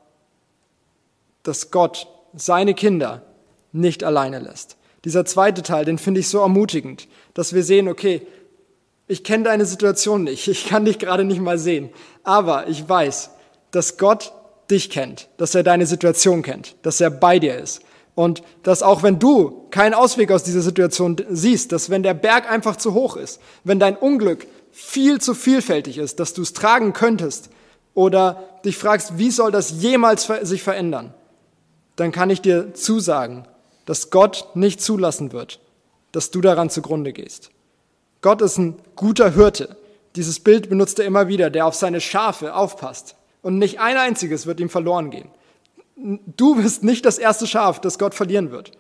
dass 1.44 1.72
Gott 1.72 2.08
seine 2.36 2.74
Kinder 2.74 3.24
nicht 3.72 4.04
alleine 4.04 4.40
lässt. 4.40 4.78
Dieser 5.06 5.26
zweite 5.26 5.64
Teil, 5.64 5.86
den 5.86 5.98
finde 5.98 6.20
ich 6.20 6.28
so 6.28 6.40
ermutigend, 6.40 7.08
dass 7.34 7.54
wir 7.54 7.64
sehen, 7.64 7.88
okay, 7.88 8.26
ich 9.08 9.24
kenne 9.24 9.46
deine 9.46 9.66
Situation 9.66 10.24
nicht, 10.24 10.48
ich 10.48 10.68
kann 10.68 10.86
dich 10.86 11.00
gerade 11.00 11.24
nicht 11.24 11.42
mal 11.42 11.58
sehen, 11.58 11.90
aber 12.24 12.68
ich 12.68 12.88
weiß, 12.88 13.32
dass 13.72 13.98
Gott 13.98 14.34
dich 14.70 14.90
kennt, 14.90 15.30
dass 15.38 15.56
er 15.56 15.64
deine 15.64 15.86
Situation 15.86 16.42
kennt, 16.42 16.76
dass 16.84 17.02
er 17.02 17.10
bei 17.10 17.40
dir 17.40 17.58
ist. 17.58 17.82
Und 18.16 18.44
dass 18.64 18.84
auch 18.84 19.02
wenn 19.02 19.18
du 19.18 19.68
keinen 19.72 19.94
Ausweg 19.94 20.32
aus 20.32 20.44
dieser 20.44 20.62
Situation 20.62 21.16
siehst, 21.30 21.72
dass 21.72 21.90
wenn 21.90 22.04
der 22.04 22.14
Berg 22.14 22.52
einfach 22.52 22.76
zu 22.76 22.94
hoch 22.94 23.16
ist, 23.16 23.40
wenn 23.64 23.80
dein 23.80 23.96
Unglück 23.96 24.46
viel 24.72 25.22
zu 25.22 25.34
vielfältig 25.34 25.98
ist, 25.98 26.20
dass 26.20 26.34
du 26.34 26.42
es 26.42 26.54
tragen 26.54 26.94
könntest 26.94 27.50
oder 27.94 28.44
dich 28.66 28.78
fragst, 28.78 29.18
wie 29.18 29.32
soll 29.32 29.52
das 29.52 29.82
jemals 29.82 30.30
sich 30.42 30.62
verändern, 30.62 31.14
dann 31.96 32.12
kann 32.12 32.30
ich 32.30 32.42
dir 32.42 32.74
zusagen, 32.74 33.48
dass 33.90 34.12
Gott 34.12 34.50
nicht 34.54 34.82
zulassen 34.82 35.32
wird, 35.32 35.60
dass 36.12 36.30
du 36.30 36.42
daran 36.42 36.70
zugrunde 36.70 37.12
gehst. 37.12 37.50
Gott 38.22 38.40
ist 38.44 38.60
ein 38.60 38.76
guter 38.96 39.34
Hirte. 39.34 39.78
Dieses 40.16 40.40
Bild 40.40 40.70
benutzt 40.70 41.00
er 41.00 41.06
immer 41.06 41.28
wieder, 41.28 41.50
der 41.50 41.66
auf 41.66 41.74
seine 41.74 42.00
Schafe 42.00 42.54
aufpasst. 42.54 43.16
Und 43.42 43.58
nicht 43.58 43.80
ein 43.80 43.98
einziges 43.98 44.46
wird 44.46 44.60
ihm 44.60 44.70
verloren 44.70 45.10
gehen. 45.10 45.30
Du 45.96 46.54
bist 46.54 46.84
nicht 46.84 47.04
das 47.04 47.18
erste 47.18 47.48
Schaf, 47.48 47.82
das 47.82 47.98
Gott 47.98 48.14
verlieren 48.14 48.52
wird. 48.52 48.74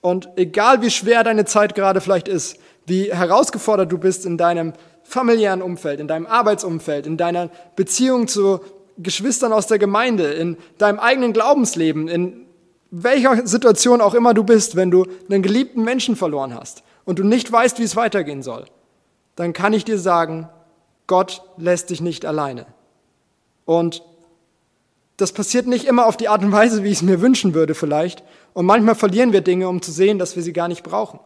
Und 0.00 0.28
egal 0.36 0.80
wie 0.80 0.90
schwer 0.90 1.24
deine 1.24 1.44
Zeit 1.44 1.74
gerade 1.74 2.00
vielleicht 2.00 2.28
ist, 2.28 2.56
wie 2.86 3.12
herausgefordert 3.12 3.90
du 3.90 3.98
bist 3.98 4.24
in 4.26 4.38
deinem 4.38 4.74
familiären 5.02 5.60
Umfeld, 5.60 5.98
in 5.98 6.06
deinem 6.06 6.26
Arbeitsumfeld, 6.26 7.04
in 7.04 7.16
deiner 7.16 7.50
Beziehung 7.74 8.28
zu 8.28 8.60
Geschwistern 8.96 9.52
aus 9.52 9.66
der 9.66 9.80
Gemeinde, 9.80 10.32
in 10.34 10.56
deinem 10.78 11.00
eigenen 11.00 11.32
Glaubensleben, 11.32 12.06
in 12.06 12.46
welcher 12.90 13.46
Situation 13.46 14.00
auch 14.00 14.14
immer 14.14 14.34
du 14.34 14.44
bist, 14.44 14.76
wenn 14.76 14.90
du 14.90 15.06
einen 15.28 15.42
geliebten 15.42 15.84
Menschen 15.84 16.16
verloren 16.16 16.54
hast 16.54 16.82
und 17.04 17.18
du 17.18 17.24
nicht 17.24 17.50
weißt, 17.50 17.78
wie 17.78 17.84
es 17.84 17.96
weitergehen 17.96 18.42
soll, 18.42 18.66
dann 19.36 19.52
kann 19.52 19.72
ich 19.72 19.84
dir 19.84 19.98
sagen, 19.98 20.48
Gott 21.06 21.42
lässt 21.56 21.90
dich 21.90 22.00
nicht 22.00 22.26
alleine. 22.26 22.66
Und 23.64 24.02
das 25.16 25.32
passiert 25.32 25.66
nicht 25.66 25.84
immer 25.84 26.06
auf 26.06 26.16
die 26.16 26.28
Art 26.28 26.42
und 26.42 26.52
Weise, 26.52 26.82
wie 26.82 26.88
ich 26.88 26.98
es 26.98 27.02
mir 27.02 27.20
wünschen 27.20 27.54
würde 27.54 27.74
vielleicht. 27.74 28.22
Und 28.52 28.66
manchmal 28.66 28.94
verlieren 28.94 29.32
wir 29.32 29.42
Dinge, 29.42 29.68
um 29.68 29.82
zu 29.82 29.92
sehen, 29.92 30.18
dass 30.18 30.34
wir 30.34 30.42
sie 30.42 30.52
gar 30.52 30.68
nicht 30.68 30.82
brauchen. 30.82 31.20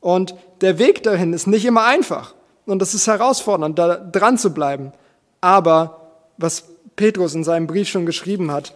Und 0.00 0.34
der 0.60 0.78
Weg 0.78 1.02
dahin 1.02 1.32
ist 1.32 1.46
nicht 1.46 1.64
immer 1.64 1.84
einfach. 1.84 2.34
Und 2.66 2.80
das 2.80 2.94
ist 2.94 3.06
herausfordernd, 3.06 3.78
da 3.78 3.96
dran 3.96 4.38
zu 4.38 4.54
bleiben. 4.54 4.92
Aber 5.40 6.12
was 6.36 6.64
Petrus 6.96 7.34
in 7.34 7.44
seinem 7.44 7.66
Brief 7.66 7.88
schon 7.88 8.06
geschrieben 8.06 8.50
hat, 8.50 8.74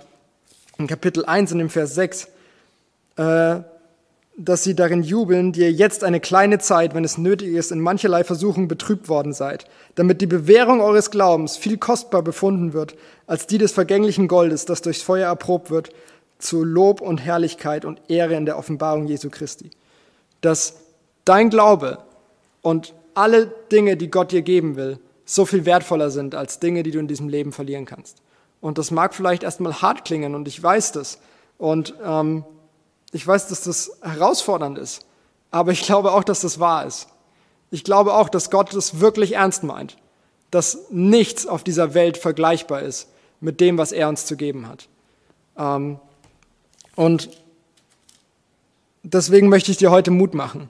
in 0.78 0.86
Kapitel 0.86 1.24
1 1.24 1.52
in 1.52 1.58
dem 1.58 1.70
Vers 1.70 1.94
6, 1.94 2.28
äh, 3.16 3.60
dass 4.36 4.64
sie 4.64 4.74
darin 4.74 5.02
jubeln, 5.02 5.52
die 5.52 5.60
ihr 5.60 5.72
jetzt 5.72 6.02
eine 6.02 6.18
kleine 6.18 6.58
Zeit, 6.58 6.94
wenn 6.94 7.04
es 7.04 7.18
nötig 7.18 7.54
ist, 7.54 7.70
in 7.70 7.80
mancherlei 7.80 8.24
Versuchung 8.24 8.66
betrübt 8.66 9.08
worden 9.08 9.32
seid, 9.32 9.66
damit 9.94 10.20
die 10.20 10.26
Bewährung 10.26 10.80
eures 10.80 11.10
Glaubens 11.10 11.56
viel 11.56 11.78
kostbar 11.78 12.22
befunden 12.22 12.72
wird, 12.72 12.96
als 13.26 13.46
die 13.46 13.58
des 13.58 13.72
vergänglichen 13.72 14.26
Goldes, 14.26 14.64
das 14.64 14.82
durchs 14.82 15.02
Feuer 15.02 15.28
erprobt 15.28 15.70
wird, 15.70 15.90
zu 16.38 16.64
Lob 16.64 17.00
und 17.00 17.18
Herrlichkeit 17.18 17.84
und 17.84 18.00
Ehre 18.08 18.34
in 18.34 18.44
der 18.44 18.58
Offenbarung 18.58 19.06
Jesu 19.06 19.30
Christi. 19.30 19.70
Dass 20.40 20.76
dein 21.24 21.48
Glaube 21.48 21.98
und 22.60 22.92
alle 23.14 23.52
Dinge, 23.70 23.96
die 23.96 24.10
Gott 24.10 24.32
dir 24.32 24.42
geben 24.42 24.74
will, 24.74 24.98
so 25.24 25.46
viel 25.46 25.64
wertvoller 25.64 26.10
sind 26.10 26.34
als 26.34 26.58
Dinge, 26.58 26.82
die 26.82 26.90
du 26.90 26.98
in 26.98 27.08
diesem 27.08 27.28
Leben 27.28 27.52
verlieren 27.52 27.86
kannst. 27.86 28.18
Und 28.60 28.78
das 28.78 28.90
mag 28.90 29.14
vielleicht 29.14 29.44
erstmal 29.44 29.80
hart 29.80 30.04
klingen 30.04 30.34
und 30.34 30.48
ich 30.48 30.60
weiß 30.60 30.92
das. 30.92 31.18
Und 31.56 31.94
ähm, 32.04 32.44
ich 33.14 33.24
weiß, 33.24 33.46
dass 33.46 33.62
das 33.62 33.92
herausfordernd 34.02 34.76
ist, 34.76 35.06
aber 35.52 35.70
ich 35.70 35.82
glaube 35.82 36.10
auch, 36.10 36.24
dass 36.24 36.40
das 36.40 36.58
wahr 36.58 36.84
ist. 36.84 37.06
Ich 37.70 37.84
glaube 37.84 38.12
auch, 38.12 38.28
dass 38.28 38.50
Gott 38.50 38.74
das 38.74 38.98
wirklich 38.98 39.36
ernst 39.36 39.62
meint, 39.62 39.96
dass 40.50 40.90
nichts 40.90 41.46
auf 41.46 41.62
dieser 41.62 41.94
Welt 41.94 42.18
vergleichbar 42.18 42.82
ist 42.82 43.08
mit 43.40 43.60
dem, 43.60 43.78
was 43.78 43.92
er 43.92 44.08
uns 44.08 44.26
zu 44.26 44.36
geben 44.36 44.66
hat. 44.66 44.88
Ähm, 45.56 46.00
und 46.96 47.30
deswegen 49.04 49.48
möchte 49.48 49.70
ich 49.70 49.76
dir 49.76 49.92
heute 49.92 50.10
Mut 50.10 50.34
machen. 50.34 50.68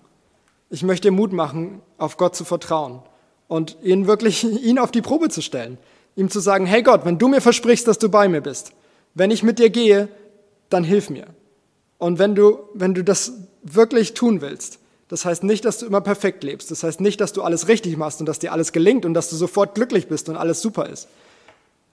Ich 0.69 0.83
möchte 0.83 1.09
dir 1.09 1.13
Mut 1.13 1.33
machen, 1.33 1.81
auf 1.97 2.19
Gott 2.19 2.37
zu 2.37 2.45
vertrauen 2.45 3.01
und 3.49 3.79
ihn 3.83 4.07
wirklich, 4.07 4.45
ihn 4.63 4.79
auf 4.79 4.91
die 4.91 5.03
Probe 5.03 5.31
zu 5.31 5.41
stellen. 5.41 5.79
Ihm 6.15 6.29
zu 6.29 6.41
sagen, 6.41 6.67
hey 6.67 6.83
Gott, 6.83 7.07
wenn 7.07 7.19
du 7.19 7.29
mir 7.29 7.41
versprichst, 7.41 7.89
dass 7.89 7.99
du 7.99 8.11
bei 8.11 8.29
mir 8.29 8.43
bist, 8.43 8.73
wenn 9.15 9.31
ich 9.31 9.43
mit 9.43 9.59
dir 9.59 9.71
gehe, 9.71 10.09
dann 10.69 10.85
hilf 10.85 11.09
mir. 11.09 11.34
Und 12.05 12.19
wenn 12.19 12.35
du, 12.35 12.59
wenn 12.75 12.93
du 12.93 13.03
das 13.03 13.33
wirklich 13.63 14.13
tun 14.13 14.43
willst, 14.43 14.79
das 15.09 15.25
heißt 15.25 15.43
nicht, 15.43 15.65
dass 15.65 15.79
du 15.79 15.87
immer 15.87 16.03
perfekt 16.03 16.45
lebst. 16.45 16.71
Das 16.71 16.83
heißt 16.83 17.01
nicht, 17.01 17.19
dass 17.19 17.33
du 17.33 17.41
alles 17.41 17.67
richtig 17.67 17.97
machst 17.97 18.21
und 18.21 18.27
dass 18.27 18.39
dir 18.39 18.53
alles 18.53 18.73
gelingt 18.73 19.07
und 19.07 19.15
dass 19.15 19.31
du 19.31 19.37
sofort 19.37 19.75
glücklich 19.75 20.07
bist 20.07 20.29
und 20.29 20.37
alles 20.37 20.61
super 20.61 20.87
ist. 20.87 21.09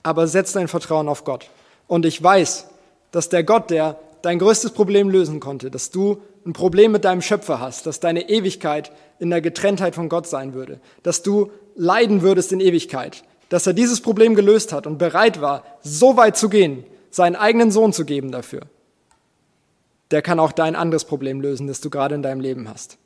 Aber 0.04 0.28
setz 0.28 0.52
dein 0.52 0.68
Vertrauen 0.68 1.08
auf 1.08 1.24
Gott. 1.24 1.50
Und 1.88 2.06
ich 2.06 2.22
weiß, 2.22 2.68
dass 3.14 3.30
der 3.30 3.46
Gott, 3.46 3.70
der 3.70 4.00
dein 4.22 4.38
größtes 4.38 4.72
Problem 4.72 5.10
lösen 5.10 5.40
konnte, 5.40 5.72
dass 5.72 5.92
du 5.92 6.18
ein 6.46 6.52
Problem 6.52 6.92
mit 6.92 7.06
deinem 7.06 7.22
Schöpfer 7.22 7.62
hast, 7.62 7.86
dass 7.86 8.02
deine 8.02 8.28
Ewigkeit 8.28 8.92
in 9.18 9.30
der 9.30 9.40
Getrenntheit 9.40 9.96
von 9.96 10.10
Gott 10.10 10.28
sein 10.28 10.54
würde, 10.54 10.82
dass 11.04 11.24
du 11.24 11.52
leiden 11.78 12.22
würdest 12.22 12.52
in 12.52 12.60
Ewigkeit, 12.60 13.24
dass 13.48 13.66
er 13.66 13.72
dieses 13.72 14.02
Problem 14.02 14.36
gelöst 14.36 14.74
hat 14.74 14.88
und 14.88 14.98
bereit 14.98 15.40
war, 15.40 15.64
so 15.84 16.18
weit 16.18 16.36
zu 16.36 16.50
gehen, 16.50 16.84
seinen 17.12 17.38
eigenen 17.38 17.72
Sohn 17.72 17.94
zu 17.94 18.04
geben 18.04 18.34
dafür 18.34 18.64
der 20.12 20.22
kann 20.22 20.40
auch 20.40 20.52
dein 20.52 20.76
anderes 20.76 21.06
Problem 21.06 21.42
lösen, 21.42 21.68
das 21.68 21.82
du 21.82 21.90
gerade 21.90 22.16
in 22.16 22.22
deinem 22.22 22.42
Leben 22.42 22.70
hast. 22.70 22.98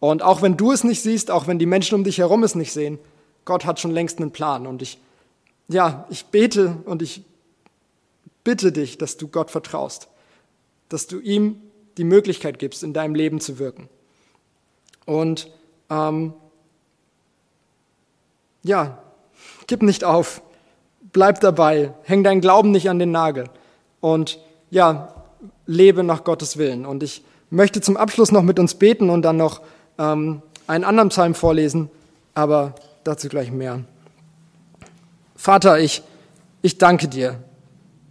Und 0.00 0.22
auch 0.22 0.42
wenn 0.42 0.56
du 0.56 0.72
es 0.72 0.84
nicht 0.84 1.02
siehst, 1.02 1.30
auch 1.30 1.46
wenn 1.46 1.58
die 1.58 1.66
Menschen 1.66 1.94
um 1.94 2.04
dich 2.04 2.18
herum 2.18 2.42
es 2.42 2.54
nicht 2.54 2.72
sehen, 2.72 2.98
Gott 3.44 3.64
hat 3.64 3.80
schon 3.80 3.90
längst 3.90 4.18
einen 4.18 4.32
Plan. 4.32 4.66
Und 4.66 4.82
ich, 4.82 4.98
ja, 5.68 6.06
ich 6.10 6.26
bete 6.26 6.76
und 6.84 7.02
ich 7.02 7.22
bitte 8.42 8.72
dich, 8.72 8.98
dass 8.98 9.16
du 9.16 9.28
Gott 9.28 9.50
vertraust, 9.50 10.08
dass 10.88 11.06
du 11.06 11.20
ihm 11.20 11.60
die 11.96 12.04
Möglichkeit 12.04 12.58
gibst, 12.58 12.82
in 12.82 12.92
deinem 12.92 13.14
Leben 13.14 13.40
zu 13.40 13.58
wirken. 13.58 13.88
Und 15.06 15.50
ähm, 15.90 16.34
ja, 18.62 18.98
gib 19.66 19.82
nicht 19.82 20.04
auf, 20.04 20.42
bleib 21.12 21.40
dabei, 21.40 21.94
häng 22.02 22.24
deinen 22.24 22.40
Glauben 22.40 22.70
nicht 22.70 22.88
an 22.88 22.98
den 22.98 23.10
Nagel. 23.10 23.48
Und 24.00 24.38
ja, 24.70 25.23
lebe 25.66 26.02
nach 26.02 26.24
Gottes 26.24 26.56
Willen. 26.56 26.86
Und 26.86 27.02
ich 27.02 27.22
möchte 27.50 27.80
zum 27.80 27.96
Abschluss 27.96 28.32
noch 28.32 28.42
mit 28.42 28.58
uns 28.58 28.74
beten 28.74 29.10
und 29.10 29.22
dann 29.22 29.36
noch 29.36 29.60
ähm, 29.98 30.42
einen 30.66 30.84
anderen 30.84 31.08
Psalm 31.10 31.34
vorlesen, 31.34 31.90
aber 32.34 32.74
dazu 33.04 33.28
gleich 33.28 33.50
mehr. 33.50 33.80
Vater, 35.36 35.78
ich, 35.78 36.02
ich 36.62 36.78
danke 36.78 37.08
dir. 37.08 37.36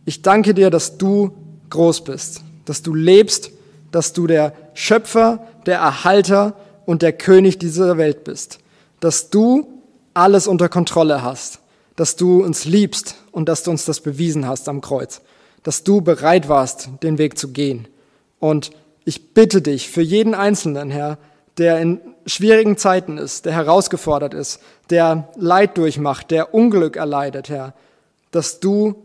Ich 0.06 0.22
danke 0.22 0.54
dir, 0.54 0.70
dass 0.70 0.98
du 0.98 1.32
groß 1.70 2.04
bist, 2.04 2.42
dass 2.66 2.84
du 2.84 2.94
lebst, 2.94 3.52
dass 3.92 4.14
du 4.14 4.28
der 4.28 4.54
Schöpfer, 4.74 5.46
der 5.66 5.80
Erhalter 5.80 6.56
und 6.86 7.02
der 7.02 7.14
König 7.14 7.58
dieser 7.58 7.98
Welt 7.98 8.24
bist, 8.24 8.60
dass 9.00 9.30
du 9.30 9.82
alles 10.14 10.48
unter 10.48 10.70
Kontrolle 10.70 11.24
hast, 11.24 11.60
dass 11.96 12.16
du 12.16 12.44
uns 12.44 12.66
liebst 12.66 13.16
und 13.32 13.50
dass 13.50 13.64
du 13.64 13.72
uns 13.72 13.86
das 13.86 14.02
bewiesen 14.02 14.48
hast 14.48 14.68
am 14.70 14.82
Kreuz 14.82 15.22
dass 15.64 15.84
du 15.84 16.02
bereit 16.02 16.50
warst, 16.50 16.90
den 17.02 17.18
Weg 17.18 17.38
zu 17.38 17.50
gehen. 17.50 17.88
Und 18.40 18.72
ich 19.06 19.34
bitte 19.34 19.62
dich 19.62 19.90
für 19.90 20.02
jeden 20.02 20.34
Einzelnen, 20.34 20.92
Herr, 20.92 21.18
der 21.58 21.80
in 21.80 22.00
schwierigen 22.26 22.78
Zeiten 22.78 23.18
ist, 23.18 23.46
der 23.46 23.54
herausgefordert 23.54 24.34
ist, 24.34 24.60
der 24.90 25.30
Leid 25.36 25.78
durchmacht, 25.78 26.32
der 26.32 26.54
Unglück 26.54 26.96
erleidet, 26.96 27.50
Herr, 27.50 27.74
dass 28.32 28.60
du 28.60 28.96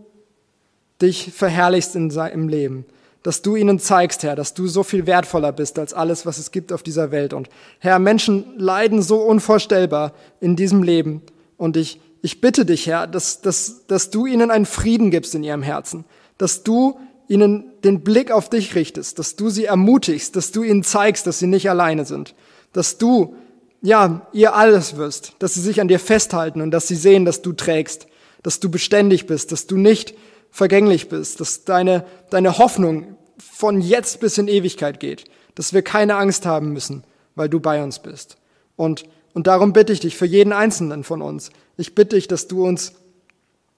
dich 1.03 1.33
verherrlichst 1.33 1.95
in 1.97 2.11
seinem 2.11 2.49
Leben, 2.49 2.87
dass 3.23 3.43
du 3.43 3.57
ihnen 3.57 3.79
zeigst, 3.79 4.23
Herr, 4.23 4.37
dass 4.37 4.55
du 4.55 4.67
so 4.67 4.83
viel 4.83 5.07
wertvoller 5.07 5.53
bist 5.53 5.79
als 5.79 5.93
alles, 5.95 6.27
was 6.27 6.39
es 6.39 6.51
gibt 6.51 6.73
auf 6.73 6.83
dieser 6.83 7.11
Welt. 7.11 7.33
Und 7.33 7.49
Herr, 7.79 7.99
Menschen 7.99 8.59
leiden 8.59 9.03
so 9.03 9.19
unvorstellbar 9.21 10.13
in 10.41 10.57
diesem 10.57 10.83
Leben. 10.83 11.23
Und 11.57 11.77
ich, 11.77 12.01
ich 12.23 12.41
bitte 12.41 12.65
dich, 12.65 12.87
Herr, 12.87 13.07
dass, 13.07 13.41
dass, 13.41 13.87
dass 13.87 14.11
du 14.11 14.27
ihnen 14.27 14.51
einen 14.51 14.67
Frieden 14.67 15.11
gibst 15.11 15.35
in 15.35 15.45
ihrem 15.45 15.63
Herzen, 15.63 16.05
dass 16.39 16.63
du 16.63 16.99
ihnen 17.29 17.73
den 17.85 18.01
Blick 18.01 18.31
auf 18.31 18.49
dich 18.49 18.75
richtest, 18.75 19.19
dass 19.19 19.37
du 19.37 19.51
sie 19.51 19.67
ermutigst, 19.67 20.35
dass 20.35 20.51
du 20.51 20.63
ihnen 20.63 20.83
zeigst, 20.83 21.27
dass 21.27 21.39
sie 21.39 21.47
nicht 21.47 21.69
alleine 21.69 22.05
sind, 22.05 22.35
dass 22.73 22.99
du, 22.99 23.37
ja, 23.83 24.27
ihr 24.33 24.55
alles 24.55 24.97
wirst, 24.97 25.35
dass 25.39 25.55
sie 25.55 25.61
sich 25.61 25.81
an 25.81 25.89
dir 25.89 26.01
festhalten 26.01 26.63
und 26.63 26.71
dass 26.71 26.89
sie 26.89 26.97
sehen, 26.97 27.25
dass 27.25 27.43
du 27.43 27.53
trägst, 27.53 28.07
dass 28.43 28.61
du 28.61 28.71
beständig 28.71 29.27
bist, 29.27 29.53
dass 29.53 29.67
du 29.67 29.77
nicht 29.77 30.15
vergänglich 30.51 31.09
bist, 31.09 31.41
dass 31.41 31.65
deine, 31.65 32.05
deine 32.31 32.59
Hoffnung 32.59 33.17
von 33.39 33.81
jetzt 33.81 34.21
bis 34.21 34.39
in 34.39 34.49
Ewigkeit 34.49 35.01
geht, 35.01 35.25
dass 35.55 35.73
wir 35.73 35.83
keine 35.83 36.17
Angst 36.17 36.47
haben 36.47 36.73
müssen, 36.73 37.05
weil 37.35 37.49
du 37.49 37.61
bei 37.61 37.83
uns 37.83 37.99
bist. 37.99 38.37
Und, 38.77 39.05
und 39.35 39.47
darum 39.47 39.73
bitte 39.73 39.93
ich 39.93 40.01
dich 40.01 40.17
für 40.17 40.27
jeden 40.27 40.53
Einzelnen 40.53 41.05
von 41.05 41.21
uns. 41.21 41.51
Ich 41.77 41.95
bitte 41.95 42.17
dich, 42.17 42.27
dass 42.27 42.49
du 42.49 42.67
uns 42.67 42.95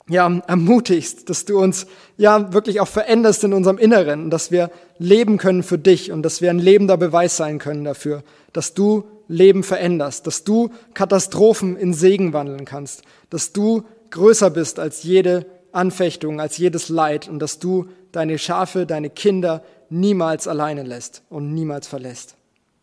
ja, 0.08 0.42
ermutigst, 0.46 1.30
dass 1.30 1.44
du 1.44 1.60
uns 1.60 1.86
ja 2.16 2.52
wirklich 2.52 2.80
auch 2.80 2.88
veränderst 2.88 3.44
in 3.44 3.52
unserem 3.52 3.78
Inneren, 3.78 4.30
dass 4.30 4.50
wir 4.50 4.70
leben 4.98 5.38
können 5.38 5.62
für 5.62 5.78
dich 5.78 6.10
und 6.10 6.22
dass 6.22 6.40
wir 6.40 6.50
ein 6.50 6.58
lebender 6.58 6.96
Beweis 6.96 7.36
sein 7.36 7.58
können 7.58 7.84
dafür, 7.84 8.22
dass 8.52 8.74
du 8.74 9.04
Leben 9.28 9.62
veränderst, 9.62 10.26
dass 10.26 10.42
du 10.42 10.70
Katastrophen 10.94 11.76
in 11.76 11.94
Segen 11.94 12.32
wandeln 12.32 12.64
kannst, 12.64 13.02
dass 13.30 13.52
du 13.52 13.84
größer 14.10 14.50
bist 14.50 14.80
als 14.80 15.04
jede 15.04 15.46
Anfechtung, 15.70 16.40
als 16.40 16.58
jedes 16.58 16.88
Leid 16.88 17.28
und 17.28 17.38
dass 17.38 17.60
du 17.60 17.86
deine 18.10 18.38
Schafe, 18.38 18.86
deine 18.86 19.08
Kinder 19.08 19.62
niemals 19.88 20.48
alleine 20.48 20.82
lässt 20.82 21.22
und 21.30 21.54
niemals 21.54 21.86
verlässt. 21.86 22.34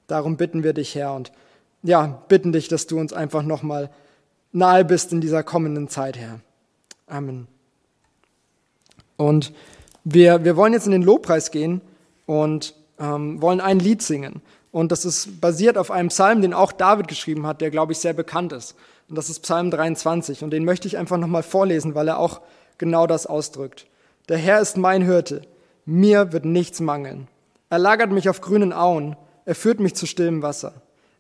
Darum 0.08 0.38
bitten 0.38 0.64
wir 0.64 0.72
dich, 0.72 0.96
Herr, 0.96 1.14
und 1.14 1.34
ja, 1.84 2.24
bitten 2.30 2.54
dich, 2.54 2.70
dass 2.70 2.88
du 2.88 2.98
uns 2.98 3.12
einfach 3.12 3.44
nochmal 3.44 3.90
nahe 4.54 4.86
bist 4.86 5.12
in 5.12 5.20
dieser 5.20 5.44
kommenden 5.44 5.90
Zeit, 5.90 6.18
Herr. 6.18 6.40
Amen. 7.08 7.48
Und 9.16 9.54
wir, 10.04 10.44
wir 10.46 10.56
wollen 10.56 10.74
jetzt 10.74 10.86
in 10.86 10.92
den 10.92 11.02
Lobpreis 11.02 11.52
gehen 11.52 11.82
und 12.26 12.76
ähm, 13.00 13.42
wollen 13.42 13.62
ein 13.62 13.80
Lied 13.80 14.02
singen. 14.02 14.42
Und 14.72 14.92
das 14.92 15.06
ist 15.06 15.42
basiert 15.42 15.78
auf 15.78 15.92
einem 15.92 16.10
Psalm, 16.10 16.42
den 16.42 16.54
auch 16.54 16.72
David 16.72 17.08
geschrieben 17.08 17.48
hat, 17.48 17.62
der, 17.62 17.72
glaube 17.72 17.94
ich, 17.94 18.00
sehr 18.00 18.14
bekannt 18.14 18.54
ist. 18.54 18.76
Und 19.10 19.18
das 19.18 19.30
ist 19.30 19.40
Psalm 19.40 19.72
23. 19.72 20.44
Und 20.44 20.52
den 20.52 20.66
möchte 20.66 20.88
ich 20.88 20.98
einfach 20.98 21.18
nochmal 21.18 21.44
vorlesen, 21.44 21.96
weil 21.96 22.08
er 22.08 22.20
auch 22.20 22.42
genau 22.78 23.08
das 23.08 23.26
ausdrückt. 23.26 23.88
Der 24.30 24.38
Herr 24.38 24.60
ist 24.60 24.78
mein 24.78 25.02
Hirte. 25.02 25.42
Mir 25.86 26.34
wird 26.34 26.46
nichts 26.46 26.80
mangeln. 26.80 27.28
Er 27.70 27.80
lagert 27.80 28.12
mich 28.12 28.30
auf 28.30 28.42
grünen 28.42 28.74
Auen. 28.74 29.16
Er 29.46 29.56
führt 29.56 29.80
mich 29.80 29.96
zu 29.96 30.06
stillem 30.06 30.42
Wasser. 30.42 30.74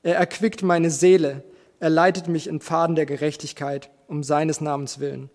Er 0.04 0.18
erquickt 0.18 0.62
meine 0.62 0.92
Seele. 0.92 1.44
Er 1.80 1.90
leitet 1.90 2.28
mich 2.28 2.48
in 2.48 2.60
Pfaden 2.60 2.96
der 2.96 3.06
Gerechtigkeit 3.06 3.90
um 4.08 4.24
seines 4.24 4.62
Namens 4.62 5.00
willen. 5.00 5.30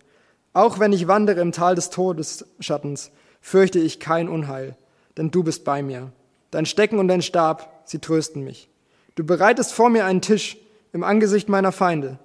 Auch 0.53 0.79
wenn 0.79 0.93
ich 0.93 1.07
wandere 1.07 1.41
im 1.41 1.51
Tal 1.51 1.75
des 1.75 1.89
Todesschattens, 1.89 3.11
fürchte 3.41 3.79
ich 3.79 3.99
kein 3.99 4.29
Unheil, 4.29 4.75
denn 5.17 5.31
du 5.31 5.43
bist 5.43 5.65
bei 5.65 5.81
mir. 5.81 6.11
Dein 6.51 6.65
Stecken 6.65 6.99
und 6.99 7.07
dein 7.07 7.23
Stab, 7.23 7.81
sie 7.85 7.99
trösten 7.99 8.43
mich. 8.43 8.69
Du 9.15 9.23
bereitest 9.23 9.73
vor 9.73 9.89
mir 9.89 10.05
einen 10.05 10.21
Tisch 10.21 10.57
im 10.93 11.03
Angesicht 11.03 11.49
meiner 11.49 11.71
Feinde. 11.71 12.19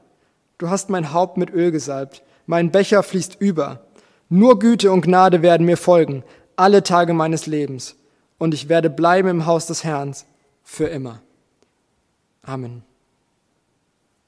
Du 0.59 0.68
hast 0.68 0.91
mein 0.91 1.12
Haupt 1.12 1.39
mit 1.39 1.51
Öl 1.51 1.70
gesalbt, 1.70 2.22
mein 2.47 2.70
Becher 2.70 3.03
fließt 3.03 3.37
über. 3.41 3.87
Nur 4.29 4.59
Güte 4.59 4.93
und 4.93 5.03
Gnade 5.03 5.41
werden 5.43 5.66
mir 5.66 5.76
folgen, 5.76 6.22
alle 6.57 6.83
Tage 6.83 7.14
meines 7.14 7.47
Lebens, 7.47 7.97
und 8.37 8.53
ich 8.53 8.68
werde 8.68 8.91
bleiben 8.91 9.29
im 9.29 9.47
Haus 9.47 9.66
des 9.66 9.85
Herrn 9.85 10.14
für 10.62 10.87
immer. 10.87 11.22
Amen. 12.43 12.83